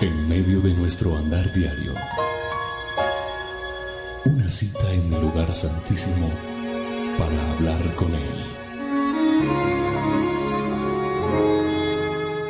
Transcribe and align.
En 0.00 0.28
medio 0.28 0.60
de 0.60 0.72
nuestro 0.74 1.16
andar 1.16 1.52
diario, 1.52 1.92
una 4.26 4.48
cita 4.48 4.92
en 4.92 5.12
el 5.12 5.20
lugar 5.20 5.52
santísimo 5.52 6.30
para 7.18 7.50
hablar 7.50 7.96
con 7.96 8.14
Él. 8.14 8.44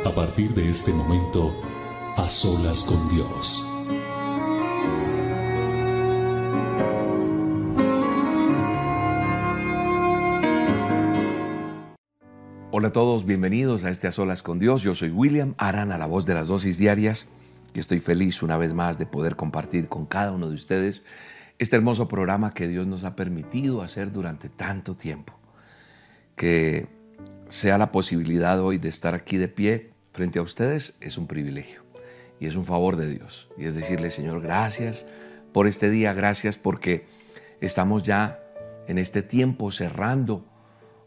A 0.05 0.13
partir 0.13 0.53
de 0.53 0.69
este 0.69 0.91
momento, 0.93 1.51
a 2.17 2.29
solas 2.29 2.83
con 2.83 3.09
Dios. 3.09 3.65
Hola 12.71 12.89
a 12.89 12.93
todos, 12.93 13.25
bienvenidos 13.25 13.83
a 13.83 13.89
este 13.89 14.07
A 14.07 14.11
Solas 14.11 14.41
con 14.41 14.57
Dios. 14.57 14.83
Yo 14.83 14.95
soy 14.95 15.09
William 15.09 15.53
Arana, 15.57 15.97
la 15.97 16.05
voz 16.05 16.25
de 16.25 16.33
las 16.33 16.47
dosis 16.47 16.77
diarias, 16.77 17.27
estoy 17.79 17.99
feliz 17.99 18.43
una 18.43 18.57
vez 18.57 18.73
más 18.73 18.97
de 18.97 19.05
poder 19.05 19.35
compartir 19.35 19.87
con 19.87 20.05
cada 20.05 20.31
uno 20.31 20.49
de 20.49 20.55
ustedes 20.55 21.03
este 21.57 21.75
hermoso 21.75 22.07
programa 22.07 22.53
que 22.53 22.67
Dios 22.67 22.87
nos 22.87 23.03
ha 23.03 23.15
permitido 23.15 23.81
hacer 23.81 24.11
durante 24.11 24.49
tanto 24.49 24.95
tiempo. 24.95 25.37
Que 26.35 26.87
sea 27.49 27.77
la 27.77 27.91
posibilidad 27.91 28.61
hoy 28.61 28.77
de 28.77 28.89
estar 28.89 29.13
aquí 29.13 29.37
de 29.37 29.49
pie 29.49 29.91
frente 30.11 30.39
a 30.39 30.41
ustedes 30.41 30.95
es 31.01 31.17
un 31.17 31.27
privilegio 31.27 31.83
y 32.39 32.47
es 32.47 32.55
un 32.55 32.65
favor 32.65 32.95
de 32.95 33.09
Dios. 33.09 33.49
Y 33.57 33.65
es 33.65 33.75
decirle, 33.75 34.09
Señor, 34.09 34.41
gracias 34.41 35.05
por 35.51 35.67
este 35.67 35.89
día, 35.89 36.13
gracias 36.13 36.57
porque 36.57 37.05
estamos 37.59 38.03
ya 38.03 38.39
en 38.87 38.97
este 38.97 39.21
tiempo 39.21 39.71
cerrando 39.71 40.45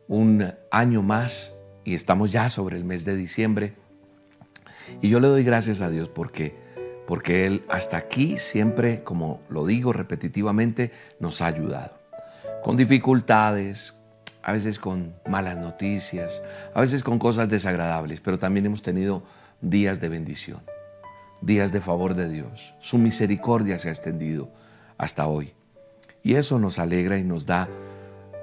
un 0.08 0.52
año 0.70 1.02
más 1.02 1.54
y 1.84 1.94
estamos 1.94 2.32
ya 2.32 2.48
sobre 2.48 2.76
el 2.76 2.84
mes 2.84 3.04
de 3.04 3.16
diciembre. 3.16 3.74
Y 5.00 5.08
yo 5.08 5.20
le 5.20 5.28
doy 5.28 5.44
gracias 5.44 5.80
a 5.80 5.90
Dios 5.90 6.08
porque, 6.08 6.54
porque 7.12 7.44
Él 7.44 7.62
hasta 7.68 7.98
aquí 7.98 8.38
siempre, 8.38 9.02
como 9.04 9.42
lo 9.50 9.66
digo 9.66 9.92
repetitivamente, 9.92 10.92
nos 11.20 11.42
ha 11.42 11.46
ayudado. 11.46 11.92
Con 12.62 12.78
dificultades, 12.78 13.96
a 14.42 14.52
veces 14.52 14.78
con 14.78 15.14
malas 15.28 15.58
noticias, 15.58 16.42
a 16.72 16.80
veces 16.80 17.02
con 17.02 17.18
cosas 17.18 17.50
desagradables, 17.50 18.22
pero 18.22 18.38
también 18.38 18.64
hemos 18.64 18.80
tenido 18.80 19.22
días 19.60 20.00
de 20.00 20.08
bendición, 20.08 20.62
días 21.42 21.70
de 21.70 21.82
favor 21.82 22.14
de 22.14 22.30
Dios. 22.30 22.72
Su 22.80 22.96
misericordia 22.96 23.78
se 23.78 23.90
ha 23.90 23.92
extendido 23.92 24.48
hasta 24.96 25.26
hoy. 25.26 25.52
Y 26.22 26.36
eso 26.36 26.58
nos 26.58 26.78
alegra 26.78 27.18
y 27.18 27.24
nos 27.24 27.44
da 27.44 27.68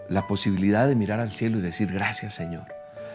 la 0.09 0.27
posibilidad 0.27 0.87
de 0.87 0.93
mirar 0.93 1.19
al 1.19 1.31
cielo 1.31 1.57
y 1.57 1.61
decir 1.61 1.91
gracias 1.91 2.35
Señor. 2.35 2.67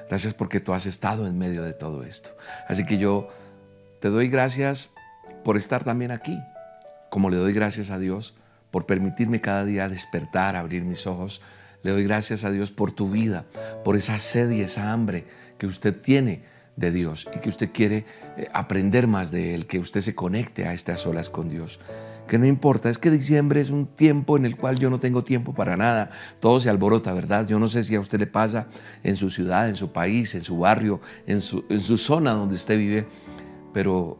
Gracias 0.08 0.34
porque 0.34 0.58
tú 0.58 0.72
has 0.72 0.86
estado 0.86 1.28
en 1.28 1.38
medio 1.38 1.62
de 1.62 1.74
todo 1.74 2.02
esto. 2.02 2.30
Así 2.66 2.84
que 2.84 2.98
yo 2.98 3.28
te 4.00 4.10
doy 4.10 4.26
gracias 4.26 4.90
por 5.44 5.56
estar 5.56 5.84
también 5.84 6.10
aquí, 6.10 6.40
como 7.10 7.30
le 7.30 7.36
doy 7.36 7.52
gracias 7.52 7.90
a 7.90 7.98
Dios 7.98 8.34
por 8.70 8.86
permitirme 8.86 9.40
cada 9.40 9.64
día 9.64 9.88
despertar, 9.88 10.56
abrir 10.56 10.82
mis 10.84 11.06
ojos. 11.06 11.40
Le 11.84 11.92
doy 11.92 12.02
gracias 12.02 12.44
a 12.44 12.50
Dios 12.50 12.72
por 12.72 12.90
tu 12.90 13.08
vida, 13.08 13.44
por 13.84 13.94
esa 13.94 14.18
sed 14.18 14.50
y 14.50 14.62
esa 14.62 14.92
hambre 14.92 15.26
que 15.58 15.66
usted 15.66 15.96
tiene 15.96 16.42
de 16.74 16.90
Dios 16.90 17.28
y 17.36 17.38
que 17.38 17.50
usted 17.50 17.70
quiere 17.72 18.04
eh, 18.36 18.48
aprender 18.52 19.06
más 19.06 19.30
de 19.30 19.54
Él, 19.54 19.66
que 19.66 19.78
usted 19.78 20.00
se 20.00 20.16
conecte 20.16 20.66
a 20.66 20.74
estas 20.74 21.06
olas 21.06 21.30
con 21.30 21.48
Dios 21.48 21.78
que 22.26 22.38
no 22.38 22.46
importa, 22.46 22.88
es 22.88 22.98
que 22.98 23.10
diciembre 23.10 23.60
es 23.60 23.70
un 23.70 23.86
tiempo 23.86 24.36
en 24.36 24.46
el 24.46 24.56
cual 24.56 24.78
yo 24.78 24.90
no 24.90 24.98
tengo 24.98 25.24
tiempo 25.24 25.54
para 25.54 25.76
nada, 25.76 26.10
todo 26.40 26.58
se 26.60 26.70
alborota, 26.70 27.12
¿verdad? 27.12 27.46
Yo 27.46 27.58
no 27.58 27.68
sé 27.68 27.82
si 27.82 27.94
a 27.94 28.00
usted 28.00 28.18
le 28.18 28.26
pasa 28.26 28.66
en 29.02 29.16
su 29.16 29.30
ciudad, 29.30 29.68
en 29.68 29.76
su 29.76 29.92
país, 29.92 30.34
en 30.34 30.42
su 30.42 30.58
barrio, 30.58 31.00
en 31.26 31.42
su, 31.42 31.64
en 31.68 31.80
su 31.80 31.98
zona 31.98 32.32
donde 32.32 32.54
usted 32.54 32.78
vive, 32.78 33.06
pero 33.72 34.18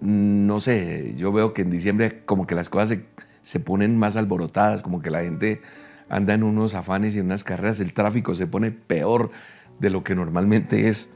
no 0.00 0.60
sé, 0.60 1.14
yo 1.16 1.32
veo 1.32 1.52
que 1.52 1.62
en 1.62 1.70
diciembre 1.70 2.22
como 2.24 2.46
que 2.46 2.54
las 2.54 2.68
cosas 2.68 2.90
se, 2.90 3.06
se 3.42 3.60
ponen 3.60 3.98
más 3.98 4.16
alborotadas, 4.16 4.82
como 4.82 5.02
que 5.02 5.10
la 5.10 5.22
gente 5.22 5.60
anda 6.08 6.34
en 6.34 6.42
unos 6.42 6.74
afanes 6.74 7.14
y 7.14 7.20
en 7.20 7.26
unas 7.26 7.44
carreras, 7.44 7.80
el 7.80 7.94
tráfico 7.94 8.34
se 8.34 8.46
pone 8.46 8.70
peor 8.70 9.30
de 9.78 9.90
lo 9.90 10.04
que 10.04 10.14
normalmente 10.14 10.88
es. 10.88 11.10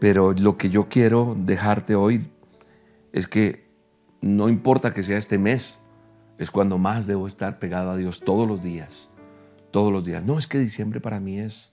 Pero 0.00 0.32
lo 0.32 0.56
que 0.56 0.70
yo 0.70 0.88
quiero 0.88 1.34
dejarte 1.36 1.94
hoy 1.94 2.30
es 3.12 3.26
que 3.26 3.68
no 4.20 4.48
importa 4.48 4.92
que 4.92 5.02
sea 5.02 5.18
este 5.18 5.38
mes, 5.38 5.80
es 6.38 6.50
cuando 6.50 6.78
más 6.78 7.06
debo 7.06 7.26
estar 7.26 7.58
pegado 7.58 7.90
a 7.90 7.96
Dios 7.96 8.20
todos 8.20 8.46
los 8.46 8.62
días, 8.62 9.10
todos 9.70 9.92
los 9.92 10.04
días. 10.04 10.24
No 10.24 10.38
es 10.38 10.46
que 10.46 10.58
diciembre 10.58 11.00
para 11.00 11.20
mí 11.20 11.38
es 11.38 11.72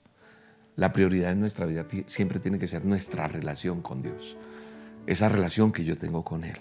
la 0.76 0.92
prioridad 0.92 1.32
en 1.32 1.40
nuestra 1.40 1.66
vida, 1.66 1.86
siempre 2.06 2.40
tiene 2.40 2.60
que 2.60 2.68
ser 2.68 2.84
nuestra 2.84 3.28
relación 3.28 3.82
con 3.82 4.02
Dios, 4.02 4.38
esa 5.08 5.30
relación 5.30 5.72
que 5.72 5.84
yo 5.84 5.98
tengo 5.98 6.24
con 6.24 6.44
Él. 6.44 6.58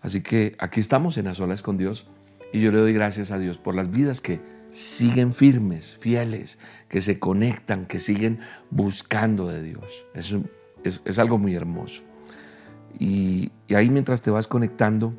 Así 0.00 0.22
que 0.22 0.56
aquí 0.58 0.80
estamos 0.80 1.18
en 1.18 1.24
las 1.24 1.40
olas 1.40 1.62
con 1.62 1.76
Dios 1.76 2.06
y 2.52 2.60
yo 2.60 2.70
le 2.70 2.78
doy 2.78 2.92
gracias 2.92 3.32
a 3.32 3.38
Dios 3.38 3.58
por 3.58 3.74
las 3.74 3.90
vidas 3.90 4.20
que 4.20 4.40
siguen 4.70 5.34
firmes, 5.34 5.96
fieles, 5.96 6.58
que 6.88 7.00
se 7.00 7.18
conectan, 7.18 7.86
que 7.86 7.98
siguen 7.98 8.38
buscando 8.70 9.48
de 9.48 9.62
Dios. 9.62 10.06
Es, 10.14 10.36
es, 10.84 11.02
es 11.04 11.18
algo 11.18 11.38
muy 11.38 11.54
hermoso. 11.54 12.02
Y, 12.98 13.52
ahí 13.74 13.90
mientras 13.90 14.22
te 14.22 14.30
vas 14.30 14.46
conectando, 14.46 15.14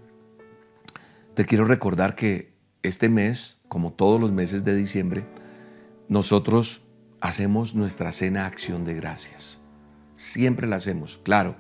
te 1.34 1.46
quiero 1.46 1.66
recordar 1.66 2.16
que 2.16 2.54
este 2.84 3.10
mes, 3.10 3.62
como 3.68 3.94
todos 3.94 4.20
los 4.20 4.32
meses 4.32 4.64
de 4.64 4.76
diciembre, 4.76 5.26
nosotros 6.10 6.84
hacemos 7.22 7.76
nuestra 7.76 8.12
cena 8.12 8.46
acción 8.46 8.86
de 8.86 8.96
gracias. 8.96 9.60
Siempre 10.16 10.68
la 10.68 10.78
hacemos, 10.78 11.20
claro. 11.24 11.56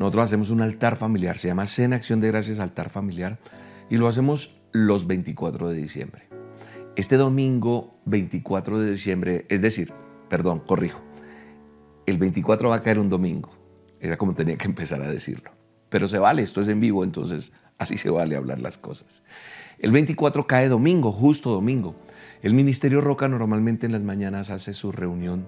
Nosotros 0.00 0.24
hacemos 0.24 0.48
un 0.48 0.62
altar 0.62 0.96
familiar, 0.96 1.36
se 1.36 1.48
llama 1.48 1.66
Cena 1.66 1.96
Acción 1.96 2.22
de 2.22 2.28
Gracias 2.28 2.58
Altar 2.58 2.88
Familiar, 2.88 3.38
y 3.90 3.98
lo 3.98 4.08
hacemos 4.08 4.56
los 4.72 5.06
24 5.06 5.68
de 5.68 5.76
diciembre. 5.76 6.26
Este 6.96 7.18
domingo 7.18 8.00
24 8.06 8.78
de 8.78 8.92
diciembre, 8.92 9.44
es 9.50 9.60
decir, 9.60 9.92
perdón, 10.30 10.60
corrijo, 10.60 11.02
el 12.06 12.16
24 12.16 12.70
va 12.70 12.76
a 12.76 12.82
caer 12.82 12.98
un 12.98 13.10
domingo. 13.10 13.50
Era 14.00 14.16
como 14.16 14.34
tenía 14.34 14.56
que 14.56 14.64
empezar 14.64 15.02
a 15.02 15.10
decirlo. 15.10 15.50
Pero 15.90 16.08
se 16.08 16.18
vale, 16.18 16.40
esto 16.40 16.62
es 16.62 16.68
en 16.68 16.80
vivo, 16.80 17.04
entonces 17.04 17.52
así 17.76 17.98
se 17.98 18.08
vale 18.08 18.36
hablar 18.36 18.58
las 18.58 18.78
cosas. 18.78 19.22
El 19.78 19.92
24 19.92 20.46
cae 20.46 20.68
domingo, 20.68 21.12
justo 21.12 21.50
domingo. 21.50 21.94
El 22.40 22.54
Ministerio 22.54 23.02
Roca 23.02 23.28
normalmente 23.28 23.84
en 23.84 23.92
las 23.92 24.02
mañanas 24.02 24.48
hace 24.48 24.72
su 24.72 24.92
reunión 24.92 25.46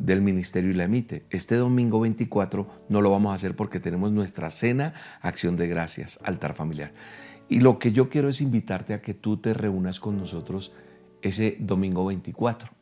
del 0.00 0.22
ministerio 0.22 0.70
y 0.70 0.74
la 0.74 0.84
emite. 0.84 1.24
Este 1.30 1.56
domingo 1.56 2.00
24 2.00 2.84
no 2.88 3.00
lo 3.00 3.10
vamos 3.10 3.30
a 3.30 3.34
hacer 3.34 3.54
porque 3.54 3.78
tenemos 3.78 4.10
nuestra 4.10 4.50
cena, 4.50 4.94
acción 5.20 5.56
de 5.56 5.68
gracias, 5.68 6.18
altar 6.24 6.54
familiar. 6.54 6.92
Y 7.48 7.60
lo 7.60 7.78
que 7.78 7.92
yo 7.92 8.08
quiero 8.08 8.28
es 8.28 8.40
invitarte 8.40 8.94
a 8.94 9.02
que 9.02 9.14
tú 9.14 9.36
te 9.36 9.54
reúnas 9.54 10.00
con 10.00 10.16
nosotros 10.16 10.72
ese 11.22 11.56
domingo 11.60 12.06
24 12.06 12.80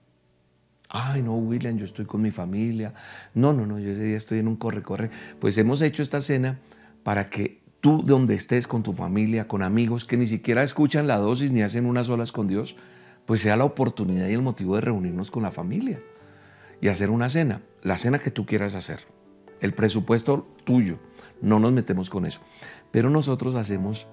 ay 0.89 1.23
no, 1.23 1.37
William, 1.37 1.77
yo 1.77 1.85
estoy 1.85 2.07
con 2.07 2.23
mi 2.23 2.31
familia. 2.31 2.95
No, 3.35 3.53
no, 3.53 3.67
no, 3.67 3.79
yo 3.79 3.91
ese 3.91 4.03
día 4.03 4.17
estoy 4.17 4.39
en 4.39 4.49
un 4.49 4.57
corre-corre. 4.57 5.11
Pues 5.39 5.59
hemos 5.59 5.83
hecho 5.83 6.03
esta 6.03 6.21
cena 6.21 6.59
para 7.03 7.29
que 7.29 7.61
tú, 7.81 8.03
donde 8.03 8.35
estés 8.35 8.67
con 8.67 8.83
tu 8.83 8.93
familia, 8.93 9.47
con 9.47 9.63
amigos 9.63 10.05
que 10.05 10.17
ni 10.17 10.27
siquiera 10.27 10.63
escuchan 10.63 11.07
la 11.07 11.19
dosis 11.19 11.53
ni 11.53 11.63
hacen 11.63 11.85
unas 11.85 12.09
olas 12.09 12.33
con 12.33 12.49
Dios, 12.49 12.77
pues 13.27 13.43
sea 13.43 13.57
la 13.57 13.65
oportunidad 13.65 14.29
y 14.29 14.33
el 14.33 14.43
motivo 14.43 14.77
de 14.77 14.81
reunirnos 14.81 15.31
con 15.31 15.43
la 15.43 15.51
familia 15.51 16.01
y 16.81 16.89
hacer 16.89 17.11
una 17.11 17.29
cena, 17.29 17.63
la 17.83 17.97
cena 17.97 18.19
que 18.19 18.31
tú 18.31 18.47
quieras 18.47 18.75
hacer. 18.75 19.01
El 19.61 19.75
presupuesto 19.75 20.47
tuyo, 20.65 20.99
no 21.41 21.59
nos 21.59 21.73
metemos 21.73 22.11
con 22.11 22.27
eso. 22.27 22.41
Pero 22.91 23.11
nosotros 23.11 23.55
hacemos 23.55 24.09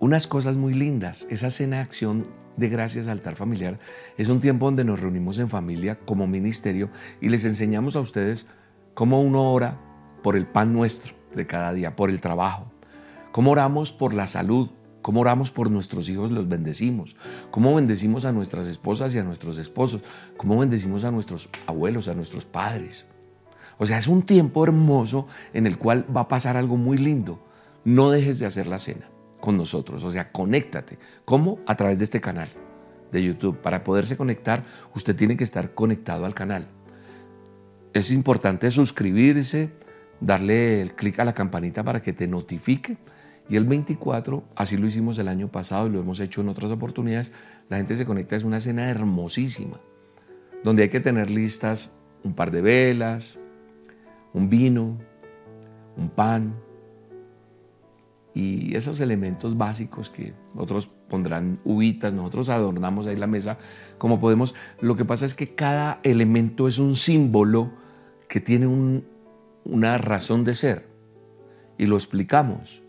unas 0.00 0.26
cosas 0.26 0.56
muy 0.56 0.74
lindas. 0.74 1.26
Esa 1.30 1.50
cena 1.50 1.76
de 1.76 1.82
acción 1.82 2.26
de 2.56 2.68
Gracias 2.68 3.06
Altar 3.06 3.36
Familiar 3.36 3.78
es 4.16 4.28
un 4.28 4.40
tiempo 4.40 4.66
donde 4.66 4.84
nos 4.84 5.00
reunimos 5.00 5.38
en 5.38 5.48
familia 5.48 5.98
como 6.00 6.26
ministerio 6.26 6.90
y 7.20 7.28
les 7.28 7.44
enseñamos 7.44 7.96
a 7.96 8.00
ustedes 8.00 8.46
cómo 8.94 9.20
uno 9.20 9.52
ora 9.52 9.80
por 10.22 10.36
el 10.36 10.46
pan 10.46 10.72
nuestro 10.72 11.14
de 11.34 11.46
cada 11.46 11.72
día, 11.72 11.96
por 11.96 12.10
el 12.10 12.20
trabajo, 12.20 12.72
cómo 13.30 13.50
oramos 13.50 13.92
por 13.92 14.14
la 14.14 14.26
salud, 14.26 14.70
cómo 15.06 15.20
oramos 15.20 15.52
por 15.52 15.70
nuestros 15.70 16.08
hijos, 16.08 16.32
los 16.32 16.48
bendecimos, 16.48 17.14
cómo 17.52 17.76
bendecimos 17.76 18.24
a 18.24 18.32
nuestras 18.32 18.66
esposas 18.66 19.14
y 19.14 19.20
a 19.20 19.22
nuestros 19.22 19.56
esposos, 19.56 20.02
cómo 20.36 20.58
bendecimos 20.58 21.04
a 21.04 21.12
nuestros 21.12 21.48
abuelos, 21.68 22.08
a 22.08 22.14
nuestros 22.14 22.44
padres. 22.44 23.06
O 23.78 23.86
sea, 23.86 23.98
es 23.98 24.08
un 24.08 24.22
tiempo 24.22 24.64
hermoso 24.64 25.28
en 25.52 25.68
el 25.68 25.78
cual 25.78 26.04
va 26.14 26.22
a 26.22 26.28
pasar 26.28 26.56
algo 26.56 26.76
muy 26.76 26.98
lindo. 26.98 27.38
No 27.84 28.10
dejes 28.10 28.40
de 28.40 28.46
hacer 28.46 28.66
la 28.66 28.80
cena 28.80 29.08
con 29.38 29.56
nosotros. 29.56 30.02
O 30.02 30.10
sea, 30.10 30.32
conéctate. 30.32 30.98
¿Cómo? 31.24 31.60
A 31.68 31.76
través 31.76 31.98
de 31.98 32.04
este 32.04 32.20
canal 32.20 32.48
de 33.12 33.22
YouTube. 33.22 33.60
Para 33.60 33.84
poderse 33.84 34.16
conectar, 34.16 34.64
usted 34.92 35.14
tiene 35.14 35.36
que 35.36 35.44
estar 35.44 35.72
conectado 35.72 36.24
al 36.26 36.34
canal. 36.34 36.66
Es 37.92 38.10
importante 38.10 38.68
suscribirse, 38.72 39.70
darle 40.20 40.80
el 40.82 40.96
clic 40.96 41.20
a 41.20 41.24
la 41.24 41.32
campanita 41.32 41.84
para 41.84 42.02
que 42.02 42.12
te 42.12 42.26
notifique. 42.26 42.98
Y 43.48 43.56
el 43.56 43.64
24, 43.64 44.44
así 44.56 44.76
lo 44.76 44.86
hicimos 44.86 45.18
el 45.18 45.28
año 45.28 45.50
pasado 45.50 45.86
y 45.86 45.90
lo 45.90 46.00
hemos 46.00 46.20
hecho 46.20 46.40
en 46.40 46.48
otras 46.48 46.70
oportunidades, 46.72 47.32
la 47.68 47.76
gente 47.76 47.96
se 47.96 48.04
conecta, 48.04 48.36
es 48.36 48.44
una 48.44 48.60
cena 48.60 48.90
hermosísima, 48.90 49.80
donde 50.64 50.84
hay 50.84 50.88
que 50.88 51.00
tener 51.00 51.30
listas 51.30 51.96
un 52.24 52.34
par 52.34 52.50
de 52.50 52.60
velas, 52.60 53.38
un 54.32 54.48
vino, 54.48 54.98
un 55.96 56.10
pan, 56.10 56.54
y 58.36 58.76
esos 58.76 59.00
elementos 59.00 59.56
básicos 59.56 60.10
que 60.10 60.34
otros 60.54 60.90
pondrán 61.08 61.58
uvitas, 61.64 62.12
nosotros 62.12 62.50
adornamos 62.50 63.06
ahí 63.06 63.16
la 63.16 63.26
mesa 63.26 63.56
como 63.96 64.20
podemos. 64.20 64.54
Lo 64.78 64.94
que 64.94 65.06
pasa 65.06 65.24
es 65.24 65.34
que 65.34 65.54
cada 65.54 66.00
elemento 66.02 66.68
es 66.68 66.78
un 66.78 66.96
símbolo 66.96 67.72
que 68.28 68.40
tiene 68.40 69.02
una 69.64 69.96
razón 69.96 70.44
de 70.44 70.54
ser 70.54 70.86
y 71.78 71.86
lo 71.86 71.96
explicamos. 71.96 72.82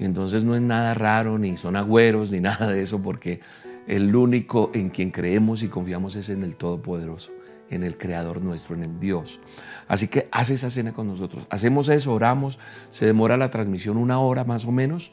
Y 0.00 0.04
entonces 0.06 0.44
no 0.44 0.54
es 0.54 0.62
nada 0.62 0.94
raro, 0.94 1.38
ni 1.38 1.58
son 1.58 1.76
agüeros, 1.76 2.32
ni 2.32 2.40
nada 2.40 2.72
de 2.72 2.82
eso, 2.82 3.02
porque 3.02 3.40
el 3.86 4.16
único 4.16 4.70
en 4.74 4.88
quien 4.88 5.10
creemos 5.10 5.62
y 5.62 5.68
confiamos 5.68 6.16
es 6.16 6.30
en 6.30 6.42
el 6.42 6.56
Todopoderoso, 6.56 7.32
en 7.68 7.84
el 7.84 7.98
Creador 7.98 8.40
nuestro, 8.40 8.74
en 8.74 8.84
el 8.84 8.98
Dios. 8.98 9.40
Así 9.86 10.08
que 10.08 10.28
haz 10.32 10.48
esa 10.50 10.70
cena 10.70 10.92
con 10.92 11.06
nosotros. 11.06 11.46
Hacemos 11.50 11.90
eso, 11.90 12.14
oramos, 12.14 12.58
se 12.90 13.04
demora 13.04 13.36
la 13.36 13.50
transmisión 13.50 13.98
una 13.98 14.18
hora 14.18 14.44
más 14.44 14.64
o 14.64 14.72
menos 14.72 15.12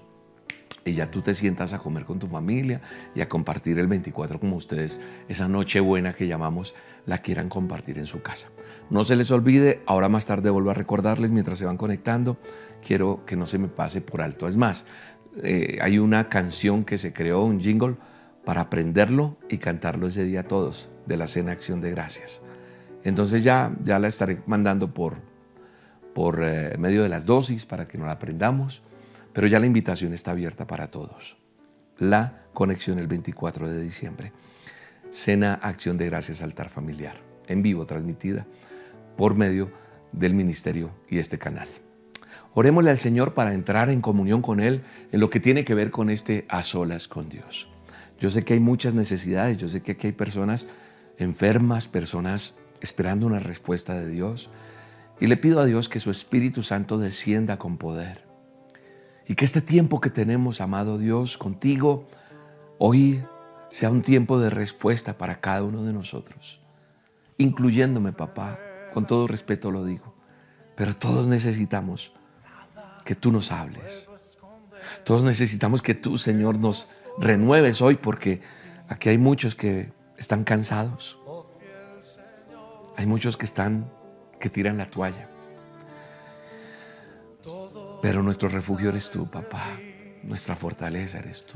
y 0.87 0.93
ya 0.93 1.11
tú 1.11 1.21
te 1.21 1.35
sientas 1.35 1.73
a 1.73 1.79
comer 1.79 2.05
con 2.05 2.19
tu 2.19 2.27
familia 2.27 2.81
y 3.13 3.21
a 3.21 3.29
compartir 3.29 3.79
el 3.79 3.87
24 3.87 4.39
como 4.39 4.55
ustedes, 4.55 4.99
esa 5.27 5.47
noche 5.47 5.79
buena 5.79 6.13
que 6.13 6.27
llamamos, 6.27 6.73
la 7.05 7.19
quieran 7.19 7.49
compartir 7.49 7.99
en 7.99 8.07
su 8.07 8.21
casa. 8.21 8.49
No 8.89 9.03
se 9.03 9.15
les 9.15 9.31
olvide, 9.31 9.81
ahora 9.85 10.09
más 10.09 10.25
tarde 10.25 10.49
vuelvo 10.49 10.71
a 10.71 10.73
recordarles 10.73 11.31
mientras 11.31 11.57
se 11.57 11.65
van 11.65 11.77
conectando, 11.77 12.37
quiero 12.85 13.25
que 13.25 13.35
no 13.35 13.45
se 13.45 13.57
me 13.57 13.67
pase 13.67 14.01
por 14.01 14.21
alto. 14.21 14.47
Es 14.47 14.57
más, 14.57 14.85
eh, 15.43 15.77
hay 15.81 15.99
una 15.99 16.29
canción 16.29 16.83
que 16.83 16.97
se 16.97 17.13
creó, 17.13 17.43
un 17.43 17.59
jingle, 17.59 17.95
para 18.45 18.61
aprenderlo 18.61 19.37
y 19.49 19.57
cantarlo 19.57 20.07
ese 20.07 20.23
día 20.23 20.47
todos, 20.47 20.89
de 21.05 21.17
la 21.17 21.27
Cena 21.27 21.51
Acción 21.51 21.81
de 21.81 21.91
Gracias. 21.91 22.41
Entonces 23.03 23.43
ya, 23.43 23.71
ya 23.83 23.99
la 23.99 24.07
estaré 24.07 24.41
mandando 24.45 24.93
por, 24.93 25.17
por 26.13 26.41
eh, 26.41 26.75
medio 26.79 27.03
de 27.03 27.09
las 27.09 27.25
dosis 27.25 27.65
para 27.65 27.87
que 27.87 27.97
nos 27.97 28.07
la 28.07 28.13
aprendamos 28.13 28.83
pero 29.37 29.45
ya 29.45 29.59
la 29.59 29.67
invitación 29.67 30.15
está 30.15 30.31
abierta 30.31 30.65
para 30.65 30.89
todos. 30.89 31.37
La 31.99 32.47
conexión 32.53 32.97
el 32.97 33.05
24 33.05 33.69
de 33.69 33.83
diciembre. 33.83 34.31
Cena 35.11 35.53
Acción 35.53 35.95
de 35.99 36.07
Gracias 36.07 36.41
Altar 36.41 36.69
Familiar, 36.69 37.21
en 37.45 37.61
vivo, 37.61 37.85
transmitida 37.85 38.47
por 39.15 39.35
medio 39.35 39.71
del 40.11 40.33
ministerio 40.33 40.89
y 41.07 41.19
este 41.19 41.37
canal. 41.37 41.69
Orémosle 42.55 42.89
al 42.89 42.97
Señor 42.97 43.35
para 43.35 43.53
entrar 43.53 43.91
en 43.91 44.01
comunión 44.01 44.41
con 44.41 44.59
Él 44.59 44.81
en 45.11 45.19
lo 45.19 45.29
que 45.29 45.39
tiene 45.39 45.63
que 45.63 45.75
ver 45.75 45.91
con 45.91 46.09
este 46.09 46.47
a 46.49 46.63
solas 46.63 47.07
con 47.07 47.29
Dios. 47.29 47.69
Yo 48.19 48.31
sé 48.31 48.43
que 48.43 48.55
hay 48.55 48.59
muchas 48.59 48.95
necesidades, 48.95 49.59
yo 49.59 49.67
sé 49.67 49.83
que 49.83 49.91
aquí 49.91 50.07
hay 50.07 50.13
personas 50.13 50.65
enfermas, 51.19 51.87
personas 51.87 52.57
esperando 52.81 53.27
una 53.27 53.37
respuesta 53.37 53.99
de 53.99 54.09
Dios. 54.09 54.49
Y 55.19 55.27
le 55.27 55.37
pido 55.37 55.59
a 55.59 55.65
Dios 55.65 55.89
que 55.89 55.99
su 55.99 56.09
Espíritu 56.09 56.63
Santo 56.63 56.97
descienda 56.97 57.59
con 57.59 57.77
poder 57.77 58.26
y 59.27 59.35
que 59.35 59.45
este 59.45 59.61
tiempo 59.61 59.99
que 59.99 60.09
tenemos, 60.09 60.61
amado 60.61 60.97
Dios, 60.97 61.37
contigo, 61.37 62.07
hoy 62.77 63.23
sea 63.69 63.89
un 63.89 64.01
tiempo 64.01 64.39
de 64.39 64.49
respuesta 64.49 65.17
para 65.17 65.41
cada 65.41 65.63
uno 65.63 65.83
de 65.83 65.91
nosotros, 65.91 66.61
incluyéndome, 67.37 68.13
papá, 68.13 68.57
con 68.93 69.05
todo 69.05 69.27
respeto 69.27 69.69
lo 69.69 69.83
digo, 69.83 70.13
pero 70.75 70.95
todos 70.95 71.27
necesitamos 71.27 72.13
que 73.03 73.15
tú 73.15 73.31
nos 73.31 73.51
hables. 73.51 74.07
Todos 75.03 75.23
necesitamos 75.23 75.81
que 75.81 75.93
tú, 75.93 76.17
Señor, 76.17 76.59
nos 76.59 76.87
renueves 77.17 77.81
hoy 77.81 77.95
porque 77.95 78.41
aquí 78.87 79.09
hay 79.09 79.17
muchos 79.17 79.55
que 79.55 79.91
están 80.17 80.43
cansados. 80.43 81.19
Hay 82.95 83.05
muchos 83.05 83.35
que 83.35 83.45
están 83.45 83.91
que 84.39 84.49
tiran 84.49 84.77
la 84.77 84.89
toalla. 84.89 85.29
Pero 88.01 88.21
nuestro 88.23 88.49
refugio 88.49 88.89
eres 88.89 89.09
tú, 89.09 89.29
papá. 89.29 89.79
Nuestra 90.23 90.55
fortaleza 90.55 91.19
eres 91.19 91.45
tú. 91.45 91.55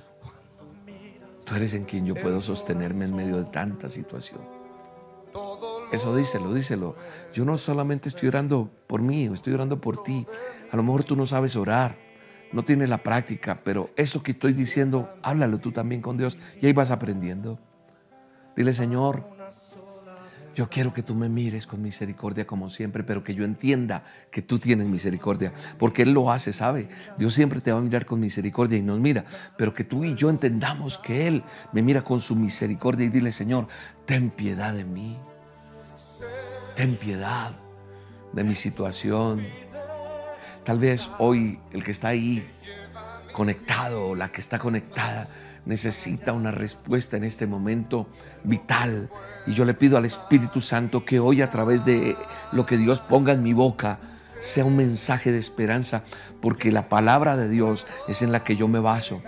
Tú 1.46 1.56
eres 1.56 1.74
en 1.74 1.86
quien 1.86 2.06
yo 2.06 2.16
puedo 2.16 2.42
sostenerme 2.42 3.06
en 3.06 3.16
medio 3.16 3.38
de 3.38 3.46
tanta 3.46 3.90
situación. 3.90 4.40
Eso 5.92 6.16
díselo, 6.16 6.54
díselo. 6.54 6.96
Yo 7.34 7.44
no 7.44 7.58
solamente 7.58 8.08
estoy 8.08 8.30
orando 8.30 8.70
por 8.88 9.02
mí, 9.02 9.26
estoy 9.26 9.54
orando 9.54 9.82
por 9.82 10.02
ti. 10.04 10.26
A 10.72 10.78
lo 10.78 10.84
mejor 10.84 11.04
tú 11.04 11.16
no 11.16 11.26
sabes 11.26 11.56
orar, 11.56 11.98
no 12.54 12.64
tienes 12.64 12.90
la 12.90 13.04
práctica, 13.04 13.62
pero 13.64 13.90
eso 13.98 14.24
que 14.24 14.32
estoy 14.32 14.54
diciendo, 14.54 15.10
háblalo 15.22 15.60
tú 15.60 15.72
también 15.72 16.02
con 16.02 16.18
Dios 16.18 16.38
y 16.62 16.66
ahí 16.66 16.74
vas 16.74 16.92
aprendiendo. 16.92 17.60
Dile, 18.56 18.74
Señor, 18.74 19.26
yo 20.56 20.69
quiero 20.69 20.94
que 20.94 21.03
tú 21.03 21.15
me 21.15 21.30
mires 21.30 21.65
con 21.65 21.81
misericordia 21.81 22.45
como 22.45 22.69
siempre, 22.69 23.03
pero 23.03 23.24
que 23.24 23.33
yo 23.33 23.45
entienda 23.45 24.03
que 24.30 24.42
tú 24.42 24.59
tienes 24.59 24.88
misericordia, 24.88 25.53
porque 25.77 26.01
Él 26.03 26.13
lo 26.13 26.31
hace, 26.31 26.53
¿sabe? 26.53 26.89
Dios 27.18 27.33
siempre 27.33 27.62
te 27.62 27.71
va 27.71 27.80
a 27.80 27.81
mirar 27.81 28.06
con 28.06 28.19
misericordia 28.19 28.77
y 28.77 28.81
nos 28.81 29.00
mira, 29.00 29.24
pero 29.57 29.74
que 29.74 29.83
tú 29.83 30.03
y 30.03 30.15
yo 30.15 30.30
entendamos 30.30 30.98
que 30.98 31.27
Él 31.27 31.44
me 31.71 31.81
mira 31.81 32.03
con 32.03 32.19
su 32.19 32.36
misericordia 32.36 33.06
y 33.06 33.09
dile, 33.09 33.31
Señor, 33.31 33.68
ten 34.06 34.30
piedad 34.30 34.74
de 34.74 34.83
mí, 34.83 35.18
ten 36.75 36.95
piedad 36.95 37.54
de 38.33 38.44
mi 38.44 38.56
situación. 38.56 39.45
Tal 40.63 40.80
vez 40.80 41.12
hoy 41.18 41.59
el 41.71 41.83
que 41.83 41.92
está 41.92 42.09
ahí 42.09 42.45
conectado, 43.31 44.15
la 44.15 44.30
que 44.30 44.42
está 44.42 44.59
conectada, 44.59 45.27
necesita 45.66 46.34
una 46.34 46.52
respuesta 46.52 47.18
en 47.18 47.24
este 47.24 47.48
momento 47.48 48.08
vital. 48.44 49.10
Y 49.46 49.54
yo 49.54 49.66
le 49.66 49.74
pido 49.74 49.98
al 49.98 50.06
Espíritu 50.06 50.62
Santo 50.62 51.06
que 51.06 51.19
hoy 51.19 51.42
a 51.42 51.52
través 51.52 51.86
de 51.86 52.16
lo 52.52 52.66
que 52.66 52.78
Dios 52.78 53.02
ponga 53.02 53.34
en 53.34 53.44
mi 53.44 53.54
boca 53.54 54.00
sea 54.40 54.66
un 54.66 54.75
mensaje 54.75 55.31
de 55.31 55.38
esperanza, 55.38 56.04
porque 56.42 56.72
la 56.72 56.90
palabra 56.90 57.38
de 57.38 57.48
Dios 57.48 57.86
es 58.08 58.24
en 58.24 58.31
la 58.31 58.44
que 58.44 58.56
yo 58.56 58.68
me 58.68 58.80
baso. 58.80 59.22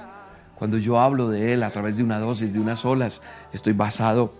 Cuando 0.55 0.77
yo 0.77 0.99
hablo 0.99 1.29
de 1.29 1.53
Él 1.53 1.63
a 1.63 1.69
través 1.69 1.97
de 1.97 2.03
una 2.03 2.19
dosis, 2.19 2.53
de 2.53 2.59
unas 2.59 2.83
olas, 2.83 3.21
estoy 3.51 3.73
basado 3.73 4.33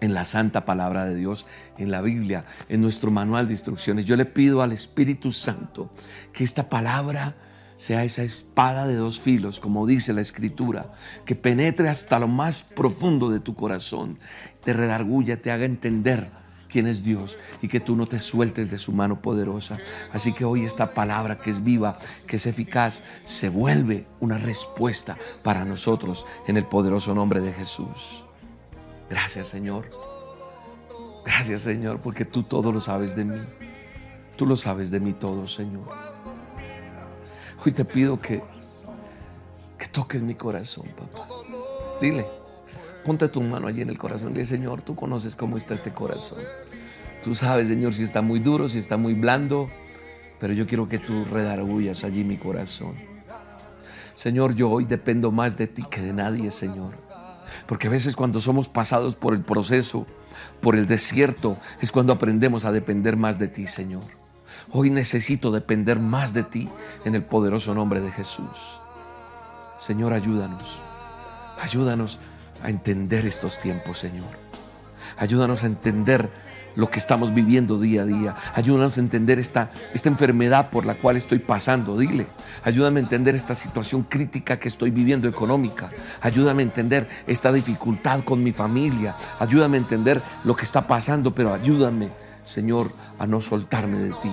en 0.00 0.14
la 0.14 0.24
santa 0.24 0.64
palabra 0.64 1.04
de 1.04 1.14
Dios, 1.14 1.46
en 1.78 1.92
la 1.92 2.00
Biblia, 2.00 2.44
en 2.68 2.80
nuestro 2.80 3.12
manual 3.12 3.46
de 3.46 3.54
instrucciones. 3.54 4.04
Yo 4.04 4.16
le 4.16 4.26
pido 4.26 4.62
al 4.62 4.72
Espíritu 4.72 5.30
Santo 5.30 5.90
que 6.32 6.42
esta 6.42 6.68
palabra 6.68 7.36
sea 7.82 8.04
esa 8.04 8.22
espada 8.22 8.86
de 8.86 8.94
dos 8.94 9.18
filos, 9.18 9.58
como 9.58 9.88
dice 9.88 10.12
la 10.12 10.20
escritura, 10.20 10.92
que 11.24 11.34
penetre 11.34 11.88
hasta 11.88 12.20
lo 12.20 12.28
más 12.28 12.62
profundo 12.62 13.28
de 13.28 13.40
tu 13.40 13.56
corazón, 13.56 14.20
te 14.62 14.72
redarguya, 14.72 15.42
te 15.42 15.50
haga 15.50 15.64
entender 15.64 16.30
quién 16.68 16.86
es 16.86 17.02
Dios 17.02 17.38
y 17.60 17.66
que 17.66 17.80
tú 17.80 17.96
no 17.96 18.06
te 18.06 18.20
sueltes 18.20 18.70
de 18.70 18.78
su 18.78 18.92
mano 18.92 19.20
poderosa. 19.20 19.80
Así 20.12 20.32
que 20.32 20.44
hoy 20.44 20.64
esta 20.64 20.94
palabra 20.94 21.40
que 21.40 21.50
es 21.50 21.64
viva, 21.64 21.98
que 22.28 22.36
es 22.36 22.46
eficaz, 22.46 23.02
se 23.24 23.48
vuelve 23.48 24.06
una 24.20 24.38
respuesta 24.38 25.18
para 25.42 25.64
nosotros 25.64 26.24
en 26.46 26.58
el 26.58 26.66
poderoso 26.66 27.16
nombre 27.16 27.40
de 27.40 27.52
Jesús. 27.52 28.24
Gracias 29.10 29.48
Señor. 29.48 29.90
Gracias 31.26 31.62
Señor, 31.62 32.00
porque 32.00 32.24
tú 32.24 32.44
todo 32.44 32.70
lo 32.70 32.80
sabes 32.80 33.16
de 33.16 33.24
mí. 33.24 33.40
Tú 34.36 34.46
lo 34.46 34.54
sabes 34.56 34.92
de 34.92 35.00
mí 35.00 35.14
todo, 35.14 35.48
Señor. 35.48 36.11
Hoy 37.64 37.70
te 37.70 37.84
pido 37.84 38.20
que, 38.20 38.42
que 39.78 39.86
toques 39.86 40.20
mi 40.22 40.34
corazón, 40.34 40.84
papá. 40.98 41.28
Dile, 42.00 42.26
ponte 43.04 43.28
tu 43.28 43.40
mano 43.40 43.68
allí 43.68 43.82
en 43.82 43.90
el 43.90 43.98
corazón. 43.98 44.32
Dile, 44.32 44.44
Señor, 44.44 44.82
tú 44.82 44.96
conoces 44.96 45.36
cómo 45.36 45.56
está 45.56 45.74
este 45.74 45.92
corazón. 45.92 46.40
Tú 47.22 47.36
sabes, 47.36 47.68
Señor, 47.68 47.94
si 47.94 48.02
está 48.02 48.20
muy 48.20 48.40
duro, 48.40 48.68
si 48.68 48.78
está 48.78 48.96
muy 48.96 49.14
blando, 49.14 49.70
pero 50.40 50.52
yo 50.54 50.66
quiero 50.66 50.88
que 50.88 50.98
tú 50.98 51.24
redargullas 51.24 52.02
allí 52.02 52.24
mi 52.24 52.36
corazón. 52.36 52.96
Señor, 54.14 54.56
yo 54.56 54.68
hoy 54.68 54.84
dependo 54.84 55.30
más 55.30 55.56
de 55.56 55.68
ti 55.68 55.84
que 55.88 56.00
de 56.00 56.12
nadie, 56.12 56.50
Señor. 56.50 56.98
Porque 57.66 57.86
a 57.86 57.90
veces 57.90 58.16
cuando 58.16 58.40
somos 58.40 58.68
pasados 58.68 59.14
por 59.14 59.34
el 59.34 59.42
proceso, 59.42 60.06
por 60.60 60.74
el 60.74 60.88
desierto, 60.88 61.56
es 61.80 61.92
cuando 61.92 62.12
aprendemos 62.12 62.64
a 62.64 62.72
depender 62.72 63.16
más 63.16 63.38
de 63.38 63.46
ti, 63.46 63.68
Señor. 63.68 64.02
Hoy 64.70 64.90
necesito 64.90 65.50
depender 65.50 65.98
más 65.98 66.32
de 66.34 66.44
ti 66.44 66.68
en 67.04 67.14
el 67.14 67.24
poderoso 67.24 67.74
nombre 67.74 68.00
de 68.00 68.10
Jesús. 68.10 68.80
Señor, 69.78 70.12
ayúdanos. 70.12 70.82
Ayúdanos 71.60 72.20
a 72.62 72.70
entender 72.70 73.26
estos 73.26 73.58
tiempos, 73.58 73.98
Señor. 73.98 74.28
Ayúdanos 75.18 75.64
a 75.64 75.66
entender 75.66 76.30
lo 76.74 76.88
que 76.88 76.98
estamos 76.98 77.34
viviendo 77.34 77.78
día 77.78 78.02
a 78.02 78.04
día. 78.06 78.36
Ayúdanos 78.54 78.96
a 78.96 79.00
entender 79.00 79.38
esta, 79.38 79.70
esta 79.92 80.08
enfermedad 80.08 80.70
por 80.70 80.86
la 80.86 80.94
cual 80.94 81.16
estoy 81.16 81.40
pasando. 81.40 81.98
Dile, 81.98 82.26
ayúdame 82.64 83.00
a 83.00 83.02
entender 83.02 83.34
esta 83.34 83.54
situación 83.54 84.04
crítica 84.04 84.58
que 84.58 84.68
estoy 84.68 84.90
viviendo 84.90 85.28
económica. 85.28 85.90
Ayúdame 86.20 86.62
a 86.62 86.66
entender 86.66 87.08
esta 87.26 87.52
dificultad 87.52 88.20
con 88.24 88.42
mi 88.42 88.52
familia. 88.52 89.16
Ayúdame 89.38 89.76
a 89.76 89.80
entender 89.80 90.22
lo 90.44 90.54
que 90.54 90.64
está 90.64 90.86
pasando, 90.86 91.34
pero 91.34 91.52
ayúdame 91.52 92.10
Señor, 92.42 92.92
a 93.18 93.26
no 93.26 93.40
soltarme 93.40 93.98
de 93.98 94.10
ti 94.20 94.32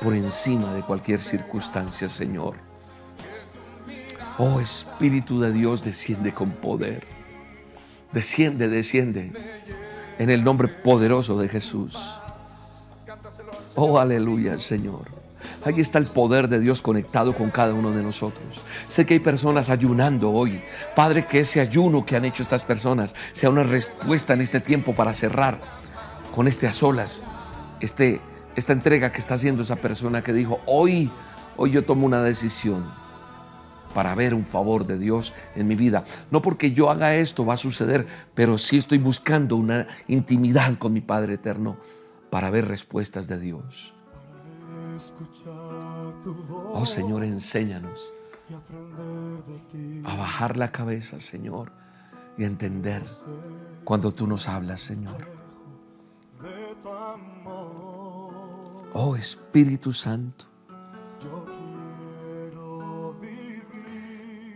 por 0.00 0.14
encima 0.14 0.72
de 0.74 0.82
cualquier 0.82 1.20
circunstancia, 1.20 2.08
Señor. 2.08 2.54
Oh 4.38 4.60
Espíritu 4.60 5.40
de 5.40 5.52
Dios, 5.52 5.84
desciende 5.84 6.32
con 6.32 6.52
poder. 6.52 7.06
Desciende, 8.12 8.68
desciende. 8.68 9.32
En 10.18 10.30
el 10.30 10.44
nombre 10.44 10.68
poderoso 10.68 11.38
de 11.38 11.48
Jesús. 11.48 11.96
Oh, 13.74 13.98
aleluya, 13.98 14.58
Señor. 14.58 15.18
Ahí 15.64 15.80
está 15.80 15.98
el 15.98 16.06
poder 16.06 16.48
de 16.48 16.60
Dios 16.60 16.82
conectado 16.82 17.34
con 17.34 17.50
cada 17.50 17.74
uno 17.74 17.90
de 17.90 18.02
nosotros. 18.02 18.62
Sé 18.86 19.06
que 19.06 19.14
hay 19.14 19.20
personas 19.20 19.70
ayunando 19.70 20.30
hoy. 20.30 20.62
Padre, 20.94 21.26
que 21.26 21.40
ese 21.40 21.60
ayuno 21.60 22.06
que 22.06 22.16
han 22.16 22.24
hecho 22.24 22.42
estas 22.42 22.64
personas 22.64 23.14
sea 23.32 23.50
una 23.50 23.64
respuesta 23.64 24.34
en 24.34 24.40
este 24.40 24.60
tiempo 24.60 24.94
para 24.94 25.14
cerrar 25.14 25.60
con 26.34 26.46
este 26.46 26.68
a 26.68 26.72
solas, 26.72 27.22
este, 27.80 28.20
esta 28.58 28.72
entrega 28.72 29.12
que 29.12 29.18
está 29.18 29.34
haciendo 29.34 29.62
esa 29.62 29.76
persona 29.76 30.22
que 30.22 30.32
dijo, 30.32 30.60
hoy, 30.66 31.10
hoy 31.56 31.70
yo 31.70 31.84
tomo 31.84 32.06
una 32.06 32.22
decisión 32.22 32.84
para 33.94 34.14
ver 34.14 34.34
un 34.34 34.44
favor 34.44 34.86
de 34.86 34.98
Dios 34.98 35.32
en 35.54 35.66
mi 35.66 35.74
vida. 35.74 36.04
No 36.30 36.42
porque 36.42 36.72
yo 36.72 36.90
haga 36.90 37.14
esto 37.14 37.46
va 37.46 37.54
a 37.54 37.56
suceder, 37.56 38.06
pero 38.34 38.58
sí 38.58 38.76
estoy 38.76 38.98
buscando 38.98 39.56
una 39.56 39.86
intimidad 40.08 40.74
con 40.74 40.92
mi 40.92 41.00
Padre 41.00 41.34
Eterno 41.34 41.78
para 42.30 42.50
ver 42.50 42.68
respuestas 42.68 43.28
de 43.28 43.38
Dios. 43.38 43.94
Oh 46.72 46.84
Señor, 46.84 47.24
enséñanos 47.24 48.12
a 50.04 50.16
bajar 50.16 50.56
la 50.56 50.72
cabeza, 50.72 51.20
Señor, 51.20 51.72
y 52.36 52.44
a 52.44 52.46
entender 52.46 53.04
cuando 53.84 54.12
tú 54.12 54.26
nos 54.26 54.48
hablas, 54.48 54.80
Señor. 54.80 55.16
Oh 58.94 59.16
Espíritu 59.16 59.92
Santo, 59.92 60.46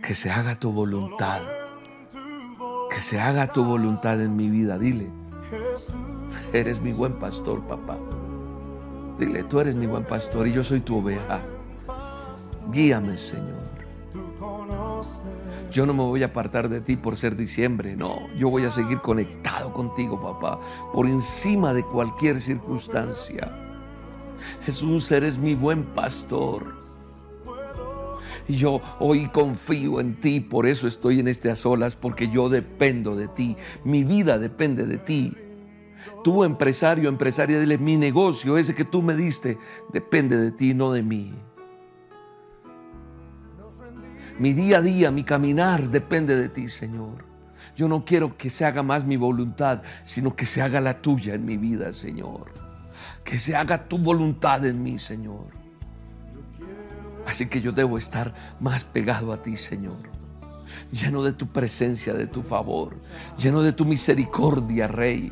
que 0.05 0.15
se 0.15 0.31
haga 0.31 0.59
tu 0.59 0.71
voluntad, 0.71 1.41
que 2.89 2.99
se 2.99 3.19
haga 3.19 3.47
tu 3.47 3.63
voluntad 3.63 4.19
en 4.21 4.35
mi 4.35 4.49
vida. 4.49 4.79
Dile, 4.79 5.09
eres 6.51 6.81
mi 6.81 6.91
buen 6.93 7.13
pastor, 7.19 7.61
papá. 7.61 7.97
Dile, 9.19 9.43
tú 9.43 9.59
eres 9.59 9.75
mi 9.75 9.85
buen 9.85 10.03
pastor 10.03 10.47
y 10.47 10.53
yo 10.53 10.63
soy 10.63 10.81
tu 10.81 10.97
oveja. 10.97 11.39
Guíame, 12.71 13.15
Señor. 13.15 13.61
Yo 15.71 15.85
no 15.85 15.93
me 15.93 16.03
voy 16.03 16.23
a 16.23 16.27
apartar 16.27 16.69
de 16.69 16.81
ti 16.81 16.95
por 16.95 17.15
ser 17.15 17.35
diciembre, 17.35 17.95
no. 17.95 18.15
Yo 18.35 18.49
voy 18.49 18.65
a 18.65 18.69
seguir 18.69 18.99
conectado 18.99 19.73
contigo, 19.73 20.19
papá, 20.19 20.59
por 20.91 21.07
encima 21.07 21.73
de 21.73 21.83
cualquier 21.83 22.41
circunstancia. 22.41 23.62
Jesús, 24.65 25.11
eres 25.11 25.37
mi 25.37 25.55
buen 25.55 25.83
pastor. 25.83 26.83
Y 28.47 28.55
yo 28.55 28.81
hoy 28.99 29.27
confío 29.29 29.99
en 29.99 30.15
ti, 30.15 30.39
por 30.39 30.67
eso 30.67 30.87
estoy 30.87 31.19
en 31.19 31.27
a 31.27 31.55
solas, 31.55 31.95
porque 31.95 32.29
yo 32.29 32.49
dependo 32.49 33.15
de 33.15 33.27
ti. 33.27 33.55
Mi 33.83 34.03
vida 34.03 34.37
depende 34.37 34.85
de 34.85 34.97
ti. 34.97 35.33
Tú, 36.23 36.43
empresario, 36.43 37.09
empresaria, 37.09 37.59
dile, 37.59 37.77
mi 37.77 37.97
negocio, 37.97 38.57
ese 38.57 38.75
que 38.75 38.85
tú 38.85 39.01
me 39.01 39.15
diste, 39.15 39.57
depende 39.91 40.37
de 40.37 40.51
ti, 40.51 40.73
no 40.73 40.91
de 40.91 41.03
mí. 41.03 41.33
Mi 44.39 44.53
día 44.53 44.79
a 44.79 44.81
día, 44.81 45.11
mi 45.11 45.23
caminar 45.23 45.89
depende 45.89 46.35
de 46.35 46.49
ti, 46.49 46.67
Señor. 46.67 47.25
Yo 47.75 47.87
no 47.87 48.03
quiero 48.03 48.37
que 48.37 48.49
se 48.49 48.65
haga 48.65 48.83
más 48.83 49.05
mi 49.05 49.15
voluntad, 49.15 49.81
sino 50.03 50.35
que 50.35 50.45
se 50.45 50.61
haga 50.61 50.81
la 50.81 51.01
tuya 51.01 51.35
en 51.35 51.45
mi 51.45 51.57
vida, 51.57 51.93
Señor. 51.93 52.62
Que 53.23 53.39
se 53.39 53.55
haga 53.55 53.87
tu 53.87 53.97
voluntad 53.97 54.65
en 54.65 54.83
mí, 54.83 54.99
Señor. 54.99 55.47
Así 57.25 57.47
que 57.47 57.61
yo 57.61 57.71
debo 57.71 57.97
estar 57.97 58.33
más 58.59 58.83
pegado 58.83 59.31
a 59.31 59.41
ti, 59.41 59.55
Señor. 59.57 60.11
Lleno 60.91 61.23
de 61.23 61.33
tu 61.33 61.47
presencia, 61.47 62.13
de 62.13 62.27
tu 62.27 62.41
favor, 62.41 62.95
lleno 63.37 63.61
de 63.61 63.73
tu 63.73 63.85
misericordia, 63.85 64.87
Rey. 64.87 65.31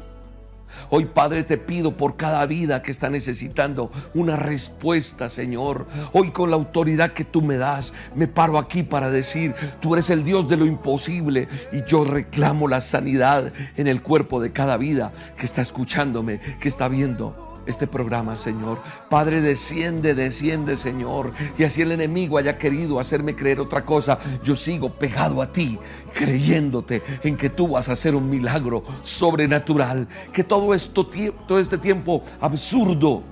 Hoy, 0.89 1.05
Padre, 1.05 1.43
te 1.43 1.57
pido 1.57 1.97
por 1.97 2.15
cada 2.15 2.45
vida 2.45 2.81
que 2.81 2.91
está 2.91 3.09
necesitando 3.09 3.91
una 4.13 4.35
respuesta, 4.35 5.29
Señor. 5.29 5.85
Hoy, 6.13 6.31
con 6.31 6.49
la 6.49 6.55
autoridad 6.55 7.13
que 7.13 7.25
tú 7.25 7.41
me 7.41 7.57
das, 7.57 7.93
me 8.15 8.27
paro 8.27 8.57
aquí 8.57 8.83
para 8.83 9.09
decir, 9.09 9.53
tú 9.79 9.93
eres 9.93 10.09
el 10.09 10.23
Dios 10.23 10.47
de 10.47 10.57
lo 10.57 10.65
imposible 10.65 11.47
y 11.73 11.83
yo 11.83 12.05
reclamo 12.05 12.67
la 12.67 12.81
sanidad 12.81 13.51
en 13.75 13.87
el 13.87 14.01
cuerpo 14.01 14.41
de 14.41 14.53
cada 14.53 14.77
vida 14.77 15.11
que 15.37 15.45
está 15.45 15.61
escuchándome, 15.61 16.39
que 16.59 16.69
está 16.69 16.87
viendo 16.87 17.50
este 17.65 17.87
programa, 17.87 18.35
Señor. 18.35 18.79
Padre, 19.09 19.41
desciende, 19.41 20.15
desciende, 20.15 20.77
Señor. 20.77 21.31
Y 21.57 21.63
así 21.63 21.81
el 21.81 21.91
enemigo 21.91 22.37
haya 22.37 22.57
querido 22.57 22.99
hacerme 22.99 23.35
creer 23.35 23.59
otra 23.59 23.85
cosa, 23.85 24.19
yo 24.43 24.55
sigo 24.55 24.89
pegado 24.93 25.41
a 25.41 25.51
ti, 25.51 25.79
creyéndote 26.13 27.03
en 27.23 27.37
que 27.37 27.49
tú 27.49 27.69
vas 27.69 27.89
a 27.89 27.93
hacer 27.93 28.15
un 28.15 28.29
milagro 28.29 28.83
sobrenatural. 29.03 30.07
Que 30.31 30.43
todo 30.43 30.73
esto, 30.73 31.09
todo 31.47 31.59
este 31.59 31.77
tiempo 31.77 32.21
absurdo 32.39 33.23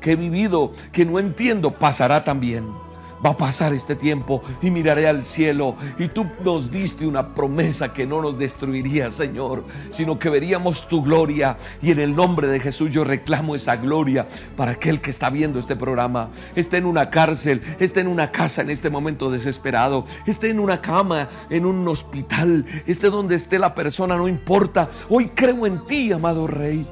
que 0.00 0.12
he 0.12 0.16
vivido, 0.16 0.72
que 0.90 1.04
no 1.04 1.18
entiendo, 1.18 1.70
pasará 1.72 2.24
también 2.24 2.81
va 3.24 3.30
a 3.30 3.36
pasar 3.36 3.72
este 3.72 3.96
tiempo 3.96 4.42
y 4.60 4.70
miraré 4.70 5.06
al 5.06 5.24
cielo. 5.24 5.76
Y 5.98 6.08
tú 6.08 6.26
nos 6.44 6.70
diste 6.70 7.06
una 7.06 7.34
promesa 7.34 7.92
que 7.92 8.06
no 8.06 8.20
nos 8.20 8.36
destruiría, 8.38 9.10
Señor, 9.10 9.64
sino 9.90 10.18
que 10.18 10.30
veríamos 10.30 10.88
tu 10.88 11.02
gloria. 11.02 11.56
Y 11.80 11.90
en 11.90 12.00
el 12.00 12.14
nombre 12.14 12.48
de 12.48 12.60
Jesús 12.60 12.90
yo 12.90 13.04
reclamo 13.04 13.54
esa 13.54 13.76
gloria 13.76 14.26
para 14.56 14.72
aquel 14.72 15.00
que 15.00 15.10
está 15.10 15.30
viendo 15.30 15.58
este 15.58 15.76
programa. 15.76 16.30
Esté 16.56 16.78
en 16.78 16.86
una 16.86 17.10
cárcel, 17.10 17.62
esté 17.78 18.00
en 18.00 18.08
una 18.08 18.30
casa 18.30 18.62
en 18.62 18.70
este 18.70 18.90
momento 18.90 19.30
desesperado, 19.30 20.04
esté 20.26 20.50
en 20.50 20.60
una 20.60 20.80
cama, 20.80 21.28
en 21.50 21.66
un 21.66 21.86
hospital, 21.88 22.64
esté 22.86 23.10
donde 23.10 23.36
esté 23.36 23.58
la 23.58 23.74
persona, 23.74 24.16
no 24.16 24.28
importa. 24.28 24.90
Hoy 25.08 25.28
creo 25.28 25.66
en 25.66 25.86
ti, 25.86 26.12
amado 26.12 26.46
Rey, 26.46 26.86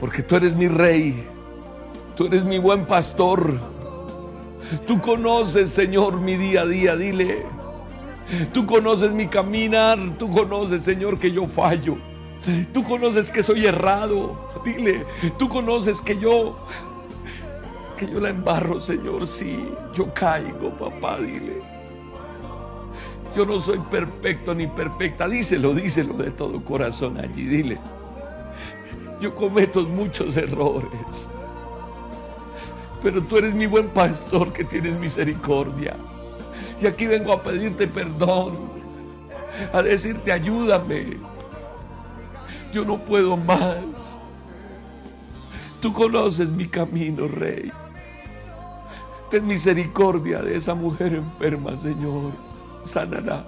porque 0.00 0.22
tú 0.22 0.36
eres 0.36 0.54
mi 0.54 0.68
Rey. 0.68 1.36
Tú 2.16 2.24
eres 2.28 2.44
mi 2.44 2.56
buen 2.56 2.86
pastor. 2.86 3.75
Tú 4.86 5.00
conoces, 5.00 5.70
Señor, 5.70 6.20
mi 6.20 6.36
día 6.36 6.62
a 6.62 6.66
día, 6.66 6.96
dile. 6.96 7.44
Tú 8.52 8.66
conoces 8.66 9.12
mi 9.12 9.28
caminar, 9.28 9.98
tú 10.18 10.28
conoces, 10.30 10.82
Señor, 10.82 11.18
que 11.18 11.30
yo 11.30 11.46
fallo. 11.46 11.96
Tú 12.72 12.82
conoces 12.82 13.30
que 13.30 13.42
soy 13.42 13.66
errado, 13.66 14.50
dile. 14.64 15.04
Tú 15.38 15.48
conoces 15.48 16.00
que 16.00 16.18
yo 16.18 16.56
que 17.96 18.06
yo 18.06 18.20
la 18.20 18.28
embarro, 18.28 18.78
Señor, 18.78 19.26
sí, 19.26 19.68
yo 19.94 20.12
caigo, 20.12 20.70
papá, 20.70 21.18
dile. 21.18 21.62
Yo 23.34 23.46
no 23.46 23.58
soy 23.58 23.78
perfecto 23.90 24.54
ni 24.54 24.66
perfecta, 24.66 25.28
díselo, 25.28 25.74
díselo 25.74 26.14
de 26.14 26.30
todo 26.30 26.62
corazón 26.62 27.18
allí, 27.18 27.44
dile. 27.44 27.78
Yo 29.20 29.34
cometo 29.34 29.82
muchos 29.82 30.36
errores 30.36 31.30
pero 33.02 33.22
tú 33.22 33.36
eres 33.38 33.54
mi 33.54 33.66
buen 33.66 33.88
pastor 33.88 34.52
que 34.52 34.64
tienes 34.64 34.96
misericordia. 34.96 35.96
Y 36.80 36.86
aquí 36.86 37.06
vengo 37.06 37.32
a 37.32 37.42
pedirte 37.42 37.86
perdón, 37.86 38.70
a 39.72 39.82
decirte 39.82 40.32
ayúdame. 40.32 41.16
Yo 42.72 42.84
no 42.84 42.98
puedo 42.98 43.36
más. 43.36 44.18
Tú 45.80 45.92
conoces 45.92 46.50
mi 46.50 46.66
camino, 46.66 47.28
Rey. 47.28 47.72
Ten 49.30 49.46
misericordia 49.46 50.42
de 50.42 50.56
esa 50.56 50.74
mujer 50.74 51.14
enferma, 51.14 51.76
Señor. 51.76 52.32
Sánala. 52.84 53.44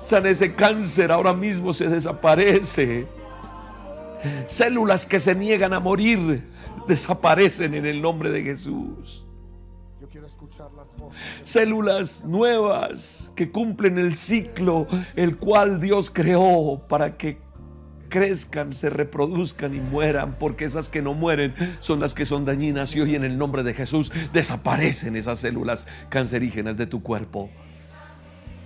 Sana 0.00 0.28
ese 0.28 0.54
cáncer, 0.54 1.10
ahora 1.10 1.32
mismo 1.32 1.72
se 1.72 1.88
desaparece. 1.88 3.06
Células 4.46 5.04
que 5.04 5.18
se 5.18 5.34
niegan 5.34 5.72
a 5.72 5.80
morir 5.80 6.42
desaparecen 6.86 7.74
en 7.74 7.86
el 7.86 8.02
nombre 8.02 8.30
de 8.30 8.42
Jesús. 8.42 9.26
Yo 10.00 10.08
quiero 10.08 10.26
escuchar 10.26 10.70
las 10.72 10.94
Células 11.42 12.24
nuevas 12.24 13.32
que 13.36 13.50
cumplen 13.50 13.98
el 13.98 14.14
ciclo 14.14 14.86
el 15.14 15.36
cual 15.36 15.80
Dios 15.80 16.10
creó 16.10 16.86
para 16.88 17.16
que 17.16 17.38
crezcan, 18.12 18.74
se 18.74 18.90
reproduzcan 18.90 19.74
y 19.74 19.80
mueran, 19.80 20.36
porque 20.38 20.66
esas 20.66 20.90
que 20.90 21.00
no 21.00 21.14
mueren 21.14 21.54
son 21.80 21.98
las 21.98 22.12
que 22.12 22.26
son 22.26 22.44
dañinas 22.44 22.94
y 22.94 23.00
hoy 23.00 23.14
en 23.14 23.24
el 23.24 23.38
nombre 23.38 23.62
de 23.62 23.72
Jesús 23.72 24.12
desaparecen 24.34 25.16
esas 25.16 25.38
células 25.38 25.86
cancerígenas 26.10 26.76
de 26.76 26.86
tu 26.86 27.02
cuerpo. 27.02 27.48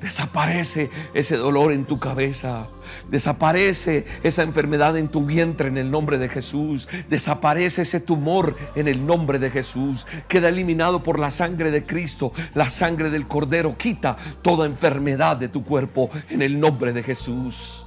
Desaparece 0.00 0.91
ese 1.15 1.37
dolor 1.37 1.73
en 1.73 1.85
tu 1.85 1.99
cabeza. 1.99 2.69
Desaparece 3.11 4.05
esa 4.23 4.43
enfermedad 4.43 4.97
en 4.97 5.09
tu 5.09 5.25
vientre 5.25 5.69
en 5.69 5.79
el 5.79 5.91
nombre 5.91 6.19
de 6.19 6.29
Jesús. 6.29 6.88
Desaparece 7.09 7.83
ese 7.83 8.00
tumor 8.00 8.57
en 8.75 8.88
el 8.88 9.05
nombre 9.07 9.38
de 9.38 9.50
Jesús. 9.50 10.07
Queda 10.29 10.49
eliminado 10.49 11.03
por 11.03 11.19
la 11.19 11.31
sangre 11.31 11.71
de 11.71 11.85
Cristo. 11.85 12.33
La 12.55 12.69
sangre 12.69 13.11
del 13.11 13.26
Cordero 13.26 13.76
quita 13.76 14.17
toda 14.43 14.67
enfermedad 14.67 15.37
de 15.37 15.49
tu 15.49 15.65
cuerpo 15.65 16.11
en 16.29 16.43
el 16.43 16.61
nombre 16.61 16.93
de 16.93 17.03
Jesús. 17.03 17.86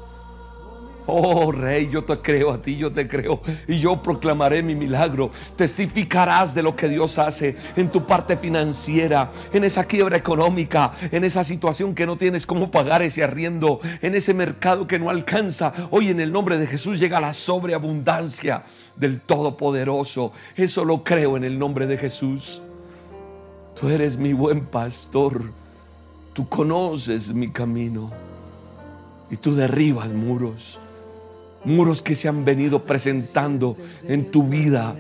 Oh 1.12 1.52
Rey, 1.52 1.90
yo 1.92 2.04
te 2.04 2.18
creo 2.20 2.52
a 2.52 2.62
ti, 2.62 2.78
yo 2.78 2.92
te 2.92 3.08
creo. 3.08 3.42
Y 3.68 3.80
yo 3.80 4.02
proclamaré 4.02 4.62
mi 4.62 4.76
milagro. 4.76 5.32
Testificarás 5.56 6.54
de 6.54 6.64
lo 6.64 6.76
que 6.76 6.88
Dios 6.88 7.18
hace 7.18 7.56
en 7.76 7.90
tu 7.90 8.06
parte 8.06 8.38
financiera, 8.38 9.32
en 9.52 9.64
esa 9.64 9.86
quiebra 9.86 10.18
económica, 10.18 10.92
en 11.12 11.24
esa 11.24 11.44
situación 11.44 11.96
que 11.96 12.06
no 12.06 12.18
tienes 12.18 12.46
cómo 12.46 12.70
pagar 12.70 13.02
ese 13.02 13.24
arriendo, 13.24 13.80
en 14.02 14.16
ese 14.16 14.34
mercado 14.34 14.88
que 14.88 15.00
no 15.00 15.10
alcanza. 15.10 15.74
Hoy 15.92 16.10
en 16.10 16.20
el 16.20 16.32
nombre 16.32 16.58
de 16.58 16.68
Jesús 16.68 17.00
llega 17.00 17.20
la 17.20 17.34
sobreabundancia 17.34 18.64
del 18.96 19.22
Todopoderoso. 19.22 20.32
Eso 20.56 20.86
lo 20.86 21.04
creo 21.04 21.38
en 21.38 21.44
el 21.44 21.58
nombre 21.58 21.88
de 21.88 21.98
Jesús. 21.98 22.62
Tú 23.80 23.90
eres 23.90 24.18
mi 24.18 24.34
buen 24.34 24.66
pastor. 24.66 25.52
Tú 26.34 26.48
conoces 26.48 27.34
mi 27.34 27.50
camino. 27.52 28.12
Y 29.32 29.38
tú 29.38 29.56
derribas 29.56 30.12
muros. 30.12 30.80
Muros 31.66 32.02
que 32.02 32.16
se 32.16 32.28
han 32.28 32.46
venido 32.46 32.84
presentando 32.84 33.76
en 34.08 34.32
tu 34.32 34.44
vida. 34.44 34.96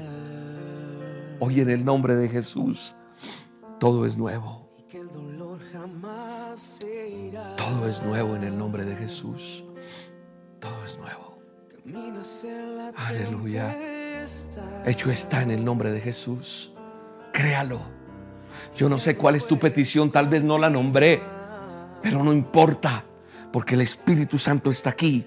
Hoy 1.39 1.61
en 1.61 1.69
el 1.69 1.85
nombre 1.85 2.15
de 2.15 2.27
Jesús, 2.27 2.95
todo 3.79 4.05
es 4.05 4.17
nuevo. 4.17 4.67
Todo 7.57 7.87
es 7.87 8.03
nuevo 8.03 8.35
en 8.35 8.43
el 8.43 8.57
nombre 8.57 8.83
de 8.83 8.95
Jesús. 8.95 9.63
Todo 10.59 10.85
es 10.85 10.97
nuevo. 10.97 11.39
Aleluya. 12.95 13.75
Hecho 14.85 15.11
está 15.11 15.41
en 15.41 15.51
el 15.51 15.63
nombre 15.63 15.91
de 15.91 16.01
Jesús. 16.01 16.73
Créalo. 17.31 17.79
Yo 18.75 18.89
no 18.89 18.99
sé 18.99 19.15
cuál 19.15 19.35
es 19.35 19.47
tu 19.47 19.57
petición, 19.57 20.11
tal 20.11 20.27
vez 20.27 20.43
no 20.43 20.57
la 20.57 20.69
nombré, 20.69 21.21
pero 22.01 22.23
no 22.23 22.33
importa, 22.33 23.05
porque 23.51 23.75
el 23.75 23.81
Espíritu 23.81 24.37
Santo 24.37 24.69
está 24.69 24.91
aquí 24.91 25.25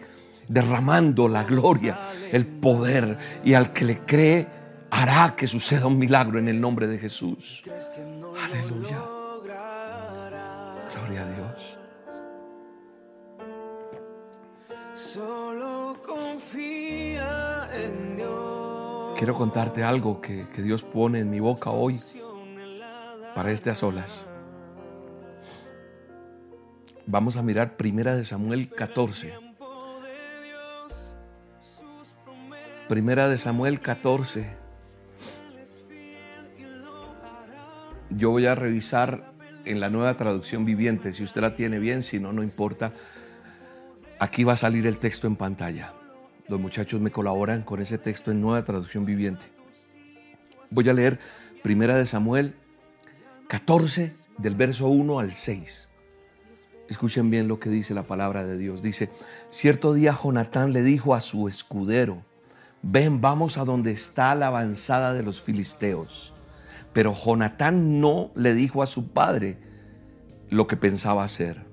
derramando 0.49 1.29
la 1.29 1.45
gloria, 1.45 1.99
el 2.31 2.47
poder, 2.47 3.19
y 3.45 3.55
al 3.55 3.73
que 3.73 3.85
le 3.85 3.99
cree 4.01 4.47
hará 4.91 5.35
que 5.35 5.47
suceda 5.47 5.87
un 5.87 5.99
milagro 5.99 6.39
en 6.39 6.49
el 6.49 6.61
nombre 6.61 6.87
de 6.87 6.99
Jesús. 6.99 7.63
Aleluya. 8.45 8.99
Gloria 10.95 11.23
a 11.23 11.27
Dios. 11.27 11.79
Solo 14.95 16.01
confía 16.05 17.69
en 17.75 18.17
Dios. 18.17 19.19
Quiero 19.19 19.35
contarte 19.35 19.83
algo 19.83 20.21
que, 20.21 20.45
que 20.55 20.63
Dios 20.63 20.83
pone 20.83 21.21
en 21.21 21.31
mi 21.31 21.41
boca 21.41 21.71
hoy 21.71 22.01
para 23.35 23.51
este 23.51 23.71
a 23.71 23.75
solas. 23.75 24.27
Vamos 27.07 27.37
a 27.37 27.43
mirar 27.43 27.77
Primera 27.77 28.15
de 28.15 28.25
Samuel 28.25 28.69
14. 28.69 29.42
Primera 32.93 33.31
de 33.31 33.39
Samuel 33.39 33.81
14. 33.81 34.45
Yo 38.11 38.29
voy 38.29 38.45
a 38.45 38.55
revisar 38.55 39.33
en 39.65 39.81
la 39.81 39.89
nueva 39.89 40.13
traducción 40.19 40.67
viviente. 40.67 41.15
Si 41.15 41.23
usted 41.25 41.41
la 41.41 41.55
tiene 41.55 41.79
bien, 41.79 42.03
si 42.03 42.21
no, 42.21 42.35
no 42.35 42.43
importa. 42.43 42.93
Aquí 44.19 44.45
va 44.45 44.53
a 44.53 44.57
salir 44.57 44.87
el 44.87 44.99
texto 44.99 45.27
en 45.27 45.37
pantalla. 45.37 45.95
Los 46.49 46.61
muchachos 46.61 47.01
me 47.01 47.11
colaboran 47.11 47.63
con 47.63 47.81
ese 47.81 47.97
texto 47.97 48.31
en 48.31 48.43
nueva 48.43 48.63
traducción 48.63 49.07
viviente. 49.07 49.47
Voy 50.69 50.87
a 50.91 50.93
leer 50.93 51.19
Primera 51.63 51.97
de 51.97 52.05
Samuel 52.05 52.55
14 53.49 54.13
del 54.37 54.55
verso 54.55 54.89
1 54.89 55.19
al 55.19 55.33
6. 55.33 55.89
Escuchen 56.91 57.31
bien 57.31 57.49
lo 57.49 57.59
que 57.59 57.71
dice 57.71 57.95
la 57.95 58.07
palabra 58.07 58.45
de 58.45 58.59
Dios. 58.59 58.83
Dice, 58.83 59.09
cierto 59.49 59.95
día 59.95 60.15
Jonatán 60.23 60.75
le 60.75 60.83
dijo 60.83 61.15
a 61.15 61.21
su 61.21 61.49
escudero, 61.49 62.27
ven, 62.83 63.21
vamos 63.21 63.59
a 63.59 63.65
donde 63.65 63.93
está 63.93 64.35
la 64.35 64.49
avanzada 64.49 65.15
de 65.15 65.23
los 65.23 65.41
filisteos. 65.43 66.35
Pero 66.93 67.15
Jonatán 67.15 68.01
no 68.01 68.31
le 68.35 68.55
dijo 68.55 68.83
a 68.83 68.87
su 68.87 69.13
padre 69.13 69.59
lo 70.51 70.67
que 70.67 70.77
pensaba 70.77 71.25
hacer. 71.25 71.65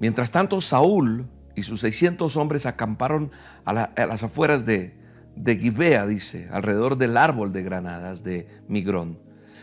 Mientras 0.00 0.30
tanto, 0.30 0.60
Saúl 0.60 1.28
y 1.56 1.62
sus 1.62 1.80
600 1.80 2.36
hombres 2.36 2.66
acamparon 2.66 3.32
a, 3.64 3.72
las 3.72 4.22
afueras 4.22 4.66
de, 4.66 4.94
de 5.34 5.56
Gibea, 5.56 6.06
dice, 6.06 6.48
alrededor 6.52 6.98
del 6.98 7.16
árbol 7.16 7.52
de 7.52 7.62
granadas 7.62 8.22
de 8.22 8.46
Migrón. 8.68 9.18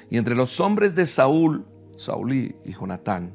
Y 0.09 0.17
entre 0.17 0.35
los 0.35 0.59
hombres 0.59 0.95
de 0.95 1.05
Saúl, 1.05 1.65
Saúl 1.95 2.33
y 2.33 2.55
Jonatán, 2.65 3.33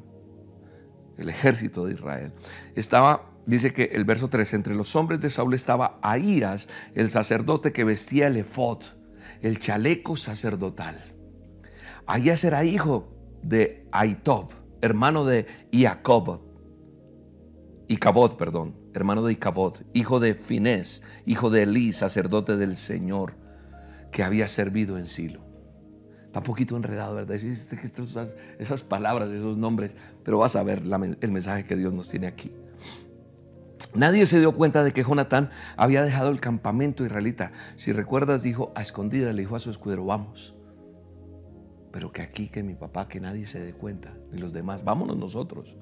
el 1.17 1.29
ejército 1.29 1.85
de 1.85 1.93
Israel, 1.93 2.33
estaba, 2.75 3.30
dice 3.45 3.73
que 3.73 3.91
el 3.93 4.05
verso 4.05 4.29
3, 4.29 4.53
entre 4.53 4.75
los 4.75 4.95
hombres 4.95 5.19
de 5.19 5.29
Saúl 5.29 5.53
estaba 5.53 5.99
Ahías, 6.01 6.69
el 6.95 7.09
sacerdote 7.09 7.71
que 7.71 7.83
vestía 7.83 8.27
el 8.27 8.37
efod, 8.37 8.79
el 9.41 9.59
chaleco 9.59 10.17
sacerdotal. 10.17 10.99
Ahías 12.05 12.43
era 12.43 12.63
hijo 12.63 13.11
de 13.41 13.87
Aitob, 13.91 14.49
hermano 14.81 15.25
de 15.25 15.45
Iacob, 15.71 16.41
Icabod, 17.87 18.37
perdón, 18.37 18.77
hermano 18.93 19.21
de 19.23 19.33
Icabod, 19.33 19.81
hijo 19.93 20.19
de 20.19 20.33
Finés, 20.33 21.03
hijo 21.25 21.49
de 21.49 21.63
Elí, 21.63 21.91
sacerdote 21.91 22.55
del 22.55 22.77
Señor, 22.77 23.35
que 24.11 24.23
había 24.23 24.47
servido 24.47 24.97
en 24.97 25.07
Silo. 25.07 25.41
Está 26.25 26.39
un 26.39 26.45
poquito 26.45 26.77
enredado, 26.77 27.15
¿verdad? 27.15 27.35
Esas, 27.35 28.35
esas 28.57 28.81
palabras, 28.83 29.33
esos 29.33 29.57
nombres, 29.57 29.97
pero 30.23 30.37
vas 30.37 30.55
a 30.55 30.63
ver 30.63 30.81
el 31.19 31.31
mensaje 31.33 31.65
que 31.65 31.75
Dios 31.75 31.93
nos 31.93 32.07
tiene 32.07 32.27
aquí. 32.27 32.53
Nadie 33.93 34.25
se 34.25 34.39
dio 34.39 34.53
cuenta 34.53 34.83
de 34.83 34.93
que 34.93 35.03
Jonatán 35.03 35.49
había 35.75 36.01
dejado 36.01 36.29
el 36.29 36.39
campamento 36.39 37.03
israelita. 37.03 37.51
Si 37.75 37.91
recuerdas, 37.91 38.41
dijo 38.43 38.71
a 38.75 38.81
escondida, 38.81 39.33
le 39.33 39.41
dijo 39.41 39.55
a 39.55 39.59
su 39.59 39.69
escudero, 39.69 40.05
vamos. 40.05 40.55
Pero 41.91 42.11
que 42.13 42.21
aquí, 42.21 42.47
que 42.47 42.63
mi 42.63 42.75
papá, 42.75 43.09
que 43.09 43.19
nadie 43.19 43.45
se 43.47 43.59
dé 43.59 43.73
cuenta, 43.73 44.13
ni 44.31 44.39
los 44.39 44.53
demás, 44.53 44.85
vámonos 44.85 45.17
nosotros. 45.17 45.77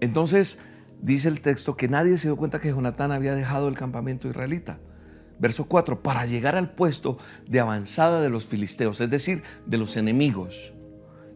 Entonces, 0.00 0.58
dice 1.00 1.28
el 1.28 1.42
texto 1.42 1.76
que 1.76 1.88
nadie 1.88 2.16
se 2.16 2.28
dio 2.28 2.36
cuenta 2.36 2.60
que 2.60 2.70
Jonatán 2.70 3.12
había 3.12 3.34
dejado 3.34 3.68
el 3.68 3.76
campamento 3.76 4.28
israelita. 4.28 4.80
Verso 5.38 5.66
4, 5.66 6.02
para 6.02 6.24
llegar 6.24 6.56
al 6.56 6.70
puesto 6.70 7.18
de 7.46 7.60
avanzada 7.60 8.20
de 8.20 8.30
los 8.30 8.46
filisteos, 8.46 9.00
es 9.00 9.10
decir, 9.10 9.42
de 9.66 9.76
los 9.76 9.96
enemigos. 9.98 10.72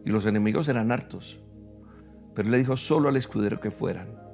Y 0.03 0.09
los 0.09 0.25
enemigos 0.25 0.67
eran 0.67 0.91
hartos. 0.91 1.41
Pero 2.33 2.49
le 2.49 2.57
dijo 2.57 2.75
solo 2.75 3.09
al 3.09 3.17
escudero 3.17 3.59
que 3.59 3.69
fueran. 3.69 4.26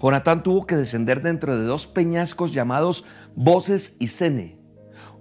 Jonatán 0.00 0.42
tuvo 0.42 0.66
que 0.66 0.76
descender 0.76 1.22
dentro 1.22 1.58
de 1.58 1.64
dos 1.64 1.86
peñascos 1.86 2.52
llamados 2.52 3.04
Voces 3.34 3.96
y 3.98 4.08
Sene. 4.08 4.58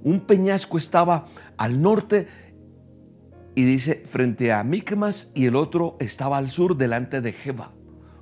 Un 0.04 0.22
peñasco 0.22 0.78
estaba 0.78 1.26
al 1.58 1.82
norte 1.82 2.28
y 3.56 3.64
dice 3.64 4.04
frente 4.06 4.54
a 4.54 4.64
Micmas 4.64 5.32
y 5.34 5.48
el 5.48 5.56
otro 5.56 5.98
estaba 6.00 6.38
al 6.38 6.50
sur 6.50 6.78
delante 6.78 7.22
de 7.22 7.34
Jeba. 7.34 7.74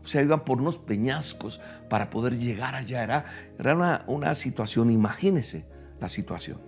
O 0.02 0.08
sea, 0.08 0.22
iban 0.22 0.46
por 0.46 0.62
unos 0.62 0.78
peñascos 0.78 1.60
para 1.90 2.10
poder 2.10 2.38
llegar 2.38 2.76
allá. 2.76 3.04
Era, 3.04 3.26
era 3.60 3.76
una, 3.76 4.06
una 4.08 4.34
situación, 4.36 4.92
imagínese 4.92 5.68
la 6.00 6.08
situación. 6.08 6.62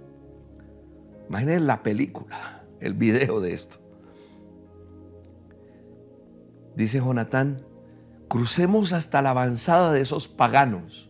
Imagínense 1.29 1.65
la 1.65 1.83
película, 1.83 2.65
el 2.81 2.93
video 2.93 3.39
de 3.39 3.53
esto. 3.53 3.77
Dice 6.75 6.99
Jonatán, 6.99 7.57
crucemos 8.27 8.93
hasta 8.93 9.21
la 9.21 9.31
avanzada 9.31 9.91
de 9.91 10.01
esos 10.01 10.27
paganos, 10.27 11.09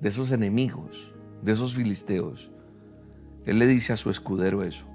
de 0.00 0.08
esos 0.08 0.32
enemigos, 0.32 1.14
de 1.42 1.52
esos 1.52 1.74
filisteos. 1.74 2.50
Él 3.44 3.58
le 3.58 3.66
dice 3.66 3.92
a 3.92 3.96
su 3.96 4.10
escudero 4.10 4.62
eso. 4.62 4.86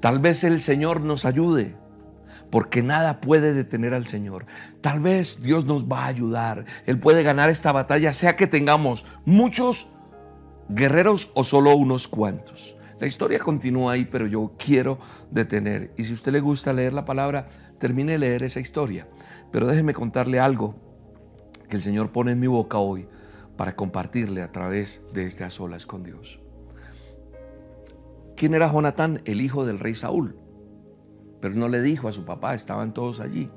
Tal 0.00 0.18
vez 0.18 0.44
el 0.44 0.60
Señor 0.60 1.00
nos 1.00 1.24
ayude 1.24 1.76
porque 2.50 2.82
nada 2.82 3.20
puede 3.20 3.52
detener 3.52 3.94
al 3.94 4.06
Señor. 4.06 4.46
Tal 4.80 5.00
vez 5.00 5.42
Dios 5.42 5.64
nos 5.64 5.86
va 5.86 6.04
a 6.04 6.06
ayudar. 6.06 6.64
Él 6.86 6.98
puede 6.98 7.22
ganar 7.22 7.50
esta 7.50 7.72
batalla, 7.72 8.12
sea 8.12 8.36
que 8.36 8.46
tengamos 8.46 9.04
muchos 9.24 9.88
guerreros 10.68 11.30
o 11.34 11.44
solo 11.44 11.74
unos 11.76 12.08
cuantos. 12.08 12.76
La 12.98 13.06
historia 13.06 13.38
continúa 13.38 13.92
ahí, 13.92 14.04
pero 14.04 14.26
yo 14.26 14.54
quiero 14.58 14.98
detener. 15.30 15.92
Y 15.96 16.04
si 16.04 16.12
a 16.12 16.14
usted 16.14 16.32
le 16.32 16.40
gusta 16.40 16.72
leer 16.72 16.92
la 16.92 17.04
palabra, 17.04 17.46
termine 17.78 18.12
de 18.12 18.18
leer 18.18 18.42
esa 18.42 18.60
historia. 18.60 19.08
Pero 19.52 19.66
déjeme 19.66 19.92
contarle 19.92 20.40
algo 20.40 20.76
que 21.68 21.76
el 21.76 21.82
Señor 21.82 22.12
pone 22.12 22.32
en 22.32 22.40
mi 22.40 22.46
boca 22.46 22.78
hoy 22.78 23.08
para 23.56 23.76
compartirle 23.76 24.42
a 24.42 24.52
través 24.52 25.02
de 25.12 25.26
este 25.26 25.44
a 25.44 25.50
solas 25.50 25.86
con 25.86 26.02
Dios. 26.02 26.40
¿Quién 28.36 28.54
era 28.54 28.70
Jonatán? 28.70 29.22
El 29.24 29.40
hijo 29.40 29.66
del 29.66 29.78
rey 29.78 29.94
Saúl 29.94 30.38
pero 31.40 31.54
no 31.54 31.68
le 31.68 31.82
dijo 31.82 32.08
a 32.08 32.12
su 32.12 32.24
papá, 32.24 32.54
estaban 32.54 32.92
todos 32.92 33.20
allí. 33.20 33.50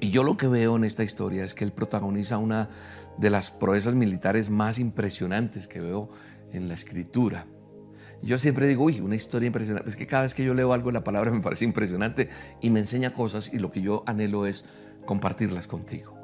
Y 0.00 0.10
yo 0.10 0.22
lo 0.22 0.36
que 0.36 0.48
veo 0.48 0.76
en 0.76 0.84
esta 0.84 1.04
historia 1.04 1.44
es 1.44 1.54
que 1.54 1.64
él 1.64 1.72
protagoniza 1.72 2.38
una 2.38 2.68
de 3.18 3.30
las 3.30 3.50
proezas 3.50 3.94
militares 3.94 4.50
más 4.50 4.78
impresionantes 4.78 5.68
que 5.68 5.80
veo 5.80 6.10
en 6.52 6.68
la 6.68 6.74
escritura. 6.74 7.46
Yo 8.22 8.38
siempre 8.38 8.66
digo, 8.66 8.84
uy, 8.84 9.00
una 9.00 9.14
historia 9.14 9.46
impresionante. 9.46 9.88
Es 9.88 9.96
que 9.96 10.06
cada 10.06 10.22
vez 10.22 10.34
que 10.34 10.44
yo 10.44 10.54
leo 10.54 10.72
algo 10.72 10.90
la 10.90 11.04
palabra 11.04 11.30
me 11.32 11.40
parece 11.40 11.64
impresionante 11.64 12.28
y 12.60 12.70
me 12.70 12.80
enseña 12.80 13.12
cosas 13.12 13.52
y 13.52 13.58
lo 13.58 13.70
que 13.70 13.82
yo 13.82 14.02
anhelo 14.06 14.46
es 14.46 14.64
compartirlas 15.04 15.66
contigo. 15.66 16.14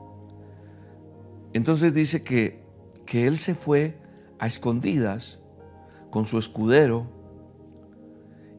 Entonces 1.53 1.95
dice 1.95 2.23
que, 2.23 2.63
que 3.05 3.27
él 3.27 3.39
se 3.39 3.55
fue 3.55 3.99
a 4.39 4.47
escondidas 4.47 5.41
con 6.11 6.27
su 6.27 6.39
escudero 6.39 7.11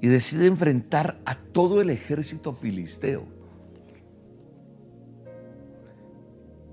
y 0.02 0.08
decide 0.08 0.48
enfrentar 0.48 1.22
a 1.26 1.36
todo 1.36 1.82
el 1.82 1.90
ejército 1.90 2.54
filisteo. 2.54 3.26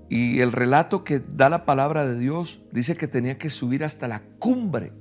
Y 0.09 0.41
el 0.41 0.51
relato 0.51 1.05
que 1.05 1.19
da 1.19 1.49
la 1.49 1.65
palabra 1.65 2.05
de 2.05 2.19
Dios 2.19 2.61
dice 2.73 2.97
que 2.97 3.07
tenía 3.07 3.37
que 3.37 3.49
subir 3.49 3.85
hasta 3.85 4.09
la 4.09 4.21
cumbre 4.39 4.91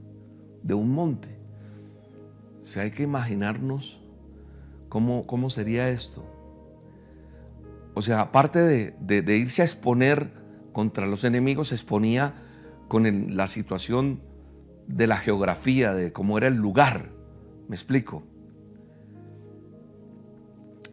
de 0.63 0.75
un 0.75 0.93
monte. 0.93 1.40
O 2.63 2.67
sea, 2.67 2.83
hay 2.83 2.91
que 2.91 3.03
imaginarnos 3.03 4.01
¿Cómo, 4.91 5.25
cómo 5.25 5.49
sería 5.51 5.89
esto? 5.89 6.25
O 7.95 8.03
sea, 8.03 8.21
aparte 8.21 8.59
de, 8.59 9.37
irse 9.39 9.63
a 9.63 9.65
exponer 9.65 10.33
contra 10.73 11.07
los 11.07 11.23
enemigos, 11.23 11.69
se 11.69 11.77
exponía 11.77 12.35
con 12.89 13.37
la 13.37 13.47
situación 13.47 14.21
de 14.89 15.07
la 15.07 15.17
geografía, 15.17 15.95
de 15.95 16.13
cómo 16.13 16.39
era 16.39 16.49
el 16.49 16.57
lugar. 16.57 17.13
¿Me 17.69 17.77
explico? 17.77 18.25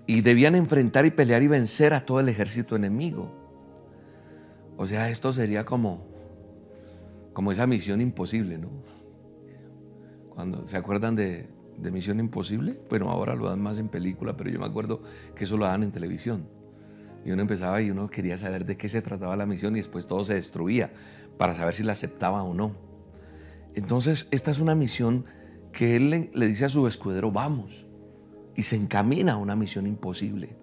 Y 0.06 0.22
debían 0.22 0.54
enfrentar 0.54 1.08
y 1.08 1.12
pelear 1.12 1.42
y 1.42 1.48
vencer 1.48 1.96
a 1.96 2.06
todo 2.06 2.20
el 2.20 2.30
ejército 2.30 2.76
enemigo. 2.76 3.34
O 4.78 4.86
sea, 4.86 5.10
esto 5.10 5.34
sería 5.34 5.66
como, 5.66 6.06
como 7.34 7.52
esa 7.52 7.66
misión 7.66 8.00
imposible, 8.00 8.60
¿no? 8.60 8.70
Cuando, 10.36 10.68
¿Se 10.68 10.78
acuerdan 10.78 11.16
de, 11.16 11.48
de 11.78 11.92
Misión 11.92 12.20
Imposible? 12.20 12.80
Bueno, 12.90 13.10
ahora 13.10 13.36
lo 13.36 13.48
dan 13.48 13.62
más 13.62 13.78
en 13.78 13.90
película, 13.90 14.36
pero 14.36 14.50
yo 14.50 14.60
me 14.60 14.66
acuerdo 14.66 15.02
que 15.36 15.46
eso 15.46 15.58
lo 15.58 15.66
dan 15.66 15.84
en 15.84 15.92
televisión. 15.92 16.48
Y 17.26 17.32
uno 17.32 17.42
empezaba 17.42 17.82
y 17.82 17.92
uno 17.92 18.10
quería 18.10 18.38
saber 18.38 18.66
de 18.66 18.78
qué 18.78 18.90
se 18.90 19.02
trataba 19.02 19.36
la 19.36 19.46
misión 19.46 19.76
y 19.76 19.80
después 19.80 20.08
todo 20.08 20.24
se 20.24 20.36
destruía 20.36 20.92
para 21.38 21.54
saber 21.54 21.74
si 21.74 21.84
la 21.84 21.92
aceptaba 21.92 22.44
o 22.44 22.54
no. 22.54 22.76
Entonces, 23.76 24.28
esta 24.32 24.50
es 24.50 24.60
una 24.60 24.76
misión 24.76 25.26
que 25.72 25.96
él 25.96 26.10
le, 26.34 26.48
dice 26.48 26.66
a 26.66 26.70
su 26.70 26.88
escudero, 26.88 27.32
vamos, 27.32 27.86
y 28.56 28.64
se 28.64 28.76
encamina 28.76 29.34
a 29.34 29.38
una 29.38 29.56
misión 29.56 29.86
imposible. 29.86 30.56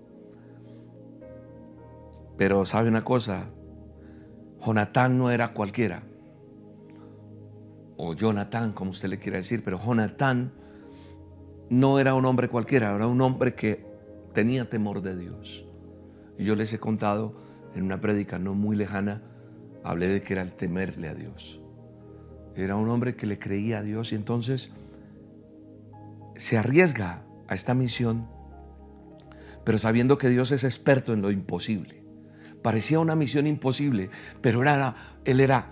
Pero 2.36 2.64
sabe 2.64 2.88
una 2.88 3.04
cosa, 3.04 3.50
Jonatán 4.64 5.18
no 5.18 5.30
era 5.30 5.52
cualquiera, 5.52 6.02
o 7.96 8.14
Jonathan, 8.14 8.72
como 8.72 8.90
usted 8.90 9.08
le 9.08 9.20
quiera 9.20 9.38
decir, 9.38 9.62
pero 9.62 9.78
Jonatán 9.78 10.52
no 11.70 11.98
era 11.98 12.14
un 12.14 12.24
hombre 12.24 12.48
cualquiera, 12.48 12.94
era 12.94 13.06
un 13.06 13.20
hombre 13.20 13.54
que 13.54 13.84
tenía 14.32 14.68
temor 14.68 15.02
de 15.02 15.16
Dios. 15.16 15.64
Y 16.38 16.44
yo 16.44 16.56
les 16.56 16.72
he 16.72 16.78
contado 16.78 17.34
en 17.74 17.82
una 17.82 18.00
prédica 18.00 18.38
no 18.38 18.54
muy 18.54 18.76
lejana, 18.76 19.22
hablé 19.82 20.08
de 20.08 20.22
que 20.22 20.34
era 20.34 20.42
el 20.42 20.52
temerle 20.52 21.08
a 21.08 21.14
Dios. 21.14 21.60
Era 22.56 22.76
un 22.76 22.88
hombre 22.88 23.16
que 23.16 23.26
le 23.26 23.38
creía 23.38 23.78
a 23.78 23.82
Dios 23.82 24.12
y 24.12 24.14
entonces 24.14 24.70
se 26.36 26.56
arriesga 26.56 27.24
a 27.48 27.54
esta 27.54 27.74
misión, 27.74 28.28
pero 29.64 29.78
sabiendo 29.78 30.18
que 30.18 30.28
Dios 30.28 30.52
es 30.52 30.64
experto 30.64 31.12
en 31.12 31.22
lo 31.22 31.30
imposible. 31.30 32.02
Parecía 32.62 32.98
una 32.98 33.14
misión 33.14 33.46
imposible, 33.46 34.10
pero 34.40 34.62
era, 34.62 34.94
él 35.24 35.40
era, 35.40 35.70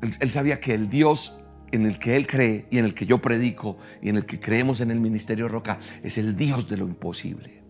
él, 0.00 0.30
sabía 0.30 0.60
que 0.60 0.74
el 0.74 0.88
Dios 0.88 1.37
en 1.72 1.86
el 1.86 1.98
que 1.98 2.16
él 2.16 2.26
cree 2.26 2.66
y 2.70 2.78
en 2.78 2.84
el 2.84 2.94
que 2.94 3.06
yo 3.06 3.20
predico 3.20 3.76
y 4.00 4.08
en 4.08 4.16
el 4.16 4.26
que 4.26 4.40
creemos 4.40 4.80
en 4.80 4.90
el 4.90 5.00
ministerio 5.00 5.48
Roca 5.48 5.78
es 6.02 6.18
el 6.18 6.36
Dios 6.36 6.68
de 6.68 6.76
lo 6.76 6.86
imposible. 6.86 7.62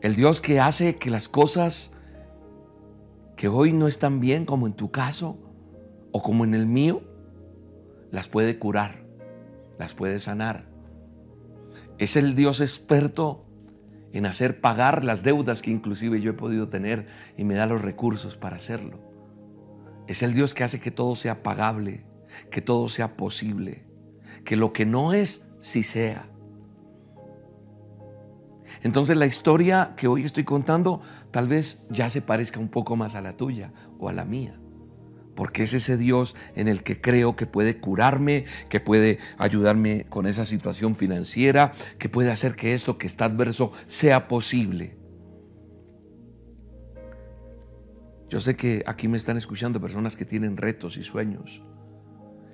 El 0.00 0.16
Dios 0.16 0.40
que 0.40 0.60
hace 0.60 0.96
que 0.96 1.10
las 1.10 1.28
cosas 1.28 1.92
que 3.36 3.48
hoy 3.48 3.72
no 3.72 3.88
están 3.88 4.20
bien, 4.20 4.44
como 4.44 4.66
en 4.66 4.72
tu 4.74 4.90
caso 4.90 5.38
o 6.12 6.22
como 6.22 6.44
en 6.44 6.54
el 6.54 6.66
mío, 6.66 7.02
las 8.10 8.28
puede 8.28 8.58
curar, 8.58 9.04
las 9.78 9.94
puede 9.94 10.20
sanar. 10.20 10.66
Es 11.98 12.16
el 12.16 12.34
Dios 12.34 12.60
experto 12.60 13.46
en 14.12 14.26
hacer 14.26 14.60
pagar 14.60 15.04
las 15.04 15.22
deudas 15.22 15.62
que 15.62 15.70
inclusive 15.70 16.20
yo 16.20 16.32
he 16.32 16.34
podido 16.34 16.68
tener 16.68 17.06
y 17.36 17.44
me 17.44 17.54
da 17.54 17.66
los 17.66 17.80
recursos 17.80 18.36
para 18.36 18.56
hacerlo. 18.56 18.98
Es 20.06 20.22
el 20.22 20.34
Dios 20.34 20.52
que 20.52 20.64
hace 20.64 20.80
que 20.80 20.90
todo 20.90 21.14
sea 21.14 21.42
pagable, 21.42 22.04
que 22.50 22.60
todo 22.60 22.88
sea 22.88 23.16
posible, 23.16 23.86
que 24.44 24.56
lo 24.56 24.72
que 24.72 24.86
no 24.86 25.12
es, 25.12 25.48
sí 25.60 25.82
sea. 25.82 26.28
Entonces 28.82 29.16
la 29.16 29.26
historia 29.26 29.94
que 29.96 30.08
hoy 30.08 30.24
estoy 30.24 30.44
contando 30.44 31.00
tal 31.30 31.48
vez 31.48 31.86
ya 31.90 32.08
se 32.10 32.22
parezca 32.22 32.58
un 32.58 32.68
poco 32.68 32.96
más 32.96 33.14
a 33.14 33.20
la 33.20 33.36
tuya 33.36 33.72
o 33.98 34.08
a 34.08 34.12
la 34.12 34.24
mía. 34.24 34.58
Porque 35.34 35.62
es 35.62 35.72
ese 35.72 35.96
Dios 35.96 36.36
en 36.56 36.68
el 36.68 36.82
que 36.82 37.00
creo 37.00 37.36
que 37.36 37.46
puede 37.46 37.78
curarme, 37.78 38.44
que 38.68 38.80
puede 38.80 39.18
ayudarme 39.38 40.04
con 40.08 40.26
esa 40.26 40.44
situación 40.44 40.94
financiera, 40.94 41.72
que 41.98 42.08
puede 42.08 42.30
hacer 42.30 42.54
que 42.54 42.74
eso 42.74 42.98
que 42.98 43.06
está 43.06 43.24
adverso 43.24 43.72
sea 43.86 44.28
posible. 44.28 44.98
Yo 48.28 48.40
sé 48.40 48.56
que 48.56 48.82
aquí 48.86 49.08
me 49.08 49.16
están 49.16 49.36
escuchando 49.36 49.80
personas 49.80 50.16
que 50.16 50.24
tienen 50.24 50.56
retos 50.56 50.96
y 50.96 51.04
sueños. 51.04 51.62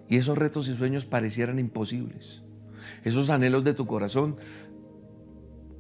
Y 0.08 0.16
esos 0.16 0.38
retos 0.38 0.68
y 0.68 0.74
sueños 0.74 1.04
parecieran 1.04 1.58
imposibles. 1.58 2.42
Esos 3.04 3.30
anhelos 3.30 3.64
de 3.64 3.74
tu 3.74 3.86
corazón 3.86 4.36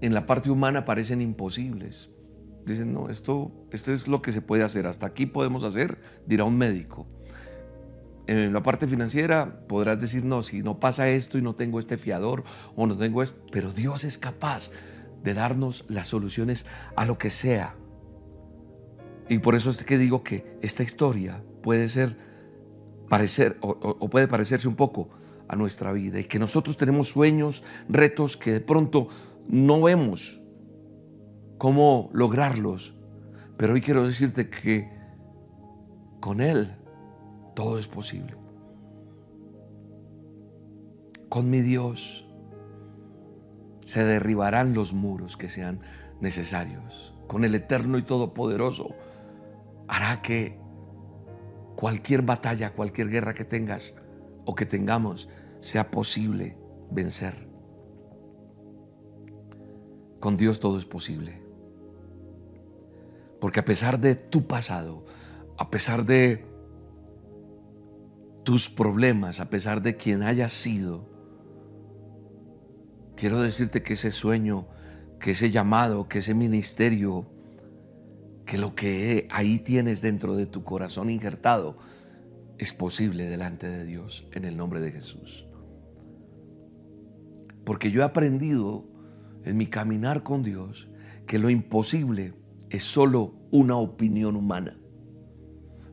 en 0.00 0.14
la 0.14 0.26
parte 0.26 0.50
humana 0.50 0.84
parecen 0.84 1.20
imposibles. 1.20 2.10
Dicen, 2.66 2.92
no, 2.92 3.08
esto, 3.08 3.52
esto 3.72 3.92
es 3.92 4.08
lo 4.08 4.20
que 4.20 4.32
se 4.32 4.42
puede 4.42 4.62
hacer, 4.62 4.86
hasta 4.86 5.06
aquí 5.06 5.26
podemos 5.26 5.64
hacer, 5.64 5.98
dirá 6.26 6.44
un 6.44 6.58
médico. 6.58 7.06
En 8.26 8.52
la 8.52 8.62
parte 8.62 8.86
financiera 8.86 9.66
podrás 9.66 10.00
decir, 10.00 10.22
no, 10.22 10.42
si 10.42 10.62
no 10.62 10.78
pasa 10.78 11.08
esto 11.08 11.38
y 11.38 11.42
no 11.42 11.54
tengo 11.54 11.78
este 11.78 11.96
fiador 11.96 12.44
o 12.76 12.86
no 12.86 12.96
tengo 12.98 13.22
esto, 13.22 13.40
pero 13.50 13.72
Dios 13.72 14.04
es 14.04 14.18
capaz 14.18 14.70
de 15.22 15.32
darnos 15.32 15.86
las 15.88 16.08
soluciones 16.08 16.66
a 16.94 17.06
lo 17.06 17.16
que 17.16 17.30
sea. 17.30 17.74
Y 19.30 19.38
por 19.38 19.54
eso 19.54 19.70
es 19.70 19.82
que 19.84 19.96
digo 19.96 20.22
que 20.22 20.58
esta 20.60 20.82
historia 20.82 21.42
puede 21.62 21.88
ser, 21.88 22.16
parecer, 23.08 23.58
o 23.60 24.08
puede 24.08 24.28
parecerse 24.28 24.68
un 24.68 24.76
poco 24.76 25.08
a 25.48 25.56
nuestra 25.56 25.92
vida 25.92 26.20
y 26.20 26.24
que 26.24 26.38
nosotros 26.38 26.76
tenemos 26.76 27.08
sueños, 27.08 27.64
retos 27.88 28.36
que 28.36 28.52
de 28.52 28.60
pronto 28.60 29.08
no 29.48 29.82
vemos 29.82 30.40
cómo 31.56 32.10
lograrlos, 32.12 32.94
pero 33.56 33.74
hoy 33.74 33.80
quiero 33.80 34.06
decirte 34.06 34.48
que 34.48 34.90
con 36.20 36.40
Él 36.40 36.76
todo 37.54 37.78
es 37.78 37.88
posible. 37.88 38.36
Con 41.28 41.50
mi 41.50 41.60
Dios 41.60 42.26
se 43.82 44.04
derribarán 44.04 44.74
los 44.74 44.92
muros 44.92 45.36
que 45.36 45.48
sean 45.48 45.80
necesarios. 46.20 47.14
Con 47.26 47.44
el 47.44 47.54
eterno 47.54 47.98
y 47.98 48.02
todopoderoso 48.02 48.94
hará 49.88 50.22
que 50.22 50.57
cualquier 51.78 52.22
batalla, 52.22 52.72
cualquier 52.74 53.08
guerra 53.08 53.34
que 53.34 53.44
tengas 53.44 53.94
o 54.44 54.56
que 54.56 54.66
tengamos, 54.66 55.28
sea 55.60 55.92
posible 55.92 56.58
vencer. 56.90 57.48
Con 60.18 60.36
Dios 60.36 60.58
todo 60.58 60.76
es 60.76 60.86
posible. 60.86 61.40
Porque 63.40 63.60
a 63.60 63.64
pesar 63.64 64.00
de 64.00 64.16
tu 64.16 64.48
pasado, 64.48 65.04
a 65.56 65.70
pesar 65.70 66.04
de 66.04 66.44
tus 68.42 68.68
problemas, 68.68 69.38
a 69.38 69.48
pesar 69.48 69.80
de 69.80 69.96
quien 69.96 70.24
hayas 70.24 70.50
sido, 70.50 71.08
quiero 73.14 73.40
decirte 73.40 73.84
que 73.84 73.92
ese 73.92 74.10
sueño, 74.10 74.66
que 75.20 75.30
ese 75.30 75.52
llamado, 75.52 76.08
que 76.08 76.18
ese 76.18 76.34
ministerio, 76.34 77.30
que 78.48 78.56
lo 78.56 78.74
que 78.74 79.28
ahí 79.30 79.58
tienes 79.58 80.00
dentro 80.00 80.34
de 80.34 80.46
tu 80.46 80.64
corazón 80.64 81.10
injertado, 81.10 81.76
es 82.56 82.72
posible 82.72 83.28
delante 83.28 83.68
de 83.68 83.84
Dios 83.84 84.26
en 84.32 84.46
el 84.46 84.56
nombre 84.56 84.80
de 84.80 84.90
Jesús. 84.90 85.46
Porque 87.66 87.90
yo 87.90 88.00
he 88.00 88.04
aprendido 88.04 88.86
en 89.44 89.58
mi 89.58 89.66
caminar 89.66 90.22
con 90.22 90.42
Dios 90.42 90.88
que 91.26 91.38
lo 91.38 91.50
imposible 91.50 92.32
es 92.70 92.84
solo 92.84 93.34
una 93.50 93.76
opinión 93.76 94.34
humana. 94.34 94.80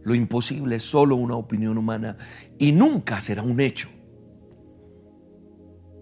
Lo 0.04 0.16
imposible 0.16 0.78
es 0.78 0.84
solo 0.84 1.18
una 1.18 1.36
opinión 1.36 1.78
humana 1.78 2.16
y 2.58 2.72
nunca 2.72 3.20
será 3.20 3.44
un 3.44 3.60
hecho. 3.60 3.90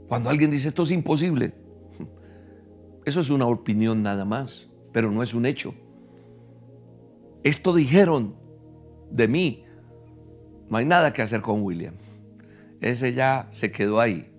Cuando 0.07 0.29
alguien 0.29 0.51
dice 0.51 0.67
esto 0.67 0.83
es 0.83 0.91
imposible, 0.91 1.55
eso 3.05 3.21
es 3.21 3.31
una 3.31 3.47
opinión 3.47 4.03
nada 4.03 4.23
más, 4.23 4.69
pero 4.91 5.09
no 5.09 5.23
es 5.23 5.33
un 5.33 5.47
hecho. 5.47 5.73
Esto 7.43 7.73
dijeron 7.73 8.35
de 9.11 9.27
mí. 9.27 9.65
No 10.69 10.77
hay 10.77 10.85
nada 10.85 11.13
que 11.13 11.21
hacer 11.21 11.41
con 11.41 11.61
William. 11.61 11.95
Ese 12.81 13.13
ya 13.13 13.47
se 13.51 13.71
quedó 13.71 13.99
ahí. 13.99 14.29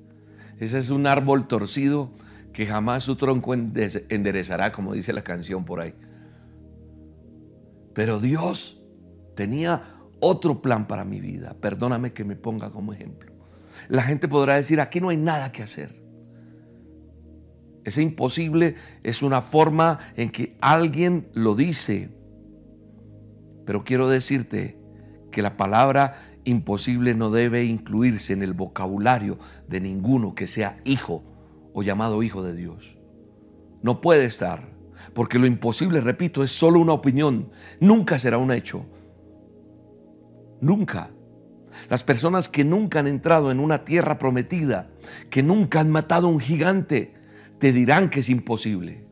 Ese 0.58 0.78
es 0.78 0.90
un 0.90 1.06
árbol 1.06 1.46
torcido 1.46 2.10
que 2.52 2.66
jamás 2.66 3.02
su 3.02 3.16
tronco 3.16 3.54
enderezará, 3.54 4.72
como 4.72 4.94
dice 4.94 5.12
la 5.12 5.22
canción 5.22 5.64
por 5.64 5.80
ahí. 5.80 5.94
Pero 7.94 8.20
Dios 8.20 8.80
tenía 9.34 9.82
otro 10.20 10.62
plan 10.62 10.86
para 10.86 11.04
mi 11.04 11.20
vida. 11.20 11.56
Perdóname 11.60 12.12
que 12.12 12.24
me 12.24 12.36
ponga 12.36 12.70
como 12.70 12.92
ejemplo. 12.92 13.32
La 13.88 14.02
gente 14.02 14.28
podrá 14.28 14.54
decir, 14.56 14.80
aquí 14.80 15.00
no 15.00 15.10
hay 15.10 15.16
nada 15.16 15.52
que 15.52 15.62
hacer. 15.62 16.02
Ese 17.84 18.02
imposible 18.02 18.76
es 19.02 19.22
una 19.22 19.42
forma 19.42 19.98
en 20.16 20.30
que 20.30 20.56
alguien 20.60 21.28
lo 21.34 21.54
dice. 21.54 22.10
Pero 23.64 23.84
quiero 23.84 24.08
decirte 24.08 24.78
que 25.30 25.42
la 25.42 25.56
palabra 25.56 26.14
imposible 26.44 27.14
no 27.14 27.30
debe 27.30 27.64
incluirse 27.64 28.32
en 28.32 28.42
el 28.42 28.52
vocabulario 28.52 29.38
de 29.68 29.80
ninguno 29.80 30.34
que 30.34 30.46
sea 30.46 30.76
hijo 30.84 31.24
o 31.72 31.82
llamado 31.82 32.22
hijo 32.22 32.42
de 32.42 32.54
Dios. 32.54 32.98
No 33.82 34.00
puede 34.00 34.26
estar, 34.26 34.74
porque 35.12 35.38
lo 35.38 35.46
imposible, 35.46 36.00
repito, 36.00 36.42
es 36.42 36.50
solo 36.50 36.80
una 36.80 36.92
opinión, 36.92 37.50
nunca 37.80 38.18
será 38.18 38.38
un 38.38 38.52
hecho. 38.52 38.86
Nunca. 40.60 41.10
Las 41.90 42.04
personas 42.04 42.48
que 42.48 42.64
nunca 42.64 43.00
han 43.00 43.08
entrado 43.08 43.50
en 43.50 43.58
una 43.58 43.84
tierra 43.84 44.18
prometida, 44.18 44.90
que 45.28 45.42
nunca 45.42 45.80
han 45.80 45.90
matado 45.90 46.28
a 46.28 46.30
un 46.30 46.40
gigante, 46.40 47.12
te 47.58 47.72
dirán 47.72 48.08
que 48.08 48.20
es 48.20 48.28
imposible. 48.28 49.06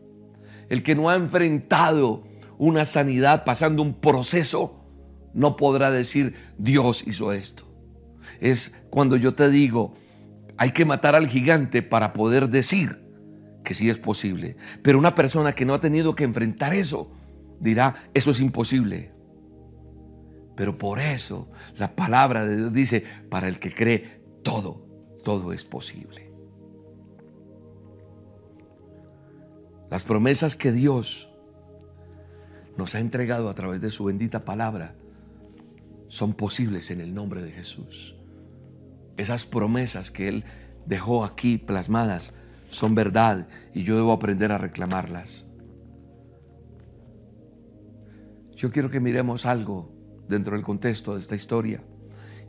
El 0.68 0.82
que 0.82 0.94
no 0.94 1.10
ha 1.10 1.16
enfrentado 1.16 2.24
una 2.62 2.84
sanidad 2.84 3.42
pasando 3.44 3.82
un 3.82 3.92
proceso, 3.92 4.84
no 5.34 5.56
podrá 5.56 5.90
decir 5.90 6.36
Dios 6.58 7.02
hizo 7.08 7.32
esto. 7.32 7.64
Es 8.38 8.72
cuando 8.88 9.16
yo 9.16 9.34
te 9.34 9.50
digo, 9.50 9.94
hay 10.56 10.70
que 10.70 10.84
matar 10.84 11.16
al 11.16 11.26
gigante 11.26 11.82
para 11.82 12.12
poder 12.12 12.48
decir 12.48 13.04
que 13.64 13.74
sí 13.74 13.90
es 13.90 13.98
posible. 13.98 14.54
Pero 14.80 14.96
una 15.00 15.16
persona 15.16 15.56
que 15.56 15.64
no 15.64 15.74
ha 15.74 15.80
tenido 15.80 16.14
que 16.14 16.22
enfrentar 16.22 16.72
eso 16.72 17.10
dirá, 17.58 17.96
eso 18.14 18.30
es 18.30 18.38
imposible. 18.38 19.12
Pero 20.54 20.78
por 20.78 21.00
eso 21.00 21.50
la 21.78 21.96
palabra 21.96 22.46
de 22.46 22.58
Dios 22.58 22.72
dice, 22.72 23.02
para 23.28 23.48
el 23.48 23.58
que 23.58 23.74
cree, 23.74 24.22
todo, 24.44 24.86
todo 25.24 25.52
es 25.52 25.64
posible. 25.64 26.30
Las 29.90 30.04
promesas 30.04 30.54
que 30.54 30.70
Dios 30.70 31.31
nos 32.76 32.94
ha 32.94 33.00
entregado 33.00 33.48
a 33.48 33.54
través 33.54 33.80
de 33.80 33.90
su 33.90 34.04
bendita 34.04 34.44
palabra 34.44 34.94
son 36.08 36.34
posibles 36.34 36.90
en 36.90 37.00
el 37.00 37.14
nombre 37.14 37.42
de 37.42 37.52
Jesús. 37.52 38.16
Esas 39.16 39.46
promesas 39.46 40.10
que 40.10 40.28
Él 40.28 40.44
dejó 40.86 41.24
aquí 41.24 41.58
plasmadas 41.58 42.34
son 42.70 42.94
verdad 42.94 43.48
y 43.72 43.84
yo 43.84 43.96
debo 43.96 44.12
aprender 44.12 44.52
a 44.52 44.58
reclamarlas. 44.58 45.46
Yo 48.54 48.70
quiero 48.70 48.90
que 48.90 49.00
miremos 49.00 49.46
algo 49.46 49.90
dentro 50.28 50.54
del 50.54 50.64
contexto 50.64 51.14
de 51.14 51.20
esta 51.20 51.34
historia. 51.34 51.82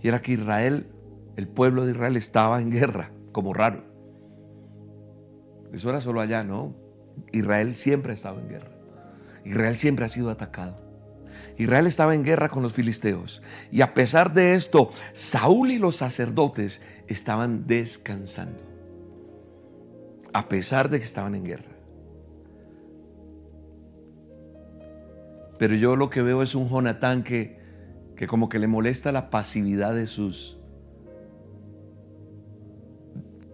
Y 0.02 0.08
era 0.10 0.22
que 0.22 0.34
Israel, 0.34 0.92
el 1.38 1.48
pueblo 1.48 1.86
de 1.86 1.92
Israel 1.92 2.18
estaba 2.18 2.62
en 2.62 2.70
guerra, 2.70 3.12
como 3.32 3.54
raro. 3.54 3.86
Eso 5.72 5.90
era 5.90 6.02
solo 6.02 6.22
allá, 6.22 6.44
¿no? 6.44 6.76
Israel 7.32 7.74
siempre 7.74 8.12
ha 8.12 8.16
estado 8.16 8.40
en 8.40 8.50
guerra. 8.50 8.73
Israel 9.46 9.78
siempre 9.78 10.06
ha 10.06 10.10
sido 10.10 10.30
atacado. 10.30 10.82
Israel 11.58 11.88
estaba 11.88 12.16
en 12.16 12.24
guerra 12.24 12.50
con 12.50 12.64
los 12.64 12.74
filisteos. 12.74 13.42
Y 13.72 13.82
a 13.82 13.94
pesar 13.94 14.34
de 14.34 14.56
esto, 14.56 14.90
Saúl 15.14 15.72
y 15.72 15.78
los 15.78 15.98
sacerdotes 15.98 16.82
estaban 17.08 17.68
descansando. 17.68 18.64
A 20.34 20.50
pesar 20.50 20.90
de 20.90 20.98
que 20.98 21.04
estaban 21.04 21.36
en 21.36 21.44
guerra. 21.44 21.72
Pero 25.60 25.76
yo 25.76 25.96
lo 25.96 26.10
que 26.10 26.22
veo 26.22 26.42
es 26.42 26.56
un 26.56 26.68
Jonatán 26.68 27.24
que, 27.24 27.60
que 28.16 28.28
como 28.28 28.50
que 28.50 28.60
le 28.60 28.68
molesta 28.68 29.12
la 29.12 29.30
pasividad 29.30 29.94
de 29.94 30.08
sus 30.08 30.60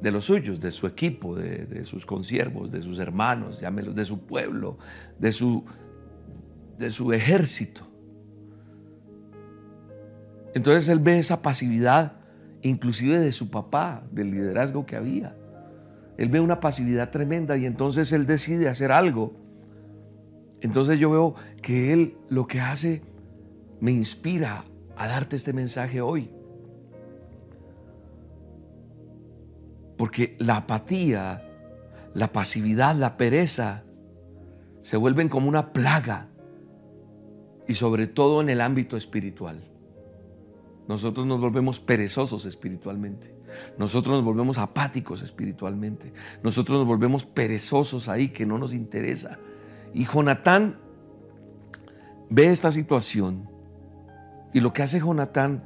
de 0.01 0.11
los 0.11 0.25
suyos, 0.25 0.59
de 0.59 0.71
su 0.71 0.87
equipo, 0.87 1.35
de, 1.35 1.83
sus 1.83 2.05
consiervos, 2.05 2.71
de 2.71 2.81
sus 2.81 2.99
hermanos, 2.99 3.59
llámelos, 3.59 3.95
de 3.95 4.05
su 4.05 4.19
pueblo, 4.19 4.77
de 5.17 5.31
su, 5.31 5.63
de 6.77 6.89
su 6.89 7.11
ejército. 7.11 7.85
Entonces 10.53 10.87
él 10.87 10.99
ve 10.99 11.19
esa 11.19 11.41
pasividad, 11.41 12.13
inclusive 12.61 13.19
de 13.19 13.31
su 13.31 13.49
papá, 13.49 14.03
del 14.11 14.31
liderazgo 14.31 14.85
que 14.85 14.95
había. 14.95 15.35
Él 16.17 16.29
ve 16.29 16.39
una 16.39 16.59
pasividad 16.59 17.11
tremenda 17.11 17.57
y 17.57 17.65
entonces 17.65 18.11
él 18.13 18.25
decide 18.25 18.67
hacer 18.67 18.91
algo. 18.91 19.35
Entonces 20.61 20.99
yo 20.99 21.09
veo 21.09 21.35
que 21.61 21.93
él 21.93 22.17
lo 22.29 22.47
que 22.47 22.59
hace 22.59 23.01
me 23.79 23.91
inspira 23.91 24.65
a 24.95 25.07
darte 25.07 25.35
este 25.35 25.53
mensaje 25.53 26.01
hoy. 26.01 26.29
Porque 29.99 30.37
la 30.39 30.55
apatía, 30.55 31.43
la 32.13 32.31
pasividad, 32.31 32.95
la 32.95 33.17
pereza 33.17 33.83
se 34.79 34.95
vuelven 34.95 35.27
como 35.27 35.49
una 35.49 35.73
plaga 35.73 36.29
y 37.67 37.73
sobre 37.73 38.07
todo 38.07 38.39
en 38.39 38.47
el 38.49 38.61
ámbito 38.61 38.95
espiritual. 38.95 39.61
Nosotros 40.87 41.25
nos 41.27 41.41
volvemos 41.41 41.81
perezosos 41.81 42.45
espiritualmente. 42.45 43.35
Nosotros 43.77 44.15
nos 44.15 44.23
volvemos 44.23 44.57
apáticos 44.57 45.21
espiritualmente. 45.21 46.13
Nosotros 46.43 46.77
nos 46.77 46.87
volvemos 46.87 47.25
perezosos 47.25 48.07
ahí 48.07 48.29
que 48.29 48.45
no 48.45 48.57
nos 48.57 48.73
interesa. 48.73 49.37
Y 49.93 50.05
Jonatán 50.05 50.79
ve 52.29 52.45
esta 52.45 52.71
situación 52.71 53.49
y 54.53 54.61
lo 54.61 54.71
que 54.71 54.81
hace 54.81 55.01
Jonatán 55.01 55.65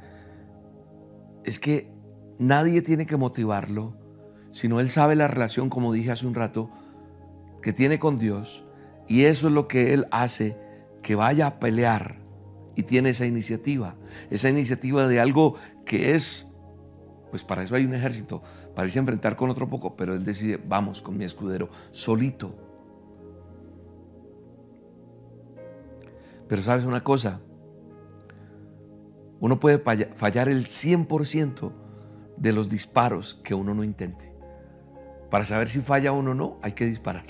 es 1.44 1.60
que 1.60 1.94
nadie 2.36 2.82
tiene 2.82 3.06
que 3.06 3.16
motivarlo, 3.16 3.96
sino 4.54 4.78
él 4.78 4.88
sabe 4.88 5.16
la 5.16 5.26
relación, 5.26 5.68
como 5.68 5.92
dije 5.92 6.12
hace 6.12 6.28
un 6.28 6.36
rato, 6.36 6.70
que 7.60 7.72
tiene 7.72 7.98
con 7.98 8.20
Dios. 8.20 8.64
Y 9.08 9.22
eso 9.22 9.48
es 9.48 9.52
lo 9.52 9.66
que 9.66 9.92
él 9.92 10.06
hace, 10.12 10.56
que 11.02 11.16
vaya 11.16 11.48
a 11.48 11.58
pelear 11.58 12.22
y 12.76 12.84
tiene 12.84 13.08
esa 13.08 13.26
iniciativa, 13.26 13.96
esa 14.30 14.48
iniciativa 14.48 15.08
de 15.08 15.18
algo 15.18 15.56
que 15.84 16.14
es, 16.14 16.52
pues 17.32 17.42
para 17.42 17.64
eso 17.64 17.74
hay 17.74 17.84
un 17.84 17.94
ejército, 17.94 18.44
para 18.76 18.86
irse 18.86 19.00
a 19.00 19.02
enfrentar 19.02 19.34
con 19.34 19.50
otro 19.50 19.68
poco, 19.68 19.96
pero 19.96 20.14
él 20.14 20.24
decide, 20.24 20.60
vamos 20.64 21.02
con 21.02 21.18
mi 21.18 21.24
escudero, 21.24 21.68
solito. 21.90 22.54
Pero 26.46 26.62
sabes 26.62 26.84
una 26.84 27.02
cosa, 27.02 27.40
uno 29.40 29.58
puede 29.58 29.80
fallar 30.14 30.48
el 30.48 30.66
100% 30.66 31.72
de 32.36 32.52
los 32.52 32.68
disparos 32.68 33.40
que 33.42 33.54
uno 33.54 33.74
no 33.74 33.82
intente. 33.82 34.33
Para 35.34 35.44
saber 35.44 35.66
si 35.66 35.80
falla 35.80 36.12
uno 36.12 36.30
o 36.30 36.34
no, 36.34 36.60
hay 36.62 36.74
que 36.74 36.86
disparar, 36.86 37.26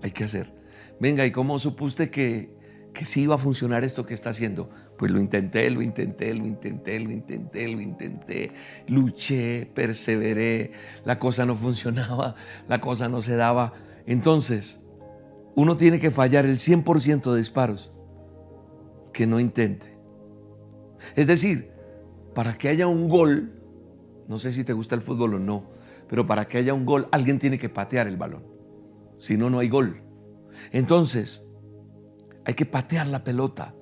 hay 0.00 0.12
que 0.12 0.22
hacer. 0.22 0.54
Venga, 1.00 1.26
¿y 1.26 1.32
cómo 1.32 1.58
supuse 1.58 2.08
que 2.08 2.54
que 2.94 3.04
sí 3.04 3.22
iba 3.22 3.34
a 3.34 3.38
funcionar 3.38 3.82
esto 3.82 4.06
que 4.06 4.14
está 4.14 4.30
haciendo. 4.30 4.68
Pues 4.96 5.10
lo 5.10 5.18
intenté, 5.18 5.68
lo 5.68 5.82
intenté, 5.82 6.32
lo 6.34 6.46
intenté, 6.46 7.00
lo 7.00 7.10
intenté, 7.10 7.66
lo 7.66 7.80
intenté, 7.80 8.52
luché, 8.86 9.68
perseveré, 9.74 10.70
la 11.04 11.18
cosa 11.18 11.44
no 11.44 11.56
funcionaba, 11.56 12.36
la 12.68 12.80
cosa 12.80 13.08
no 13.08 13.20
se 13.20 13.34
daba. 13.34 13.72
Entonces, 14.06 14.78
uno 15.56 15.76
tiene 15.76 15.98
que 15.98 16.12
fallar 16.12 16.46
el 16.46 16.58
100% 16.58 17.32
de 17.32 17.38
disparos 17.38 17.90
que 19.12 19.26
no 19.26 19.40
intente. 19.40 19.98
Es 21.16 21.26
decir, 21.26 21.72
para 22.36 22.54
que 22.54 22.68
haya 22.68 22.86
un 22.86 23.08
gol, 23.08 23.52
no 24.28 24.38
sé 24.38 24.52
si 24.52 24.62
te 24.62 24.74
gusta 24.74 24.94
el 24.94 25.00
fútbol 25.00 25.34
o 25.34 25.38
no, 25.40 25.71
pero 26.12 26.26
para 26.26 26.46
que 26.46 26.58
haya 26.58 26.74
un 26.74 26.84
gol, 26.84 27.08
alguien 27.10 27.38
tiene 27.38 27.58
que 27.58 27.70
patear 27.70 28.06
el 28.06 28.18
balón. 28.18 28.44
Si 29.16 29.38
no, 29.38 29.48
no 29.48 29.60
hay 29.60 29.70
gol. 29.70 30.02
Entonces, 30.70 31.48
hay 32.44 32.52
que 32.52 32.66
patear 32.66 33.06
la 33.06 33.24
pelota. 33.24 33.74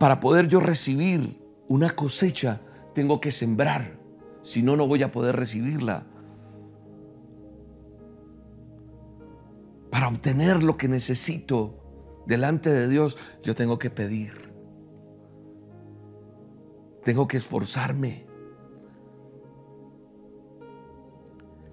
Para 0.00 0.18
poder 0.18 0.48
yo 0.48 0.58
recibir 0.58 1.40
una 1.68 1.90
cosecha, 1.90 2.60
tengo 2.92 3.20
que 3.20 3.30
sembrar. 3.30 4.00
Si 4.42 4.64
no, 4.64 4.74
no 4.74 4.88
voy 4.88 5.04
a 5.04 5.12
poder 5.12 5.36
recibirla. 5.36 6.08
Para 9.92 10.08
obtener 10.08 10.64
lo 10.64 10.76
que 10.76 10.88
necesito 10.88 12.24
delante 12.26 12.68
de 12.68 12.88
Dios, 12.88 13.16
yo 13.44 13.54
tengo 13.54 13.78
que 13.78 13.90
pedir. 13.90 14.52
Tengo 17.04 17.28
que 17.28 17.36
esforzarme. 17.36 18.29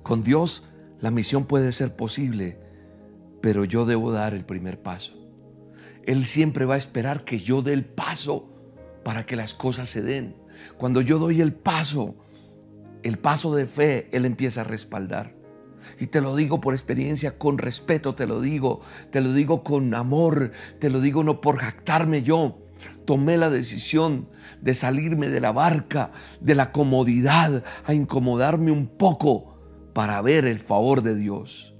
Con 0.07 0.23
Dios 0.23 0.63
la 1.01 1.11
misión 1.11 1.43
puede 1.43 1.73
ser 1.73 1.97
posible, 1.97 2.57
pero 3.41 3.65
yo 3.65 3.85
debo 3.85 4.13
dar 4.13 4.33
el 4.33 4.45
primer 4.45 4.81
paso. 4.81 5.15
Él 6.05 6.23
siempre 6.23 6.63
va 6.63 6.75
a 6.75 6.77
esperar 6.77 7.25
que 7.25 7.39
yo 7.39 7.61
dé 7.61 7.73
el 7.73 7.83
paso 7.83 8.47
para 9.03 9.25
que 9.25 9.35
las 9.35 9.53
cosas 9.53 9.89
se 9.89 10.01
den. 10.01 10.33
Cuando 10.77 11.01
yo 11.01 11.19
doy 11.19 11.41
el 11.41 11.51
paso, 11.53 12.15
el 13.03 13.19
paso 13.19 13.53
de 13.53 13.67
fe, 13.67 14.07
Él 14.13 14.23
empieza 14.23 14.61
a 14.61 14.63
respaldar. 14.63 15.35
Y 15.99 16.07
te 16.07 16.21
lo 16.21 16.37
digo 16.37 16.61
por 16.61 16.73
experiencia, 16.73 17.37
con 17.37 17.57
respeto 17.57 18.15
te 18.15 18.27
lo 18.27 18.39
digo, 18.39 18.79
te 19.11 19.19
lo 19.19 19.33
digo 19.33 19.61
con 19.61 19.93
amor, 19.93 20.53
te 20.79 20.89
lo 20.89 21.01
digo 21.01 21.25
no 21.25 21.41
por 21.41 21.57
jactarme 21.57 22.23
yo. 22.23 22.59
Tomé 23.03 23.35
la 23.35 23.49
decisión 23.49 24.29
de 24.61 24.73
salirme 24.73 25.27
de 25.27 25.41
la 25.41 25.51
barca, 25.51 26.13
de 26.39 26.55
la 26.55 26.71
comodidad, 26.71 27.65
a 27.85 27.93
incomodarme 27.93 28.71
un 28.71 28.87
poco 28.87 29.56
para 29.97 30.21
ver 30.21 30.45
el 30.45 30.59
favor 30.59 31.01
de 31.01 31.15
Dios. 31.15 31.75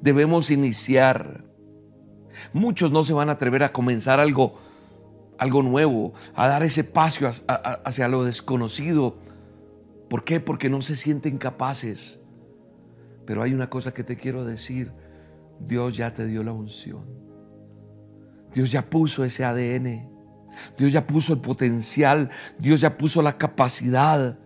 Debemos 0.00 0.50
iniciar 0.50 1.44
Muchos 2.52 2.90
no 2.90 3.04
se 3.04 3.12
van 3.12 3.28
a 3.28 3.34
atrever 3.34 3.62
a 3.62 3.72
comenzar 3.72 4.18
algo, 4.18 4.58
algo 5.38 5.62
nuevo, 5.62 6.12
a 6.34 6.48
dar 6.48 6.64
ese 6.64 6.82
paso 6.82 7.30
hacia 7.84 8.08
lo 8.08 8.24
desconocido. 8.24 9.16
¿Por 10.08 10.24
qué? 10.24 10.40
Porque 10.40 10.68
no 10.68 10.82
se 10.82 10.96
sienten 10.96 11.38
capaces. 11.38 12.20
Pero 13.26 13.44
hay 13.44 13.54
una 13.54 13.70
cosa 13.70 13.94
que 13.94 14.02
te 14.02 14.16
quiero 14.16 14.44
decir. 14.44 14.90
Dios 15.60 15.96
ya 15.96 16.12
te 16.12 16.26
dio 16.26 16.42
la 16.42 16.52
unción. 16.52 17.04
Dios 18.52 18.72
ya 18.72 18.90
puso 18.90 19.24
ese 19.24 19.44
ADN. 19.44 20.10
Dios 20.76 20.90
ya 20.90 21.06
puso 21.06 21.34
el 21.34 21.40
potencial. 21.40 22.28
Dios 22.58 22.80
ya 22.80 22.98
puso 22.98 23.22
la 23.22 23.38
capacidad 23.38 24.36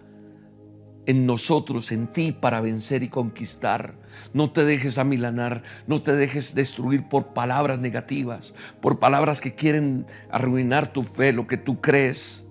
en 1.07 1.27
nosotros, 1.27 1.93
en 1.93 2.07
ti, 2.07 2.33
para 2.33 2.61
vencer 2.61 3.03
y 3.03 3.09
conquistar. 3.09 3.95
No 4.33 4.51
te 4.51 4.65
dejes 4.65 4.99
amilanar, 4.99 5.63
no 5.87 6.03
te 6.03 6.15
dejes 6.15 6.55
destruir 6.55 7.09
por 7.09 7.35
palabras 7.35 7.79
negativas, 7.79 8.55
por 8.81 8.99
palabras 8.99 9.41
que 9.41 9.55
quieren 9.55 10.07
arruinar 10.31 10.93
tu 10.93 11.03
fe, 11.03 11.33
lo 11.33 11.47
que 11.47 11.57
tú 11.57 11.81
crees. 11.81 12.47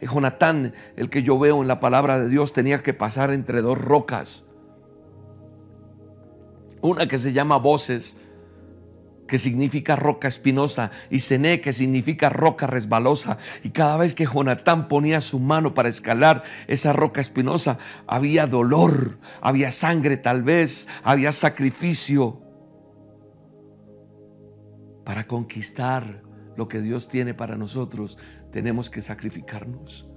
Jonatán, 0.00 0.74
el 0.96 1.10
que 1.10 1.22
yo 1.22 1.38
veo 1.38 1.62
en 1.62 1.68
la 1.68 1.80
palabra 1.80 2.18
de 2.18 2.28
Dios, 2.28 2.52
tenía 2.52 2.82
que 2.82 2.94
pasar 2.94 3.30
entre 3.32 3.62
dos 3.62 3.78
rocas. 3.78 4.44
Una 6.80 7.08
que 7.08 7.18
se 7.18 7.32
llama 7.32 7.56
voces 7.56 8.16
que 9.28 9.38
significa 9.38 9.94
roca 9.94 10.26
espinosa, 10.26 10.90
y 11.10 11.20
Cené, 11.20 11.60
que 11.60 11.72
significa 11.72 12.30
roca 12.30 12.66
resbalosa. 12.66 13.38
Y 13.62 13.70
cada 13.70 13.96
vez 13.98 14.14
que 14.14 14.26
Jonatán 14.26 14.88
ponía 14.88 15.20
su 15.20 15.38
mano 15.38 15.74
para 15.74 15.88
escalar 15.88 16.42
esa 16.66 16.92
roca 16.92 17.20
espinosa, 17.20 17.78
había 18.08 18.46
dolor, 18.48 19.18
había 19.40 19.70
sangre 19.70 20.16
tal 20.16 20.42
vez, 20.42 20.88
había 21.04 21.30
sacrificio. 21.30 22.42
Para 25.04 25.26
conquistar 25.26 26.22
lo 26.56 26.66
que 26.66 26.80
Dios 26.80 27.08
tiene 27.08 27.34
para 27.34 27.56
nosotros, 27.56 28.18
tenemos 28.50 28.90
que 28.90 29.02
sacrificarnos. 29.02 30.08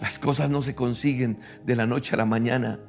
Las 0.00 0.18
cosas 0.18 0.48
no 0.48 0.62
se 0.62 0.76
consiguen 0.76 1.40
de 1.64 1.74
la 1.74 1.86
noche 1.86 2.14
a 2.14 2.18
la 2.18 2.24
mañana. 2.24 2.80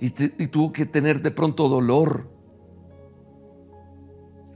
Y 0.00 0.10
tuvo 0.10 0.70
que 0.70 0.84
tener 0.84 1.22
de 1.22 1.30
pronto 1.30 1.68
dolor 1.68 2.37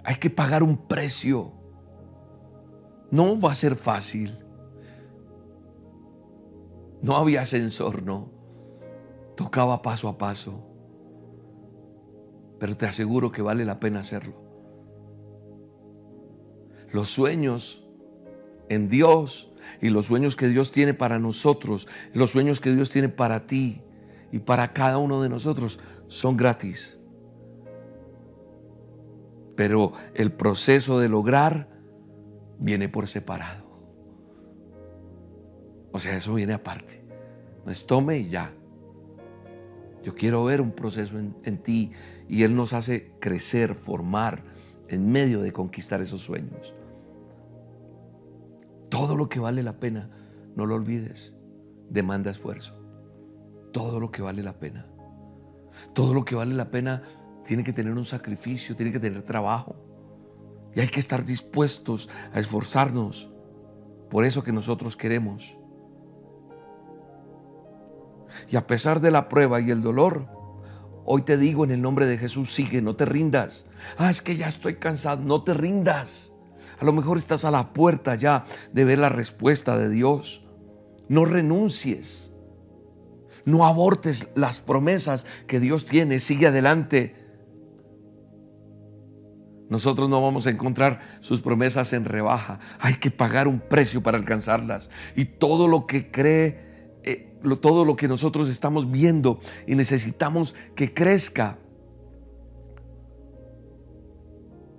hay 0.04 0.16
que 0.16 0.30
pagar 0.30 0.62
un 0.62 0.76
precio. 0.88 1.52
No 3.10 3.40
va 3.40 3.52
a 3.52 3.54
ser 3.54 3.76
fácil. 3.76 4.38
No 7.02 7.16
había 7.16 7.42
ascensor, 7.42 8.02
no. 8.02 8.30
Tocaba 9.36 9.82
paso 9.82 10.08
a 10.08 10.18
paso. 10.18 10.66
Pero 12.58 12.76
te 12.76 12.86
aseguro 12.86 13.32
que 13.32 13.42
vale 13.42 13.64
la 13.64 13.80
pena 13.80 14.00
hacerlo. 14.00 14.34
Los 16.92 17.08
sueños 17.08 17.84
en 18.68 18.88
Dios 18.88 19.50
y 19.80 19.90
los 19.90 20.06
sueños 20.06 20.36
que 20.36 20.48
Dios 20.48 20.70
tiene 20.70 20.94
para 20.94 21.18
nosotros, 21.18 21.88
los 22.14 22.30
sueños 22.30 22.60
que 22.60 22.72
Dios 22.72 22.90
tiene 22.90 23.08
para 23.08 23.46
ti 23.46 23.82
y 24.30 24.40
para 24.40 24.72
cada 24.72 24.98
uno 24.98 25.22
de 25.22 25.28
nosotros 25.28 25.78
son 26.08 26.36
gratis. 26.36 26.98
Pero 29.56 29.92
el 30.14 30.32
proceso 30.32 30.98
de 30.98 31.08
lograr 31.08 31.68
viene 32.58 32.88
por 32.88 33.08
separado. 33.08 33.64
O 35.92 36.00
sea, 36.00 36.16
eso 36.16 36.34
viene 36.34 36.54
aparte. 36.54 37.02
No 37.64 37.70
es 37.70 37.86
tome 37.86 38.18
y 38.18 38.28
ya. 38.28 38.54
Yo 40.02 40.14
quiero 40.14 40.44
ver 40.44 40.60
un 40.60 40.72
proceso 40.72 41.18
en, 41.18 41.36
en, 41.44 41.62
ti 41.62 41.92
y 42.28 42.42
Él 42.42 42.56
nos 42.56 42.72
hace 42.72 43.12
crecer, 43.20 43.74
formar 43.74 44.42
en 44.88 45.12
medio 45.12 45.40
de 45.42 45.52
conquistar 45.52 46.00
esos 46.00 46.22
sueños. 46.22 46.74
Todo 48.88 49.16
lo 49.16 49.28
que 49.28 49.38
vale 49.38 49.62
la 49.62 49.78
pena, 49.78 50.10
no 50.56 50.66
lo 50.66 50.74
olvides, 50.74 51.36
demanda 51.88 52.30
esfuerzo. 52.30 52.78
Todo 53.72 54.00
lo 54.00 54.10
que 54.10 54.22
vale 54.22 54.42
la 54.42 54.58
pena. 54.58 54.86
Todo 55.94 56.14
lo 56.14 56.24
que 56.24 56.34
vale 56.34 56.54
la 56.54 56.70
pena 56.70 57.02
tiene 57.44 57.64
que 57.64 57.72
tener 57.72 57.92
un 57.92 58.04
sacrificio, 58.04 58.76
tiene 58.76 58.92
que 58.92 59.00
tener 59.00 59.22
trabajo. 59.22 59.76
Y 60.74 60.80
hay 60.80 60.88
que 60.88 61.00
estar 61.00 61.24
dispuestos 61.24 62.08
a 62.32 62.40
esforzarnos 62.40 63.30
por 64.10 64.24
eso 64.24 64.44
que 64.44 64.52
nosotros 64.52 64.96
queremos. 64.96 65.56
Y 68.50 68.56
a 68.56 68.66
pesar 68.66 69.00
de 69.00 69.10
la 69.10 69.28
prueba 69.28 69.60
y 69.60 69.70
el 69.70 69.82
dolor, 69.82 70.28
hoy 71.04 71.22
te 71.22 71.38
digo 71.38 71.64
en 71.64 71.70
el 71.70 71.80
nombre 71.80 72.06
de 72.06 72.18
Jesús, 72.18 72.52
sigue, 72.52 72.82
no 72.82 72.94
te 72.94 73.06
rindas. 73.06 73.64
Ah, 73.96 74.10
es 74.10 74.20
que 74.20 74.36
ya 74.36 74.48
estoy 74.48 74.76
cansado, 74.76 75.22
no 75.22 75.42
te 75.42 75.54
rindas. 75.54 76.32
A 76.78 76.84
lo 76.84 76.92
mejor 76.92 77.16
estás 77.16 77.44
a 77.44 77.50
la 77.50 77.72
puerta 77.72 78.14
ya 78.14 78.44
de 78.72 78.84
ver 78.84 78.98
la 78.98 79.08
respuesta 79.08 79.78
de 79.78 79.88
Dios. 79.88 80.44
No 81.08 81.24
renuncies. 81.24 82.32
No 83.44 83.66
abortes 83.66 84.28
las 84.34 84.60
promesas 84.60 85.24
que 85.46 85.58
Dios 85.60 85.86
tiene. 85.86 86.18
Sigue 86.18 86.48
adelante. 86.48 87.21
Nosotros 89.72 90.10
no 90.10 90.20
vamos 90.20 90.46
a 90.46 90.50
encontrar 90.50 91.00
sus 91.20 91.40
promesas 91.40 91.94
en 91.94 92.04
rebaja. 92.04 92.60
Hay 92.78 92.96
que 92.96 93.10
pagar 93.10 93.48
un 93.48 93.58
precio 93.58 94.02
para 94.02 94.18
alcanzarlas. 94.18 94.90
Y 95.16 95.24
todo 95.24 95.66
lo 95.66 95.86
que 95.86 96.10
cree, 96.10 97.00
eh, 97.04 97.38
todo 97.62 97.86
lo 97.86 97.96
que 97.96 98.06
nosotros 98.06 98.50
estamos 98.50 98.90
viendo 98.90 99.40
y 99.66 99.74
necesitamos 99.74 100.54
que 100.74 100.92
crezca, 100.92 101.58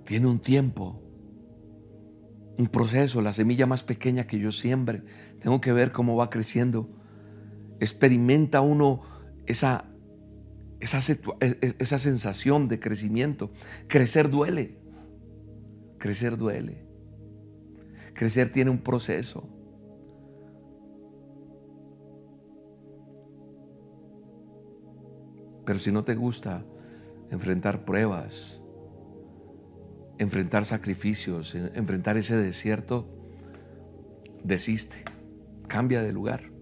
tiene 0.04 0.28
un 0.28 0.38
tiempo, 0.38 1.02
un 2.56 2.68
proceso. 2.68 3.20
La 3.20 3.32
semilla 3.32 3.66
más 3.66 3.82
pequeña 3.82 4.28
que 4.28 4.38
yo 4.38 4.52
siembre, 4.52 5.02
tengo 5.40 5.60
que 5.60 5.72
ver 5.72 5.90
cómo 5.90 6.14
va 6.14 6.30
creciendo. 6.30 6.88
Experimenta 7.80 8.60
uno 8.60 9.00
esa, 9.46 9.86
esa, 10.78 11.00
e, 11.40 11.46
e, 11.46 11.74
esa 11.80 11.98
sensación 11.98 12.68
de 12.68 12.78
crecimiento. 12.78 13.50
Crecer 13.88 14.30
duele. 14.30 14.83
Crecer 16.04 16.36
duele. 16.36 16.86
Crecer 18.12 18.52
tiene 18.52 18.70
un 18.70 18.76
proceso. 18.76 19.48
Pero 25.64 25.78
si 25.78 25.90
no 25.90 26.02
te 26.02 26.14
gusta 26.14 26.62
enfrentar 27.30 27.86
pruebas, 27.86 28.62
enfrentar 30.18 30.66
sacrificios, 30.66 31.54
enfrentar 31.54 32.18
ese 32.18 32.36
desierto, 32.36 33.08
desiste, 34.42 35.04
cambia 35.68 36.02
de 36.02 36.12
lugar. 36.12 36.52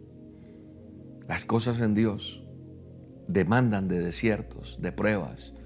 Las 1.26 1.44
cosas 1.44 1.80
en 1.80 1.96
Dios 1.96 2.46
demandan 3.26 3.88
de 3.88 3.98
desiertos, 3.98 4.78
de 4.80 4.92
pruebas, 4.92 5.56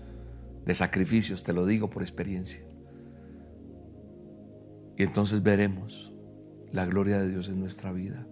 de 0.65 0.75
sacrificios, 0.75 1.43
te 1.43 1.53
lo 1.53 1.67
digo 1.67 1.91
por 1.91 2.01
experiencia. 2.01 2.66
Y 4.97 5.03
entonces 5.03 5.43
veremos 5.43 6.15
la 6.73 6.87
gloria 6.87 7.19
de 7.19 7.29
Dios 7.29 7.49
en 7.49 7.61
nuestra 7.61 7.93
vida. 7.93 8.27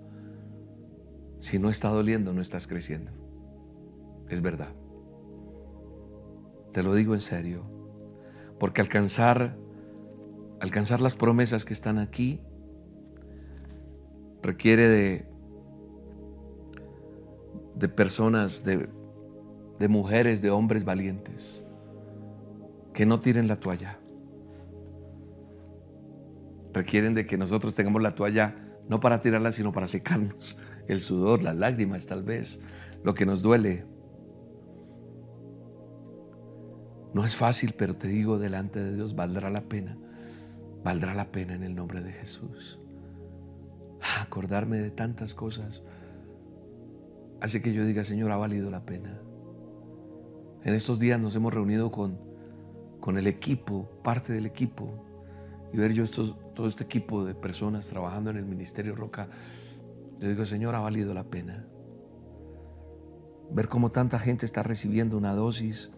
Si 1.38 1.58
no 1.58 1.68
está 1.68 1.90
doliendo, 1.90 2.32
no 2.32 2.40
estás 2.40 2.66
creciendo. 2.66 3.12
Es 4.28 4.40
verdad. 4.40 4.72
Te 6.72 6.82
lo 6.82 6.94
digo 6.94 7.14
en 7.14 7.20
serio. 7.20 7.64
Porque 8.58 8.80
alcanzar 8.80 9.58
alcanzar 10.60 11.02
las 11.02 11.14
promesas 11.14 11.64
que 11.64 11.74
están 11.74 11.98
aquí 11.98 12.40
requiere 14.42 14.88
de 14.88 15.34
de 17.74 17.88
personas, 17.88 18.62
de, 18.64 18.88
de 19.78 19.88
mujeres, 19.88 20.42
de 20.42 20.50
hombres 20.50 20.84
valientes 20.84 21.64
que 22.92 23.04
no 23.04 23.20
tiren 23.20 23.48
la 23.48 23.56
toalla 23.58 23.98
requieren 26.74 27.14
de 27.14 27.24
que 27.24 27.38
nosotros 27.38 27.74
tengamos 27.74 28.02
la 28.02 28.14
toalla 28.14 28.56
no 28.88 29.00
para 29.00 29.20
tirarla, 29.20 29.52
sino 29.52 29.72
para 29.72 29.88
secarnos 29.88 30.58
el 30.88 31.00
sudor, 31.00 31.42
las 31.42 31.56
lágrimas 31.56 32.06
tal 32.06 32.22
vez, 32.22 32.60
lo 33.02 33.14
que 33.14 33.24
nos 33.24 33.40
duele. 33.40 33.86
No 37.14 37.24
es 37.24 37.36
fácil, 37.36 37.74
pero 37.78 37.94
te 37.94 38.08
digo, 38.08 38.38
delante 38.38 38.82
de 38.82 38.94
Dios 38.94 39.14
valdrá 39.14 39.48
la 39.48 39.62
pena. 39.62 39.96
Valdrá 40.82 41.14
la 41.14 41.30
pena 41.30 41.54
en 41.54 41.62
el 41.62 41.74
nombre 41.74 42.02
de 42.02 42.12
Jesús. 42.12 42.80
Acordarme 44.20 44.78
de 44.78 44.90
tantas 44.90 45.32
cosas 45.32 45.82
hace 47.40 47.62
que 47.62 47.72
yo 47.72 47.84
diga, 47.86 48.04
Señor, 48.04 48.32
ha 48.32 48.36
valido 48.36 48.70
la 48.70 48.84
pena. 48.84 49.20
En 50.64 50.74
estos 50.74 50.98
días 50.98 51.20
nos 51.20 51.36
hemos 51.36 51.54
reunido 51.54 51.90
con, 51.90 52.18
con 53.00 53.16
el 53.16 53.26
equipo, 53.26 53.88
parte 54.02 54.32
del 54.32 54.46
equipo, 54.46 55.04
y 55.72 55.76
ver 55.76 55.92
yo 55.92 56.04
estos, 56.04 56.36
todo 56.54 56.66
este 56.66 56.84
equipo 56.84 57.24
de 57.24 57.34
personas 57.34 57.88
trabajando 57.88 58.30
en 58.30 58.36
el 58.36 58.44
Ministerio 58.44 58.94
Roca, 58.94 59.28
yo 60.18 60.28
digo, 60.28 60.44
Señor, 60.44 60.74
ha 60.74 60.80
valido 60.80 61.12
la 61.12 61.24
pena. 61.24 61.66
Ver 63.50 63.68
cómo 63.68 63.90
tanta 63.90 64.18
gente 64.18 64.46
está 64.46 64.62
recibiendo 64.62 65.16
una 65.16 65.34
dosis, 65.34 65.90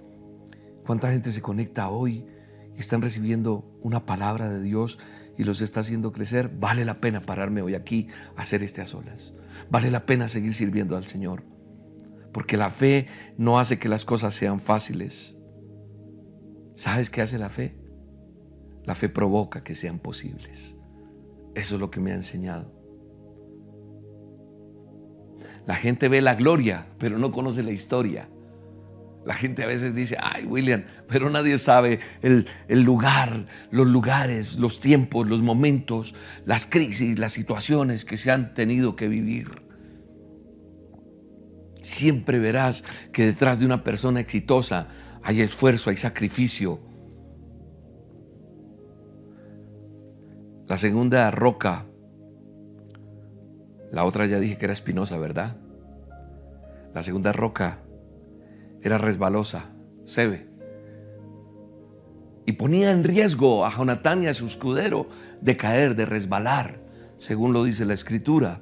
cuánta 0.85 1.11
gente 1.11 1.31
se 1.33 1.43
conecta 1.43 1.89
hoy 1.91 2.27
y 2.75 2.81
están 2.81 3.03
recibiendo 3.03 3.79
una 3.83 4.05
palabra 4.05 4.51
de 4.51 4.61
Dios 4.63 4.99
y 5.39 5.45
los 5.45 5.61
está 5.61 5.81
haciendo 5.81 6.13
crecer, 6.13 6.49
vale 6.49 6.85
la 6.85 7.01
pena 7.01 7.21
pararme 7.21 7.63
hoy 7.63 7.75
aquí 7.75 8.09
a 8.37 8.43
hacer 8.43 8.63
este 8.63 8.81
a 8.81 8.87
solas. 8.87 9.35
Vale 9.71 9.91
la 9.91 10.07
pena 10.07 10.29
seguir 10.29 10.55
sirviendo 10.55 10.97
al 10.97 11.05
Señor. 11.05 11.45
Porque 12.33 12.57
la 12.57 12.71
fe 12.71 13.07
no 13.39 13.59
hace 13.59 13.79
que 13.79 13.89
las 13.89 14.05
cosas 14.05 14.35
sean 14.35 14.61
fáciles. 14.61 15.39
¿Sabes 16.75 17.11
qué 17.11 17.23
hace 17.23 17.39
la 17.39 17.49
fe? 17.49 17.86
La 18.87 18.95
fe 18.95 19.09
provoca 19.09 19.63
que 19.63 19.75
sean 19.75 19.99
posibles. 19.99 20.77
Eso 21.55 21.75
es 21.75 21.81
lo 21.81 21.91
que 21.91 22.01
me 22.01 22.13
ha 22.13 22.15
enseñado. 22.15 22.73
La 25.67 25.75
gente 25.75 26.09
ve 26.09 26.23
la 26.23 26.37
gloria, 26.37 26.87
pero 26.99 27.19
no 27.19 27.33
conoce 27.33 27.63
la 27.63 27.73
historia. 27.73 28.29
La 29.25 29.35
gente 29.35 29.65
a 29.65 29.67
veces 29.67 29.97
dice, 29.97 30.17
ay 30.23 30.45
William, 30.45 30.85
pero 31.09 31.29
nadie 31.31 31.59
sabe 31.59 31.99
el, 32.23 32.47
el, 32.69 32.83
lugar, 32.83 33.47
los 33.73 33.89
lugares, 33.89 34.59
los 34.59 34.79
tiempos, 34.79 35.27
los 35.27 35.43
momentos, 35.43 36.15
las 36.45 36.65
crisis, 36.65 37.19
las 37.19 37.33
situaciones 37.33 38.05
que 38.05 38.17
se 38.17 38.31
han 38.31 38.55
tenido 38.55 38.95
que 38.95 39.09
vivir. 39.09 39.63
Siempre 41.83 42.39
verás 42.39 42.85
que 43.13 43.25
detrás 43.25 43.59
de 43.59 43.67
una 43.67 43.83
persona 43.83 44.21
exitosa 44.21 44.87
hay 45.25 45.41
esfuerzo, 45.41 45.91
hay 45.91 45.97
sacrificio. 45.97 46.86
La 50.69 50.77
segunda 50.77 51.31
roca, 51.31 51.85
la 53.93 54.05
otra 54.05 54.27
ya 54.27 54.41
dije 54.41 54.59
que 54.59 54.65
era 54.65 54.73
espinosa, 54.73 55.17
¿verdad? 55.17 55.57
La 56.93 57.03
segunda 57.05 57.33
roca 57.33 57.79
era 58.83 58.99
resbalosa, 58.99 59.67
se 60.05 60.27
ve. 60.27 60.49
Y 62.47 62.53
ponía 62.53 62.91
en 62.91 63.05
riesgo 63.05 63.65
a 63.65 63.71
Jonatán 63.71 64.25
y 64.25 64.27
a 64.27 64.35
su 64.35 64.47
escudero 64.47 65.09
de 65.41 65.57
caer, 65.57 65.95
de 65.95 66.07
resbalar, 66.07 66.81
según 67.19 67.53
lo 67.53 67.63
dice 67.63 67.85
la 67.85 67.95
escritura. 67.95 68.61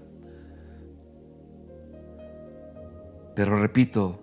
Pero 3.34 3.56
repito, 3.56 4.22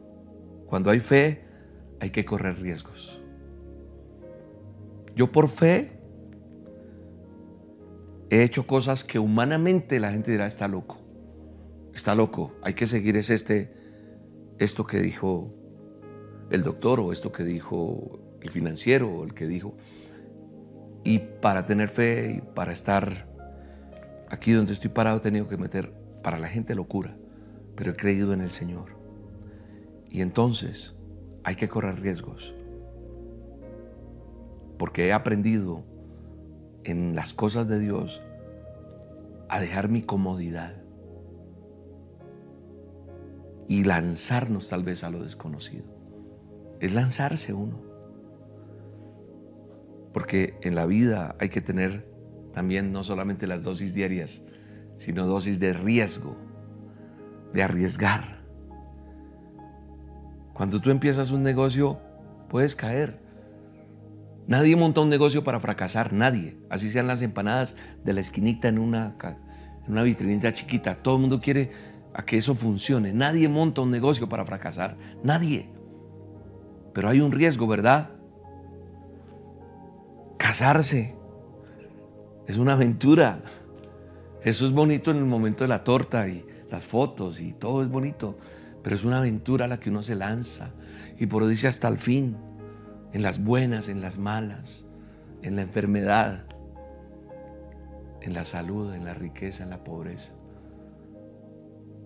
cuando 0.68 0.90
hay 0.90 1.00
fe, 1.00 1.44
hay 2.00 2.12
que 2.12 2.26
correr 2.26 2.60
riesgos. 2.60 3.22
Yo 5.16 5.32
por 5.32 5.48
fe 5.48 6.01
he 8.32 8.44
hecho 8.44 8.66
cosas 8.66 9.04
que 9.04 9.20
humanamente 9.20 10.00
la 10.00 10.12
gente 10.12 10.32
dirá 10.32 10.48
está 10.48 10.70
loco. 10.70 10.98
Está 11.94 12.16
loco. 12.16 12.56
Hay 12.64 12.74
que 12.74 12.88
seguir 12.88 13.18
es 13.18 13.30
este 13.30 13.74
esto 14.58 14.88
que 14.88 15.02
dijo 15.02 15.54
el 16.50 16.64
doctor 16.64 17.02
o 17.02 17.12
esto 17.12 17.34
que 17.34 17.44
dijo 17.44 18.20
el 18.42 18.50
financiero 18.50 19.10
o 19.10 19.26
el 19.26 19.34
que 19.34 19.48
dijo. 19.48 19.76
Y 21.04 21.20
para 21.20 21.66
tener 21.66 21.90
fe 21.90 22.38
y 22.38 22.56
para 22.56 22.72
estar 22.72 23.28
aquí 24.30 24.54
donde 24.54 24.72
estoy 24.74 24.92
parado 24.92 25.18
he 25.18 25.22
tenido 25.22 25.50
que 25.50 25.58
meter 25.58 25.94
para 26.24 26.40
la 26.40 26.48
gente 26.48 26.74
locura, 26.74 27.18
pero 27.76 27.92
he 27.92 27.96
creído 27.98 28.34
en 28.34 28.40
el 28.40 28.52
Señor. 28.52 28.98
Y 30.10 30.22
entonces 30.22 30.96
hay 31.44 31.56
que 31.56 31.68
correr 31.68 32.00
riesgos. 32.00 32.56
Porque 34.78 35.08
he 35.08 35.14
aprendido 35.14 35.84
en 36.84 37.16
las 37.16 37.34
cosas 37.34 37.68
de 37.68 37.80
Dios 37.80 38.22
a 39.50 39.60
dejar 39.60 39.90
mi 39.90 40.02
comodidad 40.02 40.82
y 43.68 43.84
lanzarnos 43.84 44.70
tal 44.70 44.84
vez 44.84 45.04
a 45.04 45.10
lo 45.10 45.24
desconocido 45.24 46.02
es 46.82 46.94
lanzarse 46.94 47.54
uno. 47.54 47.80
Porque 50.12 50.58
en 50.62 50.76
la 50.76 50.86
vida 50.86 51.36
hay 51.40 51.48
que 51.48 51.62
tener 51.62 52.12
también 52.52 52.92
no 52.92 53.04
solamente 53.04 53.48
las 53.48 53.64
dosis 53.64 53.94
diarias, 53.94 54.42
sino 54.98 55.26
dosis 55.26 55.60
de 55.60 55.74
riesgo, 55.74 56.36
de 57.54 57.64
arriesgar. 57.64 58.42
Cuando 60.54 60.82
tú 60.82 60.90
empiezas 60.90 61.32
un 61.32 61.44
negocio, 61.44 62.00
puedes 62.50 62.76
caer. 62.76 63.20
Nadie 64.48 64.76
monta 64.76 65.02
un 65.02 65.10
negocio 65.10 65.44
para 65.44 65.60
fracasar, 65.60 66.14
nadie. 66.14 66.58
Así 66.70 66.89
sean 66.89 67.08
las 67.08 67.22
empanadas 67.22 67.76
de 68.04 68.14
la 68.14 68.22
esquinita 68.22 68.68
en 68.68 68.80
una, 68.80 69.16
vitrinita 69.88 70.52
chiquita. 70.54 70.96
Todo 70.96 71.16
el 71.16 71.22
mundo 71.22 71.39
quiere 71.39 71.72
a 72.14 72.26
que 72.26 72.38
eso 72.38 72.56
funcione. 72.56 73.14
Nadie 73.14 73.48
monta 73.48 73.82
un 73.82 73.92
negocio 73.92 74.28
para 74.28 74.46
fracasar, 74.46 74.98
nadie. 75.24 75.70
Pero 76.94 77.08
hay 77.08 77.22
un 77.22 77.32
riesgo, 77.32 77.68
¿verdad? 77.68 78.10
Casarse 80.38 81.16
es 82.48 82.58
una 82.58 82.74
aventura. 82.74 83.44
Eso 84.44 84.66
es 84.66 84.72
bonito 84.72 85.12
en 85.12 85.18
el 85.18 85.26
momento 85.26 85.64
de 85.64 85.68
la 85.68 85.84
torta 85.84 86.28
y 86.28 86.46
las 86.70 86.84
fotos 86.84 87.39
y 87.39 87.54
todo 87.54 87.84
es 87.84 87.89
bonito. 87.89 88.38
Pero 88.84 88.96
es 88.96 89.04
una 89.04 89.20
aventura 89.20 89.66
a 89.66 89.68
la 89.68 89.80
que 89.80 89.92
uno 89.92 90.02
se 90.02 90.16
lanza 90.16 90.72
y 91.20 91.28
por 91.28 91.46
dice 91.46 91.68
hasta 91.68 91.88
el 91.88 92.00
fin, 92.00 92.36
en 93.14 93.22
las 93.22 93.43
buenas, 93.43 93.89
en 93.89 94.01
las 94.01 94.18
malas, 94.18 94.86
en 95.41 95.55
la 95.55 95.62
enfermedad, 95.62 96.45
en 98.22 98.34
la 98.34 98.45
salud, 98.45 98.93
en 98.93 99.05
la 99.05 99.14
riqueza, 99.14 99.64
en 99.64 99.70
la 99.70 99.84
pobreza. 99.84 100.34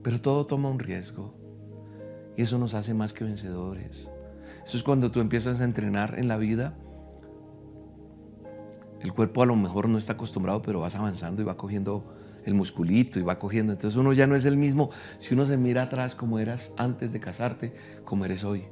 Pero 0.02 0.22
todo 0.22 0.46
toma 0.46 0.70
un 0.70 0.80
riesgo 0.80 1.36
y 2.38 2.42
eso 2.42 2.58
nos 2.58 2.74
hace 2.74 2.94
más 2.94 3.14
que 3.14 3.24
vencedores. 3.24 4.12
Eso 4.66 4.78
es 4.78 4.84
cuando 4.84 5.12
tú 5.12 5.20
empiezas 5.20 5.62
a 5.62 5.66
entrenar 5.66 6.18
en 6.18 6.28
la 6.28 6.38
vida. 6.38 6.76
El 9.02 9.14
cuerpo 9.14 9.44
a 9.44 9.46
lo 9.46 9.56
mejor 9.56 9.88
no 9.90 9.98
está 9.98 10.14
acostumbrado, 10.14 10.62
pero 10.62 10.80
vas 10.80 10.96
avanzando 10.96 11.42
y 11.42 11.46
va 11.46 11.58
cogiendo 11.58 12.14
el 12.46 12.54
musculito 12.54 13.20
y 13.20 13.24
va 13.24 13.38
cogiendo. 13.38 13.74
Entonces 13.74 13.98
uno 13.98 14.14
ya 14.14 14.28
no 14.28 14.36
es 14.36 14.46
el 14.46 14.58
mismo 14.58 14.90
si 15.20 15.34
uno 15.34 15.46
se 15.46 15.58
mira 15.58 15.84
atrás 15.84 16.16
como 16.16 16.40
eras 16.40 16.72
antes 16.78 17.12
de 17.12 17.20
casarte, 17.20 17.74
como 18.04 18.26
eres 18.26 18.44
hoy. 18.44 18.66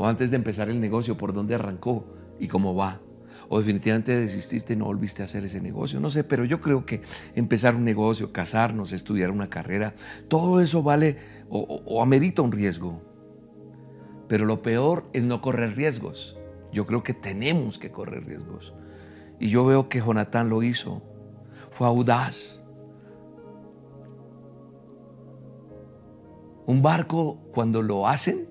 O 0.00 0.06
antes 0.06 0.30
de 0.30 0.36
empezar 0.36 0.70
el 0.70 0.80
negocio, 0.80 1.18
por 1.18 1.34
dónde 1.34 1.54
arrancó 1.54 2.06
y 2.38 2.48
cómo 2.48 2.74
va. 2.74 3.02
O 3.50 3.58
definitivamente 3.58 4.16
desististe 4.16 4.72
y 4.72 4.76
no 4.76 4.86
volviste 4.86 5.20
a 5.20 5.26
hacer 5.26 5.44
ese 5.44 5.60
negocio. 5.60 6.00
No 6.00 6.08
sé, 6.08 6.24
pero 6.24 6.46
yo 6.46 6.62
creo 6.62 6.86
que 6.86 7.02
empezar 7.34 7.76
un 7.76 7.84
negocio, 7.84 8.32
casarnos, 8.32 8.94
estudiar 8.94 9.30
una 9.30 9.50
carrera, 9.50 9.94
todo 10.28 10.62
eso 10.62 10.82
vale 10.82 11.18
o, 11.50 12.02
amerita 12.02 12.40
un 12.40 12.50
riesgo. 12.50 13.02
Pero 14.26 14.46
lo 14.46 14.62
peor 14.62 15.06
es 15.12 15.24
no 15.24 15.42
correr 15.42 15.76
riesgos. 15.76 16.38
Yo 16.72 16.86
creo 16.86 17.02
que 17.02 17.12
tenemos 17.12 17.78
que 17.78 17.90
correr 17.90 18.24
riesgos. 18.24 18.72
Y 19.38 19.50
yo 19.50 19.66
veo 19.66 19.90
que 19.90 20.00
Jonatán 20.00 20.48
lo 20.48 20.62
hizo. 20.62 21.02
Fue 21.70 21.86
audaz. 21.86 22.62
Un 26.64 26.80
barco, 26.80 27.42
cuando 27.52 27.82
lo 27.82 28.08
hacen, 28.08 28.49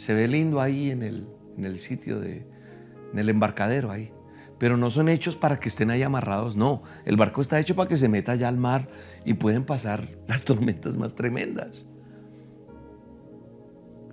se 0.00 0.14
ve 0.14 0.26
lindo 0.28 0.62
ahí 0.62 0.90
en 0.90 1.02
el, 1.02 1.28
en 1.58 1.66
el 1.66 1.76
sitio 1.76 2.20
de, 2.20 2.46
en 3.12 3.18
el 3.18 3.28
embarcadero 3.28 3.90
ahí. 3.90 4.10
Pero 4.58 4.78
no 4.78 4.88
son 4.88 5.10
hechos 5.10 5.36
para 5.36 5.60
que 5.60 5.68
estén 5.68 5.90
ahí 5.90 6.02
amarrados, 6.02 6.56
no. 6.56 6.82
El 7.04 7.18
barco 7.18 7.42
está 7.42 7.60
hecho 7.60 7.76
para 7.76 7.86
que 7.86 7.98
se 7.98 8.08
meta 8.08 8.32
allá 8.32 8.48
al 8.48 8.56
mar 8.56 8.88
y 9.26 9.34
pueden 9.34 9.66
pasar 9.66 10.08
las 10.26 10.44
tormentas 10.44 10.96
más 10.96 11.14
tremendas. 11.14 11.84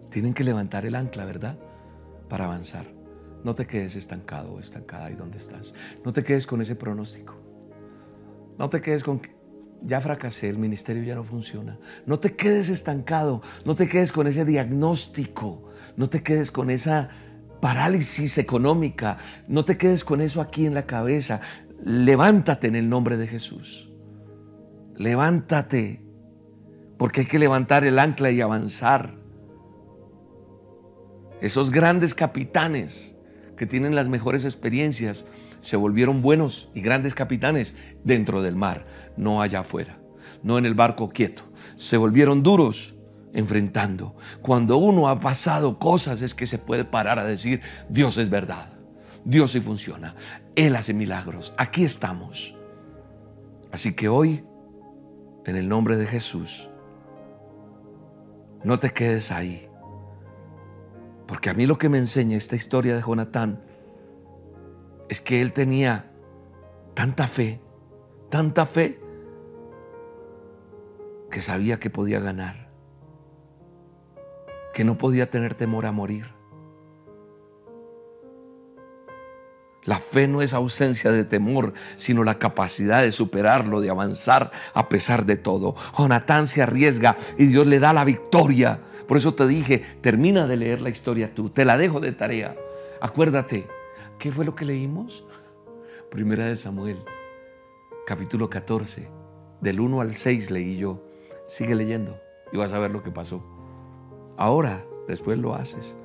Tienen 0.10 0.34
que 0.34 0.44
levantar 0.44 0.86
el 0.86 0.94
ancla, 0.94 1.24
¿verdad? 1.24 1.58
Para 2.28 2.44
avanzar. 2.44 2.94
No 3.46 3.56
te 3.56 3.66
quedes 3.66 3.96
estancado 3.96 4.56
o 4.56 4.60
estancada 4.60 5.06
ahí 5.06 5.16
donde 5.16 5.38
estás. 5.38 5.74
No 6.04 6.12
te 6.12 6.22
quedes 6.22 6.46
con 6.46 6.60
ese 6.60 6.76
pronóstico. 6.76 7.38
No 8.60 8.68
te 8.68 8.82
quedes 8.82 9.06
con 9.06 9.20
que 9.20 9.38
ya 9.82 10.02
fracasé, 10.02 10.50
el 10.50 10.58
ministerio 10.58 11.04
ya 11.04 11.16
no 11.16 11.24
funciona. 11.24 11.80
No 12.06 12.20
te 12.20 12.36
quedes 12.36 12.70
estancado. 12.70 13.42
No 13.64 13.76
te 13.76 13.88
quedes 13.88 14.12
con 14.12 14.28
ese 14.28 14.44
diagnóstico. 14.44 15.70
No 15.98 16.10
te 16.10 16.24
quedes 16.24 16.52
con 16.52 16.70
esa 16.70 17.10
parálisis 17.60 18.38
económica. 18.38 19.18
No 19.48 19.66
te 19.66 19.78
quedes 19.78 20.06
con 20.06 20.22
eso 20.22 20.40
aquí 20.40 20.66
en 20.66 20.76
la 20.76 20.86
cabeza. 20.86 21.42
Levántate 21.84 22.68
en 22.68 22.76
el 22.76 22.88
nombre 22.88 23.18
de 23.18 23.28
Jesús. 23.28 23.92
Levántate. 24.96 26.04
Porque 26.98 27.22
hay 27.22 27.26
que 27.28 27.40
levantar 27.40 27.84
el 27.84 28.00
ancla 28.00 28.32
y 28.32 28.42
avanzar. 28.42 29.18
Esos 31.42 31.72
grandes 31.72 32.14
capitanes 32.16 33.18
que 33.58 33.66
tienen 33.66 33.96
las 33.96 34.08
mejores 34.08 34.46
experiencias 34.46 35.26
se 35.62 35.78
volvieron 35.78 36.22
buenos 36.22 36.70
y 36.76 36.82
grandes 36.82 37.16
capitanes 37.16 37.76
dentro 38.04 38.44
del 38.44 38.56
mar, 38.56 38.86
no 39.18 39.42
allá 39.42 39.62
afuera, 39.62 40.00
no 40.44 40.58
en 40.60 40.66
el 40.66 40.76
barco 40.76 41.10
quieto. 41.10 41.44
Se 41.76 41.98
volvieron 41.98 42.44
duros 42.44 42.97
enfrentando. 43.34 44.16
Cuando 44.42 44.78
uno 44.78 45.10
ha 45.10 45.20
pasado 45.20 45.80
cosas 45.80 46.22
es 46.22 46.34
que 46.34 46.46
se 46.46 46.58
puede 46.58 46.86
parar 46.86 47.20
a 47.20 47.26
decir, 47.26 47.62
Dios 47.90 48.18
es 48.18 48.30
verdad, 48.30 48.74
Dios 49.24 49.52
sí 49.52 49.60
funciona, 49.60 50.16
Él 50.56 50.76
hace 50.76 50.94
milagros, 50.94 51.54
aquí 51.58 51.84
estamos. 51.84 52.56
Así 53.72 53.94
que 53.94 54.10
hoy, 54.10 54.44
en 55.46 55.56
el 55.56 55.68
nombre 55.68 55.98
de 55.98 56.06
Jesús, 56.06 56.70
no 58.64 58.80
te 58.80 58.92
quedes 58.92 59.32
ahí. 59.32 59.68
Porque 61.28 61.50
a 61.50 61.54
mí 61.54 61.66
lo 61.66 61.78
que 61.78 61.90
me 61.90 61.98
enseña 61.98 62.38
esta 62.38 62.56
historia 62.56 62.96
de 62.96 63.02
Jonatán 63.02 63.62
es 65.10 65.22
que 65.22 65.42
él 65.42 65.52
tenía 65.52 66.12
tanta 66.94 67.28
fe, 67.28 67.62
tanta 68.30 68.66
fe, 68.66 69.00
que 71.30 71.42
sabía 71.42 71.80
que 71.80 71.90
podía 71.90 72.20
ganar. 72.20 72.67
Que 74.78 74.84
no 74.84 74.96
podía 74.96 75.28
tener 75.28 75.56
temor 75.56 75.88
a 75.88 75.92
morir. 75.92 76.28
La 79.84 79.98
fe 79.98 80.28
no 80.28 80.44
es 80.44 80.54
ausencia 80.54 81.12
de 81.12 81.24
temor, 81.24 81.74
sino 81.96 82.24
la 82.24 82.38
capacidad 82.38 83.02
de 83.02 83.12
superarlo, 83.12 83.82
de 83.82 83.90
avanzar 83.90 84.52
a 84.76 84.88
pesar 84.88 85.26
de 85.26 85.36
todo. 85.36 85.74
Jonatán 85.98 86.46
se 86.46 86.62
arriesga 86.62 87.16
y 87.40 87.48
Dios 87.48 87.66
le 87.66 87.80
da 87.80 87.92
la 87.92 88.06
victoria. 88.06 88.80
Por 89.08 89.18
eso 89.18 89.34
te 89.34 89.48
dije, 89.48 89.80
termina 90.02 90.46
de 90.46 90.58
leer 90.58 90.84
la 90.84 90.90
historia 90.90 91.34
tú, 91.34 91.50
te 91.50 91.66
la 91.66 91.76
dejo 91.76 92.00
de 92.00 92.12
tarea. 92.12 92.56
Acuérdate, 93.02 93.68
¿qué 94.20 94.32
fue 94.32 94.46
lo 94.46 94.54
que 94.54 94.66
leímos? 94.66 95.26
Primera 96.12 96.46
de 96.46 96.56
Samuel, 96.56 97.00
capítulo 98.06 98.48
14, 98.48 99.10
del 99.60 99.80
1 99.80 100.02
al 100.02 100.14
6 100.14 100.52
leí 100.52 100.78
yo. 100.78 101.04
Sigue 101.48 101.74
leyendo 101.74 102.22
y 102.54 102.58
vas 102.58 102.74
a 102.74 102.80
ver 102.80 102.92
lo 102.92 103.02
que 103.02 103.10
pasó. 103.10 103.57
Ahora, 104.38 104.86
después 105.08 105.40
lo 105.40 105.56
haces 105.56 105.98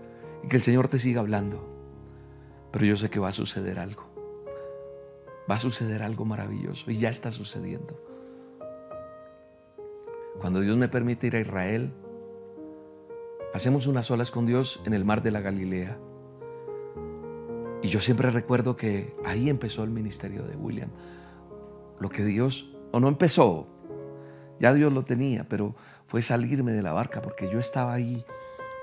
y 0.42 0.48
que 0.48 0.56
el 0.56 0.62
Señor 0.62 0.88
te 0.88 0.98
siga 0.98 1.20
hablando. 1.20 1.68
Pero 2.72 2.86
yo 2.86 2.96
sé 2.96 3.10
que 3.10 3.20
va 3.20 3.28
a 3.28 3.32
suceder 3.32 3.78
algo. 3.78 4.04
Va 5.50 5.56
a 5.56 5.58
suceder 5.58 6.02
algo 6.02 6.24
maravilloso 6.24 6.90
y 6.90 6.98
ya 6.98 7.10
está 7.10 7.30
sucediendo. 7.30 8.02
Cuando 10.40 10.60
Dios 10.60 10.76
me 10.78 10.88
permite 10.88 11.26
ir 11.26 11.36
a 11.36 11.40
Israel, 11.40 11.92
hacemos 13.52 13.86
unas 13.86 14.10
olas 14.10 14.30
con 14.30 14.46
Dios 14.46 14.80
en 14.86 14.94
el 14.94 15.04
mar 15.04 15.22
de 15.22 15.30
la 15.30 15.40
Galilea. 15.40 15.98
Y 17.82 17.88
yo 17.88 18.00
siempre 18.00 18.30
recuerdo 18.30 18.76
que 18.76 19.14
ahí 19.24 19.50
empezó 19.50 19.84
el 19.84 19.90
ministerio 19.90 20.44
de 20.44 20.56
William. 20.56 20.90
Lo 22.00 22.08
que 22.08 22.24
Dios, 22.24 22.74
o 22.92 23.00
no 23.00 23.08
empezó, 23.08 23.66
ya 24.58 24.72
Dios 24.72 24.92
lo 24.92 25.04
tenía, 25.04 25.48
pero 25.48 25.74
fue 26.12 26.20
salirme 26.20 26.72
de 26.72 26.82
la 26.82 26.92
barca 26.92 27.22
porque 27.22 27.48
yo 27.48 27.58
estaba 27.58 27.94
ahí 27.94 28.22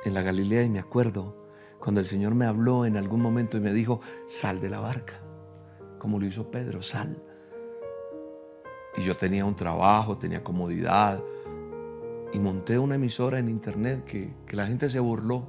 en 0.04 0.16
la 0.16 0.24
Galilea 0.24 0.64
y 0.64 0.70
me 0.72 0.80
acuerdo 0.80 1.38
cuando 1.78 2.02
el 2.02 2.08
Señor 2.08 2.34
me 2.34 2.46
habló 2.46 2.88
en 2.88 2.98
algún 2.98 3.22
momento 3.22 3.56
y 3.56 3.60
me 3.60 3.72
dijo, 3.72 4.02
sal 4.28 4.60
de 4.60 4.68
la 4.68 4.80
barca, 4.80 5.22
como 6.00 6.20
lo 6.20 6.26
hizo 6.26 6.50
Pedro, 6.50 6.82
sal. 6.82 7.22
Y 8.98 9.04
yo 9.04 9.16
tenía 9.16 9.46
un 9.46 9.56
trabajo, 9.56 10.18
tenía 10.18 10.44
comodidad, 10.44 11.24
y 12.34 12.40
monté 12.40 12.80
una 12.80 12.96
emisora 12.96 13.38
en 13.38 13.48
internet 13.48 14.06
que, 14.06 14.34
la 14.50 14.66
gente 14.66 14.90
se 14.90 15.00
burló. 15.00 15.48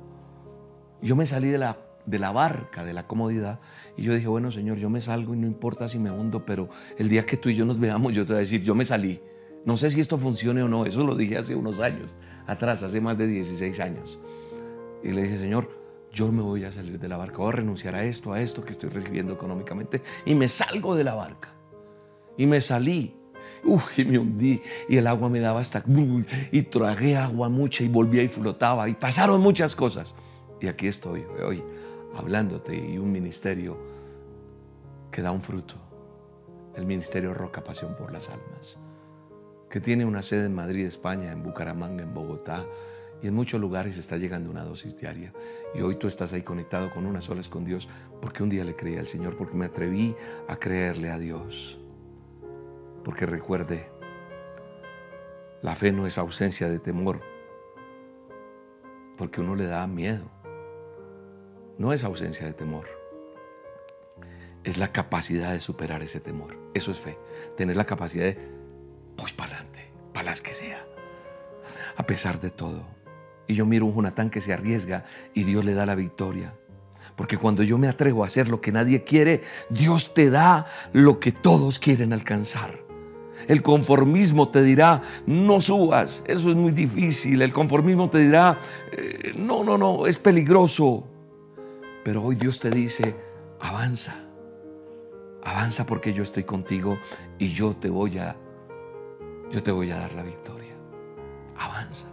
Yo 1.01 1.17
me 1.17 1.25
salí 1.25 1.49
de 1.49 1.57
la, 1.57 1.79
de 2.05 2.19
la 2.19 2.31
barca, 2.31 2.85
de 2.85 2.93
la 2.93 3.07
comodidad, 3.07 3.59
y 3.97 4.03
yo 4.03 4.15
dije, 4.15 4.29
bueno 4.29 4.51
Señor, 4.51 4.77
yo 4.77 4.91
me 4.91 5.01
salgo 5.01 5.33
y 5.33 5.39
no 5.39 5.47
importa 5.47 5.89
si 5.89 5.99
me 5.99 6.11
hundo, 6.11 6.45
pero 6.45 6.69
el 6.99 7.09
día 7.09 7.25
que 7.25 7.39
tú 7.39 7.49
y 7.49 7.55
yo 7.55 7.65
nos 7.65 7.79
veamos, 7.79 8.13
yo 8.13 8.27
te 8.27 8.35
voy 8.35 8.41
a 8.41 8.41
decir, 8.41 8.61
yo 8.63 8.75
me 8.75 8.85
salí. 8.85 9.23
No 9.65 9.77
sé 9.77 9.91
si 9.91 10.01
esto 10.01 10.17
funcione 10.17 10.63
o 10.63 10.69
no, 10.69 10.87
eso 10.87 11.05
lo 11.05 11.15
dije 11.15 11.37
hace 11.37 11.55
unos 11.55 11.81
años, 11.81 12.17
atrás, 12.47 12.83
hace 12.83 13.01
más 13.01 13.19
de 13.19 13.27
16 13.27 13.79
años. 13.81 14.19
Y 15.03 15.13
le 15.13 15.23
dije, 15.23 15.39
Señor, 15.39 15.69
yo 16.13 16.33
me 16.33 16.43
voy 16.43 16.65
a 16.65 16.73
salir 16.73 16.99
de 16.99 17.09
la 17.09 17.17
barca, 17.17 17.39
voy 17.39 17.49
a 17.49 17.53
renunciar 17.53 17.95
a 17.95 18.05
esto, 18.05 18.33
a 18.33 18.41
esto 18.41 18.65
que 18.65 18.73
estoy 18.73 18.91
recibiendo 18.91 19.33
económicamente 19.33 20.03
y 20.25 20.35
me 20.35 20.49
salgo 20.49 20.97
de 20.97 21.05
la 21.05 21.15
barca. 21.15 21.55
Y 22.37 22.47
me 22.47 22.61
salí. 22.61 23.17
y 23.97 24.05
me 24.07 24.19
hundí 24.19 24.63
y 24.89 24.97
el 24.97 25.07
agua 25.07 25.29
me 25.29 25.41
daba 25.41 25.61
hasta... 25.61 25.85
Y 26.51 26.63
tragué 26.63 27.17
agua 27.17 27.49
mucha 27.49 27.85
y 27.85 27.89
volvía 27.89 28.23
y 28.23 28.29
flotaba 28.29 28.89
y 28.89 28.95
pasaron 28.95 29.41
muchas 29.41 29.77
cosas. 29.77 30.15
Y 30.61 30.67
aquí 30.67 30.87
estoy 30.87 31.25
hoy 31.45 31.63
hablándote 32.17 32.77
y 32.77 32.99
un 32.99 33.13
ministerio 33.13 33.79
que 35.11 35.23
da 35.23 35.31
un 35.31 35.41
fruto. 35.41 35.75
El 36.75 36.87
ministerio 36.87 37.35
Roca 37.35 37.63
Pasión 37.63 37.95
por 37.97 38.13
las 38.13 38.31
Almas. 38.31 38.79
Que 39.71 39.81
tiene 39.81 40.05
una 40.05 40.23
sede 40.23 40.47
en 40.47 40.55
Madrid, 40.55 40.85
España, 40.85 41.33
en 41.33 41.43
Bucaramanga, 41.43 42.03
en 42.03 42.13
Bogotá, 42.13 42.67
y 43.23 43.29
en 43.29 43.35
muchos 43.35 43.61
lugares 43.61 43.97
está 43.99 44.17
llegando 44.17 44.51
una 44.51 44.65
dosis 44.65 44.97
diaria. 44.97 45.33
Y 45.75 45.83
hoy 45.83 45.97
tú 45.97 46.09
estás 46.09 46.33
ahí 46.33 46.43
conectado 46.43 46.91
con 46.91 47.07
una 47.07 47.21
sola 47.21 47.43
con 47.49 47.65
Dios 47.65 47.89
porque 48.21 48.43
un 48.43 48.51
día 48.51 48.65
le 48.65 48.77
creí 48.77 48.97
al 48.97 49.07
Señor, 49.07 49.37
porque 49.37 49.57
me 49.57 49.67
atreví 49.67 50.15
a 50.49 50.57
creerle 50.57 51.11
a 51.11 51.19
Dios. 51.19 51.79
Porque 53.05 53.27
recuerde, 53.27 53.89
la 55.63 55.77
fe 55.77 55.93
no 55.93 56.07
es 56.07 56.19
ausencia 56.19 56.69
de 56.69 56.79
temor, 56.79 57.21
porque 59.17 59.41
uno 59.41 59.55
le 59.55 59.67
da 59.67 59.87
miedo. 59.87 60.31
No 61.79 61.93
es 61.93 62.05
ausencia 62.05 62.47
de 62.47 62.55
temor. 62.55 62.87
Es 64.65 64.79
la 64.79 64.93
capacidad 64.93 65.53
de 65.53 65.61
superar 65.61 66.03
ese 66.03 66.21
temor. 66.21 66.59
Eso 66.75 66.93
es 66.93 66.99
fe. 66.99 67.19
Tener 67.57 67.77
la 67.77 67.85
capacidad 67.85 68.25
de, 68.25 68.39
que 70.41 70.55
sea. 70.55 70.87
A 71.97 72.07
pesar 72.07 72.39
de 72.39 72.51
todo. 72.51 72.87
Y 73.49 73.55
yo 73.55 73.67
miro 73.67 73.87
un 73.87 73.95
Jonatán 73.95 74.31
que 74.31 74.41
se 74.41 74.53
arriesga 74.53 75.05
y 75.35 75.43
Dios 75.43 75.65
le 75.65 75.75
da 75.75 75.85
la 75.85 75.97
victoria. 75.97 76.55
Porque 77.17 77.37
cuando 77.37 77.63
yo 77.63 77.79
me 77.79 77.89
atrevo 77.89 78.23
a 78.23 78.27
hacer 78.27 78.49
lo 78.49 78.61
que 78.61 78.73
nadie 78.73 79.03
quiere, 79.03 79.43
Dios 79.69 80.15
te 80.15 80.31
da 80.31 80.67
lo 80.93 81.19
que 81.19 81.33
todos 81.33 81.79
quieren 81.79 82.13
alcanzar. 82.13 82.79
El 83.49 83.63
conformismo 83.63 84.49
te 84.51 84.63
dirá, 84.63 85.03
no 85.27 85.61
subas, 85.61 86.23
eso 86.27 86.51
es 86.51 86.57
muy 86.57 86.73
difícil. 86.73 87.43
El 87.43 87.53
conformismo 87.53 88.09
te 88.11 88.19
dirá, 88.19 88.59
eh, 88.93 89.33
no, 89.37 89.65
no, 89.65 89.77
no, 89.77 90.07
es 90.07 90.19
peligroso. 90.19 91.07
Pero 92.05 92.23
hoy 92.23 92.37
Dios 92.37 92.61
te 92.61 92.71
dice, 92.71 93.17
avanza, 93.61 94.17
avanza 95.43 95.87
porque 95.87 96.13
yo 96.13 96.23
estoy 96.23 96.45
contigo 96.45 96.99
y 97.39 97.49
yo 97.49 97.75
te 97.75 97.91
voy 97.91 98.19
a, 98.19 98.37
yo 99.51 99.63
te 99.63 99.73
voy 99.73 99.91
a 99.91 99.99
dar 99.99 100.13
la 100.13 100.23
victoria. 100.23 100.75
Avanza 101.57 102.07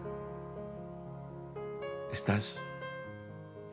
estás 2.17 2.61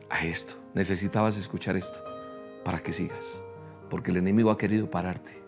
a 0.09 0.23
esto. 0.23 0.55
Necesitabas 0.73 1.37
escuchar 1.37 1.75
esto 1.75 2.03
para 2.63 2.79
que 2.79 2.93
sigas. 2.93 3.43
Porque 3.89 4.11
el 4.11 4.17
enemigo 4.17 4.51
ha 4.51 4.57
querido 4.57 4.89
pararte. 4.89 5.43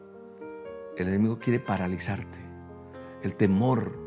El 0.97 1.07
enemigo 1.07 1.39
quiere 1.39 1.59
paralizarte. 1.59 2.39
El 3.21 3.35
temor, 3.35 3.97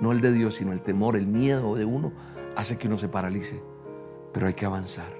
no 0.00 0.12
el 0.12 0.20
de 0.20 0.32
Dios, 0.32 0.54
sino 0.54 0.72
el 0.72 0.82
temor, 0.82 1.16
el 1.16 1.26
miedo 1.26 1.74
de 1.74 1.84
uno, 1.84 2.12
hace 2.56 2.78
que 2.78 2.88
uno 2.88 2.98
se 2.98 3.08
paralice. 3.08 3.62
Pero 4.32 4.46
hay 4.46 4.54
que 4.54 4.66
avanzar. 4.66 5.12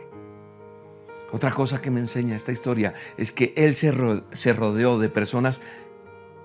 Otra 1.33 1.53
cosa 1.53 1.81
que 1.81 1.91
me 1.91 2.01
enseña 2.01 2.35
esta 2.35 2.53
historia 2.53 2.95
es 3.17 3.33
que 3.33 3.53
él 3.57 3.77
se, 3.77 3.93
rodeó 3.93 4.99
de 4.99 5.09
personas 5.09 5.61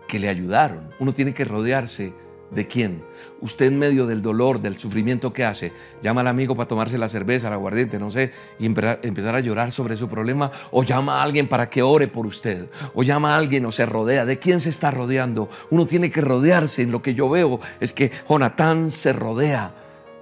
que 0.08 0.20
le 0.20 0.30
ayudaron. 0.30 0.89
Uno 0.99 1.14
tiene 1.14 1.34
que 1.34 1.45
rodearse 1.45 2.14
¿De 2.51 2.68
quién? 2.68 3.03
Usted 3.41 3.66
en 3.66 3.80
medio 3.80 4.06
del 4.06 4.22
dolor, 4.22 4.62
del 4.62 4.78
sufrimiento 4.78 5.34
que 5.34 5.43
hace, 5.43 5.74
llama 6.01 6.22
al 6.22 6.28
amigo 6.28 6.56
para 6.56 6.68
tomarse 6.68 6.97
la 6.97 7.08
cerveza, 7.08 7.47
el 7.47 7.53
aguardiente, 7.53 7.99
no 7.99 8.12
sé, 8.12 8.32
y 8.60 8.66
empezar 8.66 9.36
a 9.36 9.39
llorar 9.39 9.72
sobre 9.72 9.97
su 9.97 10.08
problema, 10.08 10.51
o 10.72 10.84
llama 10.84 11.20
a 11.20 11.24
alguien 11.24 11.47
para 11.47 11.70
que 11.70 11.82
ore 11.82 12.08
por 12.08 12.28
usted, 12.28 12.70
o 12.93 13.03
llama 13.03 13.34
a 13.34 13.38
alguien 13.38 13.66
o 13.66 13.72
se 13.72 13.86
rodea. 13.86 14.26
¿De 14.26 14.38
quién 14.38 14.62
se 14.62 14.70
está 14.70 14.91
rodeando? 14.91 15.49
Uno 15.72 15.88
tiene 15.88 16.12
que 16.12 16.22
rodearse. 16.22 16.84
En 16.84 16.91
lo 16.91 17.01
que 17.01 17.16
yo 17.16 17.30
veo 17.30 17.60
es 17.80 17.93
que 17.93 18.12
Jonatán 18.30 18.91
se 18.91 19.12
rodea 19.12 19.74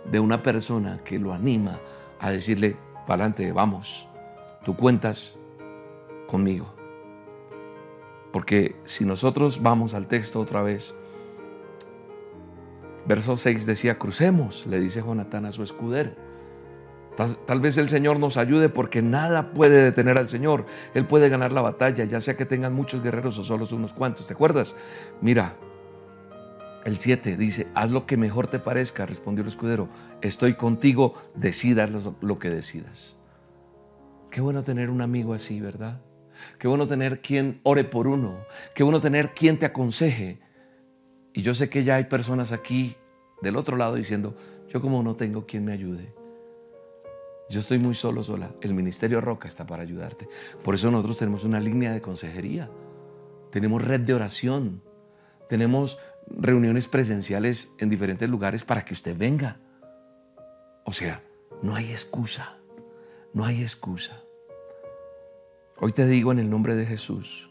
de 0.10 0.20
una 0.20 0.42
persona 0.42 1.02
que 1.04 1.20
lo 1.20 1.34
anima 1.34 1.80
a 2.20 2.32
decirle, 2.32 2.78
para 3.06 3.26
adelante, 3.26 3.52
vamos, 3.52 4.08
tú 4.64 4.76
cuentas 4.78 5.36
conmigo. 6.26 6.73
Porque 8.34 8.76
si 8.84 9.06
nosotros 9.06 9.62
vamos 9.62 9.94
al 9.94 10.08
texto 10.08 10.42
otra 10.42 10.62
vez, 10.62 10.96
Verso 13.06 13.36
6 13.36 13.66
decía, 13.66 14.00
crucemos, 14.00 14.66
le 14.66 14.80
dice 14.80 15.02
Jonatán 15.02 15.46
a 15.46 15.52
su 15.52 15.64
escudero. 15.64 16.12
Tal, 17.46 17.62
vez 17.62 17.78
el 17.78 17.90
Señor 17.90 18.20
nos 18.20 18.38
ayude 18.38 18.70
porque 18.70 19.04
nada 19.04 19.54
puede 19.54 19.84
detener 19.84 20.18
al 20.18 20.30
Señor. 20.30 20.66
Él 20.96 21.06
puede 21.06 21.30
ganar 21.30 21.52
la 21.52 21.62
batalla, 21.62 22.06
ya 22.06 22.20
sea 22.20 22.36
que 22.36 22.46
tengan 22.46 22.74
muchos 22.74 23.04
guerreros 23.04 23.38
o 23.38 23.44
solo 23.44 23.68
unos 23.74 23.94
cuantos. 23.94 24.26
¿Te 24.26 24.34
acuerdas? 24.34 24.76
Mira, 25.22 25.56
el 26.86 26.98
7 26.98 27.38
dice, 27.38 27.68
haz 27.76 27.92
lo 27.92 28.08
que 28.08 28.18
mejor 28.18 28.48
te 28.48 28.58
parezca, 28.58 29.06
respondió 29.06 29.44
el 29.44 29.50
escudero. 29.50 29.90
Estoy 30.22 30.56
contigo, 30.56 31.14
decidas 31.36 31.92
lo 32.22 32.40
que 32.40 32.50
decidas. 32.50 33.18
Qué 34.32 34.42
bueno 34.42 34.64
tener 34.64 34.90
un 34.90 35.02
amigo 35.02 35.36
así, 35.36 35.62
¿verdad? 35.62 36.02
Qué 36.58 36.68
bueno 36.68 36.88
tener 36.88 37.22
quien 37.22 37.60
ore 37.64 37.84
por 37.84 38.08
uno. 38.08 38.46
Qué 38.76 38.84
bueno 38.84 39.02
tener 39.02 39.34
quien 39.34 39.58
te 39.58 39.66
aconseje. 39.66 40.40
Y 41.34 41.42
yo 41.42 41.54
sé 41.54 41.70
que 41.70 41.84
ya 41.84 41.96
hay 41.96 42.06
personas 42.06 42.52
aquí 42.52 42.96
del 43.42 43.58
otro 43.58 43.78
lado 43.78 43.96
diciendo, 43.96 44.36
yo 44.70 44.82
como 44.82 45.04
no 45.04 45.16
tengo 45.16 45.46
quien 45.46 45.66
me 45.66 45.74
ayude. 45.74 46.14
Yo 47.50 47.60
estoy 47.60 47.78
muy 47.78 47.94
solo, 47.94 48.24
sola. 48.24 48.56
El 48.62 48.74
Ministerio 48.74 49.22
Roca 49.22 49.48
está 49.48 49.68
para 49.68 49.84
ayudarte. 49.84 50.28
Por 50.64 50.76
eso 50.76 50.90
nosotros 50.90 51.18
tenemos 51.18 51.44
una 51.44 51.60
línea 51.60 51.92
de 51.92 52.02
consejería. 52.02 52.72
Tenemos 53.52 53.84
red 53.84 54.00
de 54.02 54.14
oración. 54.14 54.82
Tenemos 55.50 56.00
reuniones 56.28 56.88
presenciales 56.88 57.70
en 57.78 57.90
diferentes 57.90 58.30
lugares 58.30 58.64
para 58.64 58.84
que 58.84 58.94
usted 58.94 59.16
venga. 59.16 59.60
O 60.86 60.94
sea, 60.94 61.22
no 61.62 61.76
hay 61.76 61.92
excusa. 61.92 62.58
No 63.34 63.46
hay 63.46 63.62
excusa. 63.62 64.23
Hoy 65.80 65.92
te 65.92 66.06
digo 66.06 66.32
en 66.32 66.40
el 66.40 66.50
nombre 66.50 66.76
de 66.76 66.86
Jesús, 66.86 67.50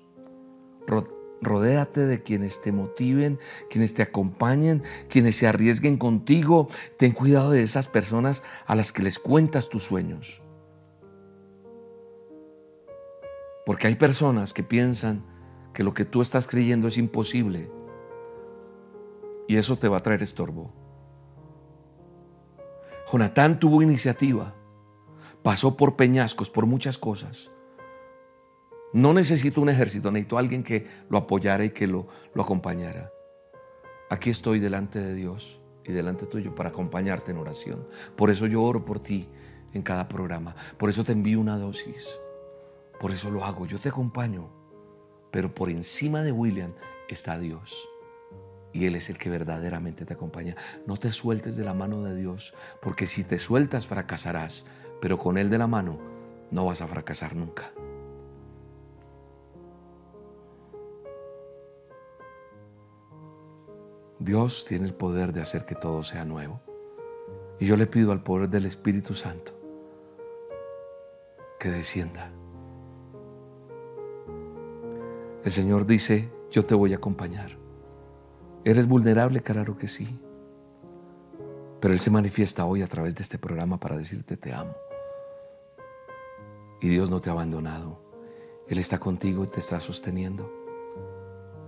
Rodéate 1.42 2.02
de 2.06 2.22
quienes 2.22 2.60
te 2.60 2.70
motiven, 2.70 3.40
quienes 3.68 3.94
te 3.94 4.02
acompañen, 4.02 4.84
quienes 5.08 5.34
se 5.36 5.48
arriesguen 5.48 5.98
contigo. 5.98 6.68
Ten 6.98 7.12
cuidado 7.12 7.50
de 7.50 7.64
esas 7.64 7.88
personas 7.88 8.44
a 8.64 8.76
las 8.76 8.92
que 8.92 9.02
les 9.02 9.18
cuentas 9.18 9.68
tus 9.68 9.82
sueños. 9.82 10.40
Porque 13.66 13.88
hay 13.88 13.96
personas 13.96 14.52
que 14.52 14.62
piensan 14.62 15.24
que 15.74 15.82
lo 15.82 15.94
que 15.94 16.04
tú 16.04 16.22
estás 16.22 16.46
creyendo 16.46 16.86
es 16.86 16.96
imposible 16.96 17.70
y 19.48 19.56
eso 19.56 19.76
te 19.76 19.88
va 19.88 19.96
a 19.96 20.02
traer 20.02 20.22
estorbo. 20.22 20.72
Jonatán 23.10 23.58
tuvo 23.58 23.82
iniciativa, 23.82 24.54
pasó 25.42 25.76
por 25.76 25.96
peñascos, 25.96 26.50
por 26.50 26.66
muchas 26.66 26.98
cosas. 26.98 27.50
No 28.92 29.12
necesito 29.14 29.60
un 29.60 29.68
ejército, 29.68 30.10
necesito 30.10 30.38
alguien 30.38 30.62
que 30.62 30.86
lo 31.08 31.18
apoyara 31.18 31.64
y 31.64 31.70
que 31.70 31.86
lo, 31.86 32.08
lo 32.34 32.42
acompañara. 32.42 33.10
Aquí 34.10 34.30
estoy 34.30 34.60
delante 34.60 35.00
de 35.00 35.14
Dios 35.14 35.60
y 35.84 35.92
delante 35.92 36.26
tuyo 36.26 36.54
para 36.54 36.68
acompañarte 36.68 37.30
en 37.30 37.38
oración. 37.38 37.86
Por 38.16 38.30
eso 38.30 38.46
yo 38.46 38.62
oro 38.62 38.84
por 38.84 39.00
ti 39.00 39.28
en 39.72 39.82
cada 39.82 40.08
programa. 40.08 40.54
Por 40.76 40.90
eso 40.90 41.04
te 41.04 41.12
envío 41.12 41.40
una 41.40 41.56
dosis. 41.56 42.18
Por 43.00 43.10
eso 43.12 43.30
lo 43.30 43.44
hago. 43.44 43.66
Yo 43.66 43.80
te 43.80 43.88
acompaño. 43.88 44.50
Pero 45.30 45.54
por 45.54 45.70
encima 45.70 46.22
de 46.22 46.32
William 46.32 46.74
está 47.08 47.38
Dios 47.38 47.88
y 48.72 48.86
Él 48.86 48.94
es 48.94 49.10
el 49.10 49.18
que 49.18 49.30
verdaderamente 49.30 50.04
te 50.04 50.14
acompaña. 50.14 50.56
No 50.86 50.96
te 50.96 51.12
sueltes 51.12 51.56
de 51.56 51.64
la 51.64 51.74
mano 51.74 52.02
de 52.02 52.16
Dios, 52.16 52.54
porque 52.80 53.06
si 53.06 53.24
te 53.24 53.38
sueltas 53.38 53.86
fracasarás, 53.86 54.64
pero 55.00 55.18
con 55.18 55.38
Él 55.38 55.50
de 55.50 55.58
la 55.58 55.66
mano 55.66 55.98
no 56.50 56.66
vas 56.66 56.80
a 56.80 56.86
fracasar 56.86 57.34
nunca. 57.34 57.72
Dios 64.22 64.64
tiene 64.64 64.86
el 64.86 64.94
poder 64.94 65.32
de 65.32 65.40
hacer 65.40 65.64
que 65.64 65.74
todo 65.74 66.04
sea 66.04 66.24
nuevo. 66.24 66.60
Y 67.58 67.66
yo 67.66 67.76
le 67.76 67.86
pido 67.86 68.12
al 68.12 68.22
poder 68.22 68.48
del 68.48 68.66
Espíritu 68.66 69.14
Santo 69.14 69.52
que 71.58 71.70
descienda. 71.70 72.30
El 75.44 75.50
Señor 75.50 75.86
dice, 75.86 76.30
yo 76.52 76.62
te 76.64 76.76
voy 76.76 76.92
a 76.92 76.96
acompañar. 76.96 77.58
¿Eres 78.64 78.86
vulnerable? 78.86 79.40
Claro 79.40 79.76
que 79.76 79.88
sí. 79.88 80.20
Pero 81.80 81.92
Él 81.92 81.98
se 81.98 82.10
manifiesta 82.10 82.64
hoy 82.64 82.82
a 82.82 82.86
través 82.86 83.16
de 83.16 83.22
este 83.22 83.38
programa 83.38 83.80
para 83.80 83.96
decirte 83.96 84.36
te 84.36 84.52
amo. 84.52 84.74
Y 86.80 86.88
Dios 86.88 87.10
no 87.10 87.20
te 87.20 87.28
ha 87.28 87.32
abandonado. 87.32 88.00
Él 88.68 88.78
está 88.78 89.00
contigo 89.00 89.42
y 89.42 89.48
te 89.48 89.58
está 89.58 89.80
sosteniendo. 89.80 90.52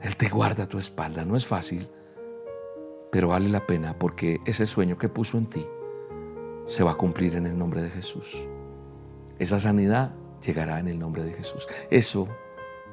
Él 0.03 0.17
te 0.17 0.29
guarda 0.29 0.65
a 0.65 0.69
tu 0.69 0.79
espalda. 0.79 1.25
No 1.25 1.35
es 1.35 1.47
fácil, 1.47 1.89
pero 3.15 3.29
vale 3.29 3.49
la 3.49 3.65
pena 3.65 3.97
porque 3.97 4.41
ese 4.45 4.67
sueño 4.67 4.99
que 4.99 5.09
puso 5.09 5.39
en 5.39 5.47
ti 5.47 5.65
se 6.67 6.83
va 6.83 6.91
a 6.91 6.95
cumplir 6.97 7.37
en 7.37 7.47
el 7.47 7.57
nombre 7.57 7.81
de 7.81 7.89
Jesús. 7.89 8.49
Esa 9.39 9.61
sanidad 9.61 10.13
llegará 10.45 10.81
en 10.81 10.89
el 10.89 10.99
nombre 10.99 11.23
de 11.23 11.33
Jesús. 11.33 11.69
Eso, 11.91 12.27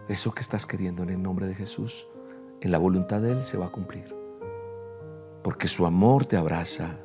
eso 0.07 0.31
que 0.31 0.41
estás 0.41 0.67
queriendo 0.67 1.01
en 1.01 1.09
el 1.09 1.23
nombre 1.23 1.47
de 1.47 1.55
Jesús, 1.55 2.07
en 2.61 2.69
la 2.69 2.77
voluntad 2.77 3.19
de 3.19 3.31
Él 3.31 3.43
se 3.43 3.57
va 3.57 3.65
a 3.65 3.71
cumplir. 3.71 4.15
Porque 5.43 5.67
su 5.67 5.87
amor 5.87 6.27
te 6.27 6.37
abraza. 6.37 6.99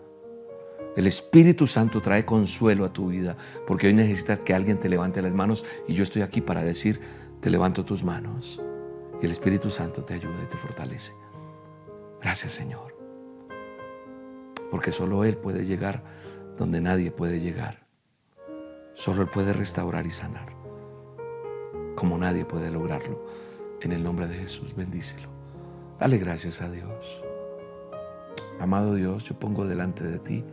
El 0.94 1.06
Espíritu 1.06 1.66
Santo 1.66 2.02
trae 2.02 2.26
consuelo 2.26 2.84
a 2.84 2.92
tu 2.92 3.08
vida, 3.08 3.34
porque 3.66 3.86
hoy 3.86 3.94
necesitas 3.94 4.40
que 4.40 4.52
alguien 4.52 4.78
te 4.78 4.90
levante 4.90 5.22
las 5.22 5.32
manos 5.32 5.64
y 5.88 5.94
yo 5.94 6.02
estoy 6.02 6.20
aquí 6.20 6.42
para 6.42 6.62
decir, 6.62 7.00
te 7.40 7.48
levanto 7.48 7.82
tus 7.82 8.04
manos. 8.04 8.60
Y 9.22 9.24
el 9.24 9.32
Espíritu 9.32 9.70
Santo 9.70 10.02
te 10.02 10.12
ayuda 10.12 10.36
y 10.44 10.50
te 10.50 10.58
fortalece. 10.58 11.14
Gracias 12.20 12.52
Señor. 12.52 12.95
Porque 14.70 14.92
solo 14.92 15.24
Él 15.24 15.36
puede 15.36 15.64
llegar 15.64 16.02
donde 16.56 16.80
nadie 16.80 17.10
puede 17.10 17.40
llegar. 17.40 17.86
Solo 18.94 19.22
Él 19.22 19.28
puede 19.28 19.52
restaurar 19.52 20.06
y 20.06 20.10
sanar. 20.10 20.54
Como 21.94 22.18
nadie 22.18 22.44
puede 22.44 22.70
lograrlo. 22.70 23.24
En 23.80 23.92
el 23.92 24.02
nombre 24.02 24.26
de 24.26 24.36
Jesús, 24.36 24.74
bendícelo. 24.74 25.28
Dale 25.98 26.18
gracias 26.18 26.62
a 26.62 26.70
Dios. 26.70 27.24
Amado 28.58 28.94
Dios, 28.94 29.24
yo 29.24 29.38
pongo 29.38 29.66
delante 29.66 30.04
de 30.04 30.18
ti 30.18 30.44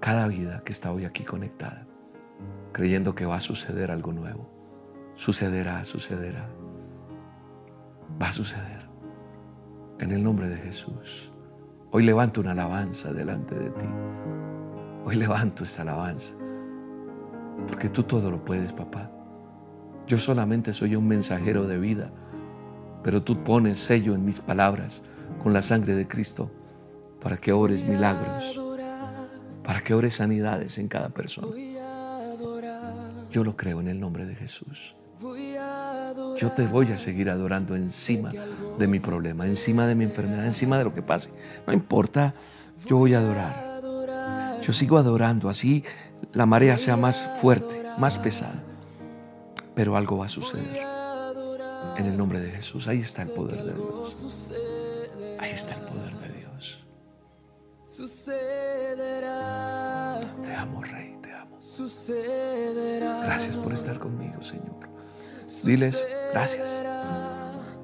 cada 0.00 0.28
vida 0.28 0.62
que 0.64 0.72
está 0.72 0.92
hoy 0.92 1.04
aquí 1.04 1.24
conectada, 1.24 1.86
creyendo 2.72 3.14
que 3.14 3.26
va 3.26 3.36
a 3.36 3.40
suceder 3.40 3.90
algo 3.90 4.12
nuevo. 4.12 4.50
Sucederá, 5.14 5.84
sucederá. 5.84 6.48
Va 8.20 8.28
a 8.28 8.32
suceder. 8.32 8.88
En 9.98 10.12
el 10.12 10.22
nombre 10.22 10.48
de 10.48 10.56
Jesús. 10.56 11.32
Hoy 11.90 12.04
levanto 12.04 12.40
una 12.40 12.52
alabanza 12.52 13.12
delante 13.12 13.54
de 13.54 13.70
ti. 13.70 13.86
Hoy 15.04 15.16
levanto 15.16 15.64
esta 15.64 15.82
alabanza. 15.82 16.34
Porque 17.66 17.88
tú 17.88 18.02
todo 18.02 18.30
lo 18.30 18.44
puedes, 18.44 18.72
papá. 18.72 19.10
Yo 20.06 20.18
solamente 20.18 20.72
soy 20.72 20.96
un 20.96 21.06
mensajero 21.06 21.66
de 21.66 21.78
vida 21.78 22.12
pero 23.02 23.22
tú 23.22 23.42
pones 23.42 23.78
sello 23.78 24.14
en 24.14 24.24
mis 24.24 24.40
palabras 24.40 25.02
con 25.42 25.52
la 25.52 25.62
sangre 25.62 25.94
de 25.94 26.06
Cristo 26.06 26.50
para 27.20 27.36
que 27.36 27.52
ores 27.52 27.84
milagros, 27.84 28.60
para 29.64 29.80
que 29.80 29.94
ores 29.94 30.14
sanidades 30.14 30.78
en 30.78 30.88
cada 30.88 31.08
persona. 31.08 31.48
Yo 33.30 33.44
lo 33.44 33.56
creo 33.56 33.80
en 33.80 33.88
el 33.88 34.00
nombre 34.00 34.26
de 34.26 34.34
Jesús. 34.34 34.96
Yo 36.38 36.52
te 36.52 36.66
voy 36.68 36.86
a 36.92 36.98
seguir 36.98 37.30
adorando 37.30 37.74
encima 37.74 38.32
de 38.78 38.86
mi 38.86 39.00
problema, 39.00 39.44
encima 39.44 39.88
de 39.88 39.96
mi 39.96 40.04
enfermedad, 40.04 40.46
encima 40.46 40.78
de 40.78 40.84
lo 40.84 40.94
que 40.94 41.02
pase. 41.02 41.30
No 41.66 41.72
importa, 41.72 42.32
yo 42.86 42.96
voy 42.96 43.14
a 43.14 43.18
adorar. 43.18 44.60
Yo 44.62 44.72
sigo 44.72 44.98
adorando, 44.98 45.48
así 45.48 45.84
la 46.32 46.46
marea 46.46 46.76
sea 46.76 46.96
más 46.96 47.28
fuerte, 47.40 47.84
más 47.98 48.18
pesada. 48.18 48.62
Pero 49.74 49.96
algo 49.96 50.18
va 50.18 50.26
a 50.26 50.28
suceder. 50.28 50.86
En 51.96 52.06
el 52.06 52.16
nombre 52.16 52.40
de 52.40 52.50
Jesús, 52.52 52.86
ahí 52.86 53.00
está 53.00 53.22
el 53.22 53.30
poder 53.30 53.64
de 53.64 53.74
Dios. 53.74 54.52
Ahí 55.40 55.50
está 55.50 55.74
el 55.74 55.80
poder 55.80 56.14
de 56.18 56.28
Dios. 56.38 56.84
Te 60.44 60.54
amo, 60.54 60.82
Rey, 60.82 61.18
te 61.20 61.32
amo. 61.32 61.58
Gracias 63.24 63.56
por 63.56 63.72
estar 63.72 63.98
conmigo, 63.98 64.40
Señor. 64.40 64.88
Diles, 65.64 66.06
gracias. 66.32 66.84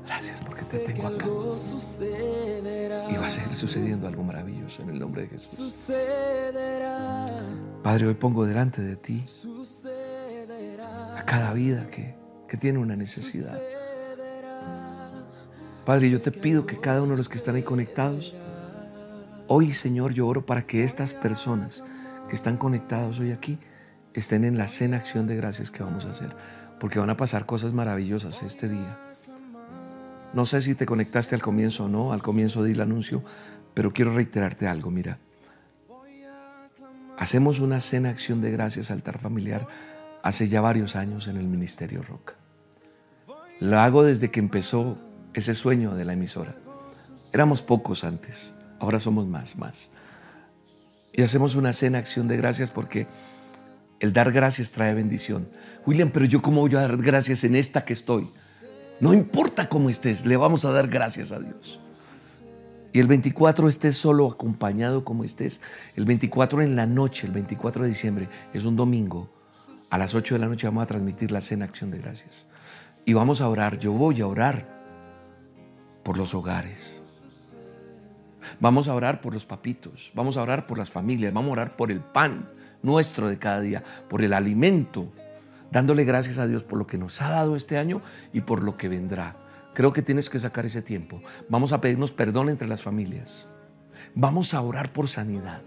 Gracias 0.04 0.40
porque 0.42 0.62
te 0.62 0.78
tengo 0.78 1.08
acá. 1.08 1.26
Y 3.10 3.16
va 3.16 3.26
a 3.26 3.30
seguir 3.30 3.54
sucediendo 3.54 4.06
algo 4.06 4.22
maravilloso 4.22 4.82
en 4.82 4.90
el 4.90 4.98
nombre 4.98 5.22
de 5.22 5.28
Jesús. 5.28 5.90
Padre, 7.82 8.06
hoy 8.06 8.14
pongo 8.14 8.46
delante 8.46 8.82
de 8.82 8.96
ti 8.96 9.24
a 11.16 11.24
cada 11.24 11.52
vida 11.52 11.88
que, 11.88 12.16
que 12.48 12.56
tiene 12.56 12.78
una 12.78 12.96
necesidad. 12.96 13.58
Padre, 15.84 16.10
yo 16.10 16.20
te 16.20 16.30
pido 16.30 16.64
que 16.66 16.78
cada 16.78 17.02
uno 17.02 17.12
de 17.12 17.18
los 17.18 17.28
que 17.28 17.36
están 17.36 17.56
ahí 17.56 17.62
conectados, 17.62 18.34
hoy 19.48 19.72
Señor, 19.72 20.14
yo 20.14 20.26
oro 20.26 20.46
para 20.46 20.66
que 20.66 20.84
estas 20.84 21.12
personas 21.12 21.84
que 22.28 22.34
están 22.34 22.56
conectados 22.56 23.20
hoy 23.20 23.32
aquí 23.32 23.58
estén 24.14 24.44
en 24.44 24.56
la 24.56 24.66
cena 24.66 24.96
acción 24.96 25.26
de 25.26 25.36
gracias 25.36 25.70
que 25.70 25.82
vamos 25.82 26.06
a 26.06 26.10
hacer, 26.10 26.34
porque 26.84 26.98
van 26.98 27.08
a 27.08 27.16
pasar 27.16 27.46
cosas 27.46 27.72
maravillosas 27.72 28.42
este 28.42 28.68
día. 28.68 28.98
No 30.34 30.44
sé 30.44 30.60
si 30.60 30.74
te 30.74 30.84
conectaste 30.84 31.34
al 31.34 31.40
comienzo 31.40 31.86
o 31.86 31.88
no, 31.88 32.12
al 32.12 32.20
comienzo 32.20 32.62
di 32.62 32.72
el 32.72 32.82
anuncio, 32.82 33.24
pero 33.72 33.94
quiero 33.94 34.12
reiterarte 34.12 34.68
algo, 34.68 34.90
mira. 34.90 35.18
Hacemos 37.16 37.60
una 37.60 37.80
cena 37.80 38.10
acción 38.10 38.42
de 38.42 38.50
gracias 38.50 38.90
altar 38.90 39.18
familiar 39.18 39.66
hace 40.22 40.50
ya 40.50 40.60
varios 40.60 40.94
años 40.94 41.26
en 41.26 41.38
el 41.38 41.46
Ministerio 41.46 42.02
Roca. 42.02 42.34
Lo 43.60 43.80
hago 43.80 44.04
desde 44.04 44.30
que 44.30 44.40
empezó 44.40 44.98
ese 45.32 45.54
sueño 45.54 45.94
de 45.94 46.04
la 46.04 46.12
emisora. 46.12 46.54
Éramos 47.32 47.62
pocos 47.62 48.04
antes, 48.04 48.52
ahora 48.78 49.00
somos 49.00 49.26
más, 49.26 49.56
más. 49.56 49.88
Y 51.14 51.22
hacemos 51.22 51.54
una 51.54 51.72
cena 51.72 51.96
acción 51.96 52.28
de 52.28 52.36
gracias 52.36 52.70
porque 52.70 53.06
el 54.00 54.12
dar 54.12 54.32
gracias 54.32 54.72
trae 54.72 54.94
bendición. 54.94 55.48
William, 55.86 56.10
pero 56.12 56.24
yo 56.24 56.42
cómo 56.42 56.60
voy 56.60 56.74
a 56.74 56.80
dar 56.80 56.96
gracias 56.96 57.44
en 57.44 57.56
esta 57.56 57.84
que 57.84 57.92
estoy. 57.92 58.28
No 59.00 59.12
importa 59.12 59.68
cómo 59.68 59.90
estés, 59.90 60.26
le 60.26 60.36
vamos 60.36 60.64
a 60.64 60.72
dar 60.72 60.88
gracias 60.88 61.32
a 61.32 61.40
Dios. 61.40 61.80
Y 62.92 63.00
el 63.00 63.08
24 63.08 63.68
estés 63.68 63.96
solo 63.96 64.28
acompañado 64.28 65.04
como 65.04 65.24
estés. 65.24 65.60
El 65.96 66.04
24 66.04 66.62
en 66.62 66.76
la 66.76 66.86
noche, 66.86 67.26
el 67.26 67.32
24 67.32 67.82
de 67.82 67.88
diciembre, 67.88 68.28
es 68.52 68.64
un 68.64 68.76
domingo. 68.76 69.30
A 69.90 69.98
las 69.98 70.14
8 70.14 70.36
de 70.36 70.38
la 70.38 70.46
noche 70.46 70.68
vamos 70.68 70.84
a 70.84 70.86
transmitir 70.86 71.32
la 71.32 71.40
cena 71.40 71.64
acción 71.64 71.90
de 71.90 71.98
gracias. 71.98 72.46
Y 73.04 73.12
vamos 73.12 73.40
a 73.40 73.48
orar, 73.48 73.78
yo 73.78 73.92
voy 73.92 74.20
a 74.20 74.26
orar 74.26 74.68
por 76.04 76.16
los 76.16 76.34
hogares. 76.34 77.02
Vamos 78.60 78.86
a 78.86 78.94
orar 78.94 79.20
por 79.20 79.34
los 79.34 79.44
papitos, 79.44 80.12
vamos 80.14 80.36
a 80.36 80.42
orar 80.42 80.66
por 80.66 80.78
las 80.78 80.90
familias, 80.90 81.32
vamos 81.32 81.50
a 81.50 81.52
orar 81.52 81.76
por 81.76 81.90
el 81.90 82.00
pan 82.00 82.48
nuestro 82.84 83.28
de 83.28 83.38
cada 83.38 83.60
día, 83.60 83.82
por 84.08 84.22
el 84.22 84.32
alimento, 84.32 85.12
dándole 85.72 86.04
gracias 86.04 86.38
a 86.38 86.46
Dios 86.46 86.62
por 86.62 86.78
lo 86.78 86.86
que 86.86 86.98
nos 86.98 87.20
ha 87.20 87.30
dado 87.30 87.56
este 87.56 87.78
año 87.78 88.00
y 88.32 88.42
por 88.42 88.62
lo 88.62 88.76
que 88.76 88.88
vendrá. 88.88 89.36
Creo 89.74 89.92
que 89.92 90.02
tienes 90.02 90.30
que 90.30 90.38
sacar 90.38 90.64
ese 90.66 90.82
tiempo. 90.82 91.20
Vamos 91.48 91.72
a 91.72 91.80
pedirnos 91.80 92.12
perdón 92.12 92.48
entre 92.48 92.68
las 92.68 92.82
familias. 92.82 93.48
Vamos 94.14 94.54
a 94.54 94.60
orar 94.60 94.92
por 94.92 95.08
sanidad. 95.08 95.62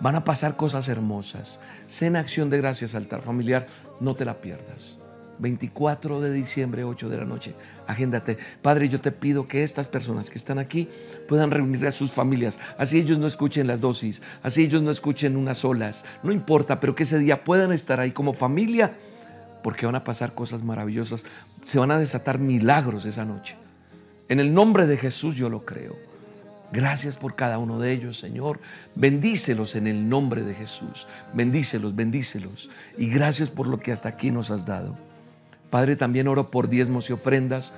Van 0.00 0.14
a 0.14 0.24
pasar 0.24 0.56
cosas 0.56 0.88
hermosas. 0.88 1.60
Cena 1.86 2.20
acción 2.20 2.48
de 2.48 2.58
gracias, 2.58 2.94
altar 2.94 3.20
familiar. 3.20 3.66
No 4.00 4.14
te 4.14 4.24
la 4.24 4.40
pierdas. 4.40 4.98
24 5.38 6.20
de 6.20 6.32
diciembre, 6.32 6.84
8 6.84 7.08
de 7.08 7.16
la 7.16 7.24
noche. 7.24 7.54
Agéndate. 7.86 8.38
Padre, 8.62 8.88
yo 8.88 9.00
te 9.00 9.12
pido 9.12 9.48
que 9.48 9.62
estas 9.62 9.88
personas 9.88 10.30
que 10.30 10.38
están 10.38 10.58
aquí 10.58 10.88
puedan 11.28 11.50
reunir 11.50 11.86
a 11.86 11.92
sus 11.92 12.12
familias. 12.12 12.58
Así 12.78 12.98
ellos 12.98 13.18
no 13.18 13.26
escuchen 13.26 13.66
las 13.66 13.80
dosis. 13.80 14.22
Así 14.42 14.64
ellos 14.64 14.82
no 14.82 14.90
escuchen 14.90 15.36
unas 15.36 15.64
olas. 15.64 16.04
No 16.22 16.32
importa, 16.32 16.80
pero 16.80 16.94
que 16.94 17.02
ese 17.02 17.18
día 17.18 17.44
puedan 17.44 17.72
estar 17.72 18.00
ahí 18.00 18.10
como 18.10 18.34
familia. 18.34 18.94
Porque 19.62 19.86
van 19.86 19.94
a 19.94 20.04
pasar 20.04 20.34
cosas 20.34 20.62
maravillosas. 20.62 21.24
Se 21.64 21.78
van 21.78 21.90
a 21.90 21.98
desatar 21.98 22.38
milagros 22.38 23.06
esa 23.06 23.24
noche. 23.24 23.56
En 24.28 24.40
el 24.40 24.54
nombre 24.54 24.86
de 24.86 24.96
Jesús 24.96 25.34
yo 25.34 25.48
lo 25.48 25.64
creo. 25.64 25.96
Gracias 26.72 27.16
por 27.16 27.36
cada 27.36 27.58
uno 27.58 27.78
de 27.78 27.92
ellos, 27.92 28.18
Señor. 28.18 28.58
Bendícelos 28.96 29.76
en 29.76 29.86
el 29.86 30.08
nombre 30.08 30.42
de 30.42 30.54
Jesús. 30.54 31.06
Bendícelos, 31.32 31.94
bendícelos. 31.94 32.68
Y 32.98 33.08
gracias 33.08 33.48
por 33.48 33.68
lo 33.68 33.78
que 33.78 33.92
hasta 33.92 34.08
aquí 34.08 34.32
nos 34.32 34.50
has 34.50 34.66
dado. 34.66 34.96
Padre, 35.74 35.96
también 35.96 36.28
oro 36.28 36.52
por 36.52 36.68
diezmos 36.68 37.10
y 37.10 37.14
ofrendas 37.14 37.72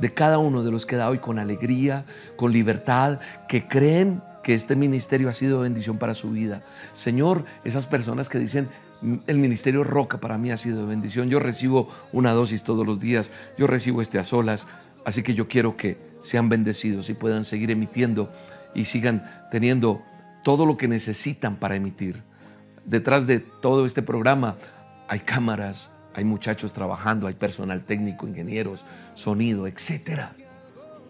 de 0.00 0.14
cada 0.14 0.38
uno 0.38 0.62
de 0.62 0.70
los 0.70 0.86
que 0.86 0.96
da 0.96 1.10
hoy 1.10 1.18
con 1.18 1.38
alegría, 1.38 2.06
con 2.34 2.50
libertad, 2.50 3.20
que 3.46 3.68
creen 3.68 4.22
que 4.42 4.54
este 4.54 4.74
ministerio 4.74 5.28
ha 5.28 5.34
sido 5.34 5.60
bendición 5.60 5.98
para 5.98 6.14
su 6.14 6.30
vida. 6.30 6.62
Señor, 6.94 7.44
esas 7.64 7.86
personas 7.86 8.30
que 8.30 8.38
dicen, 8.38 8.70
el 9.26 9.36
ministerio 9.36 9.84
Roca 9.84 10.16
para 10.16 10.38
mí 10.38 10.50
ha 10.50 10.56
sido 10.56 10.86
bendición. 10.86 11.28
Yo 11.28 11.40
recibo 11.40 11.90
una 12.10 12.32
dosis 12.32 12.62
todos 12.62 12.86
los 12.86 13.00
días, 13.00 13.32
yo 13.58 13.66
recibo 13.66 14.00
este 14.00 14.18
a 14.18 14.24
solas, 14.24 14.66
así 15.04 15.22
que 15.22 15.34
yo 15.34 15.46
quiero 15.46 15.76
que 15.76 15.98
sean 16.22 16.48
bendecidos 16.48 17.10
y 17.10 17.12
puedan 17.12 17.44
seguir 17.44 17.70
emitiendo 17.70 18.32
y 18.74 18.86
sigan 18.86 19.30
teniendo 19.50 20.00
todo 20.42 20.64
lo 20.64 20.78
que 20.78 20.88
necesitan 20.88 21.56
para 21.56 21.76
emitir. 21.76 22.22
Detrás 22.86 23.26
de 23.26 23.40
todo 23.40 23.84
este 23.84 24.00
programa 24.00 24.56
hay 25.06 25.20
cámaras, 25.20 25.91
hay 26.14 26.24
muchachos 26.24 26.72
trabajando, 26.72 27.26
hay 27.26 27.34
personal 27.34 27.82
técnico, 27.82 28.26
ingenieros, 28.26 28.84
sonido, 29.14 29.66
etc. 29.66 30.28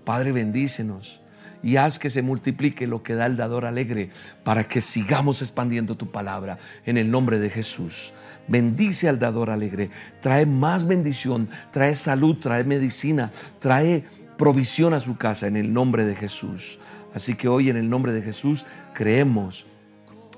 Padre, 0.04 0.32
bendícenos 0.32 1.20
y 1.62 1.76
haz 1.76 1.98
que 1.98 2.10
se 2.10 2.22
multiplique 2.22 2.86
lo 2.86 3.02
que 3.02 3.14
da 3.14 3.26
el 3.26 3.36
dador 3.36 3.64
alegre 3.64 4.10
para 4.44 4.64
que 4.64 4.80
sigamos 4.80 5.42
expandiendo 5.42 5.96
tu 5.96 6.10
palabra 6.10 6.58
en 6.84 6.98
el 6.98 7.10
nombre 7.10 7.38
de 7.38 7.50
Jesús. 7.50 8.12
Bendice 8.48 9.08
al 9.08 9.20
dador 9.20 9.50
alegre, 9.50 9.90
trae 10.20 10.46
más 10.46 10.86
bendición, 10.86 11.48
trae 11.70 11.94
salud, 11.94 12.36
trae 12.38 12.64
medicina, 12.64 13.30
trae 13.60 14.04
provisión 14.36 14.94
a 14.94 15.00
su 15.00 15.16
casa 15.16 15.46
en 15.46 15.56
el 15.56 15.72
nombre 15.72 16.04
de 16.04 16.16
Jesús. 16.16 16.80
Así 17.14 17.34
que 17.34 17.48
hoy 17.48 17.70
en 17.70 17.76
el 17.76 17.88
nombre 17.88 18.12
de 18.12 18.22
Jesús 18.22 18.66
creemos 18.94 19.66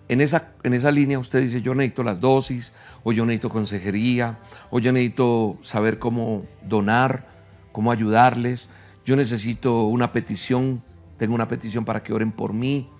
En 0.08 0.20
esa, 0.20 0.52
en 0.62 0.74
esa 0.74 0.90
línea 0.90 1.18
usted 1.18 1.40
dice, 1.40 1.62
yo 1.62 1.74
necesito 1.74 2.02
las 2.02 2.20
dosis, 2.20 2.74
o 3.02 3.12
yo 3.12 3.24
necesito 3.24 3.48
consejería, 3.48 4.38
o 4.70 4.78
yo 4.78 4.92
necesito 4.92 5.58
saber 5.62 5.98
cómo 5.98 6.44
donar, 6.62 7.26
cómo 7.72 7.92
ayudarles, 7.92 8.68
yo 9.06 9.16
necesito 9.16 9.86
una 9.86 10.12
petición, 10.12 10.82
tengo 11.16 11.34
una 11.34 11.48
petición 11.48 11.86
para 11.86 12.02
que 12.02 12.12
oren 12.12 12.32
por 12.32 12.52
mí, 12.52 12.90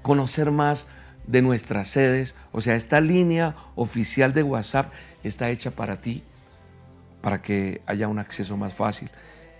conocer 0.00 0.50
más 0.50 0.88
de 1.26 1.42
nuestras 1.42 1.88
sedes. 1.88 2.34
O 2.52 2.60
sea, 2.60 2.76
esta 2.76 3.00
línea 3.00 3.56
oficial 3.74 4.32
de 4.32 4.42
WhatsApp 4.42 4.92
está 5.22 5.50
hecha 5.50 5.70
para 5.70 6.00
ti, 6.00 6.22
para 7.20 7.42
que 7.42 7.82
haya 7.86 8.08
un 8.08 8.18
acceso 8.18 8.56
más 8.56 8.74
fácil. 8.74 9.10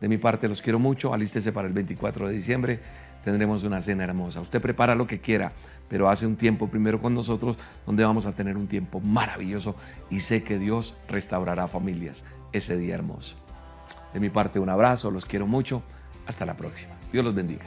De 0.00 0.08
mi 0.08 0.18
parte 0.18 0.48
los 0.48 0.60
quiero 0.60 0.78
mucho, 0.78 1.14
alístese 1.14 1.52
para 1.52 1.68
el 1.68 1.74
24 1.74 2.28
de 2.28 2.34
diciembre 2.34 2.80
tendremos 3.26 3.64
una 3.64 3.82
cena 3.82 4.04
hermosa. 4.04 4.40
Usted 4.40 4.62
prepara 4.62 4.94
lo 4.94 5.08
que 5.08 5.20
quiera, 5.20 5.52
pero 5.88 6.08
hace 6.08 6.28
un 6.28 6.36
tiempo 6.36 6.68
primero 6.68 7.02
con 7.02 7.12
nosotros 7.12 7.58
donde 7.84 8.04
vamos 8.04 8.24
a 8.24 8.36
tener 8.36 8.56
un 8.56 8.68
tiempo 8.68 9.00
maravilloso 9.00 9.74
y 10.10 10.20
sé 10.20 10.44
que 10.44 10.60
Dios 10.60 10.94
restaurará 11.08 11.66
familias 11.66 12.24
ese 12.52 12.78
día 12.78 12.94
hermoso. 12.94 13.34
De 14.14 14.20
mi 14.20 14.30
parte 14.30 14.60
un 14.60 14.68
abrazo, 14.68 15.10
los 15.10 15.26
quiero 15.26 15.48
mucho. 15.48 15.82
Hasta 16.24 16.46
la 16.46 16.54
próxima. 16.54 16.94
Dios 17.12 17.24
los 17.24 17.34
bendiga. 17.34 17.64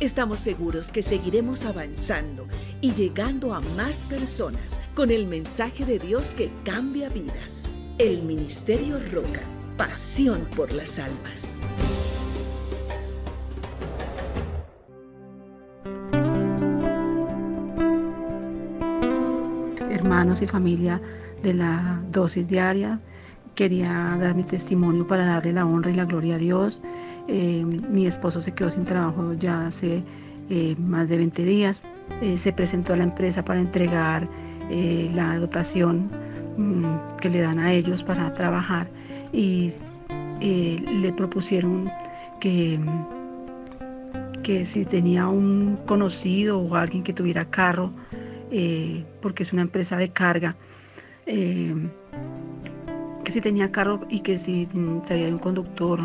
Estamos 0.00 0.40
seguros 0.40 0.90
que 0.90 1.02
seguiremos 1.02 1.64
avanzando 1.64 2.46
y 2.80 2.92
llegando 2.92 3.54
a 3.54 3.60
más 3.60 4.04
personas 4.06 4.78
con 4.94 5.10
el 5.10 5.26
mensaje 5.26 5.84
de 5.84 5.98
Dios 5.98 6.32
que 6.32 6.50
cambia 6.64 7.08
vidas. 7.08 7.64
El 7.98 8.22
Ministerio 8.22 8.98
Roca, 9.12 9.42
pasión 9.76 10.48
por 10.56 10.72
las 10.72 10.98
almas. 10.98 11.52
Hermanos 19.88 20.42
y 20.42 20.46
familia 20.48 21.00
de 21.42 21.54
la 21.54 22.02
dosis 22.10 22.48
diaria, 22.48 22.98
quería 23.54 24.16
dar 24.20 24.34
mi 24.34 24.42
testimonio 24.42 25.06
para 25.06 25.24
darle 25.24 25.52
la 25.52 25.64
honra 25.64 25.90
y 25.90 25.94
la 25.94 26.06
gloria 26.06 26.34
a 26.34 26.38
Dios. 26.38 26.82
Eh, 27.28 27.64
mi 27.64 28.06
esposo 28.06 28.42
se 28.42 28.52
quedó 28.52 28.70
sin 28.70 28.84
trabajo 28.84 29.32
ya 29.34 29.66
hace 29.66 30.02
eh, 30.50 30.74
más 30.78 31.08
de 31.08 31.16
20 31.16 31.44
días. 31.44 31.86
Eh, 32.20 32.38
se 32.38 32.52
presentó 32.52 32.92
a 32.92 32.96
la 32.96 33.04
empresa 33.04 33.44
para 33.44 33.60
entregar 33.60 34.28
la 34.70 35.38
dotación 35.38 36.10
mm, 36.56 37.18
que 37.20 37.28
le 37.28 37.42
dan 37.42 37.58
a 37.58 37.72
ellos 37.74 38.02
para 38.02 38.32
trabajar 38.32 38.88
y 39.30 39.70
le 40.40 41.12
propusieron 41.12 41.90
que, 42.40 42.80
que 44.42 44.64
si 44.64 44.86
tenía 44.86 45.28
un 45.28 45.78
conocido 45.84 46.58
o 46.58 46.74
alguien 46.74 47.02
que 47.02 47.12
tuviera 47.12 47.44
carro, 47.44 47.92
porque 49.20 49.42
es 49.42 49.52
una 49.52 49.60
empresa 49.60 49.98
de 49.98 50.08
carga, 50.08 50.56
que 51.26 51.90
si 53.30 53.40
tenía 53.42 53.70
carro 53.70 54.00
y 54.08 54.20
que 54.20 54.38
si 54.38 54.66
mm, 54.72 55.04
sabía 55.04 55.28
un 55.28 55.38
conductor 55.38 56.00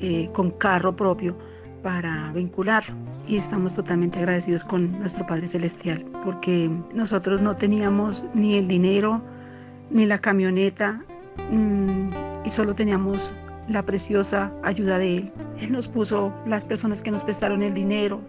eh, 0.00 0.30
con 0.32 0.50
carro 0.50 0.94
propio 0.96 1.36
para 1.82 2.32
vincularlo. 2.32 2.94
Y 3.26 3.36
estamos 3.36 3.74
totalmente 3.74 4.18
agradecidos 4.18 4.64
con 4.64 4.98
nuestro 4.98 5.26
Padre 5.26 5.48
Celestial, 5.48 6.04
porque 6.24 6.70
nosotros 6.94 7.42
no 7.42 7.56
teníamos 7.56 8.24
ni 8.34 8.56
el 8.56 8.68
dinero, 8.68 9.22
ni 9.90 10.06
la 10.06 10.18
camioneta, 10.18 11.02
mm, 11.50 12.10
y 12.44 12.50
solo 12.50 12.74
teníamos 12.74 13.32
la 13.68 13.84
preciosa 13.84 14.50
ayuda 14.62 14.98
de 14.98 15.18
Él. 15.18 15.32
Él 15.60 15.72
nos 15.72 15.88
puso 15.88 16.32
las 16.46 16.64
personas 16.64 17.02
que 17.02 17.10
nos 17.10 17.22
prestaron 17.22 17.62
el 17.62 17.74
dinero, 17.74 18.20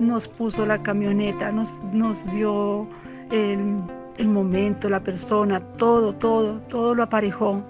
nos 0.00 0.26
puso 0.28 0.66
la 0.66 0.82
camioneta, 0.82 1.52
nos, 1.52 1.78
nos 1.92 2.24
dio 2.32 2.88
el 3.30 3.82
el 4.18 4.28
momento, 4.28 4.88
la 4.88 5.02
persona, 5.02 5.60
todo, 5.60 6.14
todo, 6.14 6.60
todo 6.62 6.94
lo 6.94 7.02
aparejó. 7.02 7.62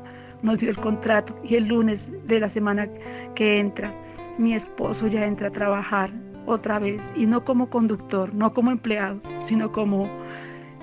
Nos 0.43 0.59
dio 0.59 0.71
el 0.71 0.77
contrato 0.77 1.35
y 1.45 1.55
el 1.55 1.69
lunes 1.69 2.11
de 2.27 2.41
la 2.41 2.49
semana 2.49 2.89
que 3.35 3.61
entra, 3.61 3.95
mi 4.39 4.55
esposo 4.55 5.07
ya 5.07 5.25
entra 5.27 5.49
a 5.49 5.53
trabajar 5.53 6.11
otra 6.47 6.79
vez 6.79 7.13
y 7.15 7.27
no 7.27 7.45
como 7.45 7.71
conductor, 7.71 8.35
no 8.35 8.53
como 8.53 8.71
empleado, 8.71 9.21
sino 9.41 9.71
como, 9.71 10.09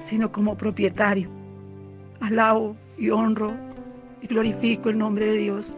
sino 0.01 0.31
como 0.31 0.55
propietario. 0.55 1.29
Alabo 2.21 2.77
y 2.97 3.09
honro 3.09 3.53
y 4.21 4.27
glorifico 4.27 4.89
el 4.89 4.97
nombre 4.97 5.25
de 5.25 5.33
Dios. 5.33 5.75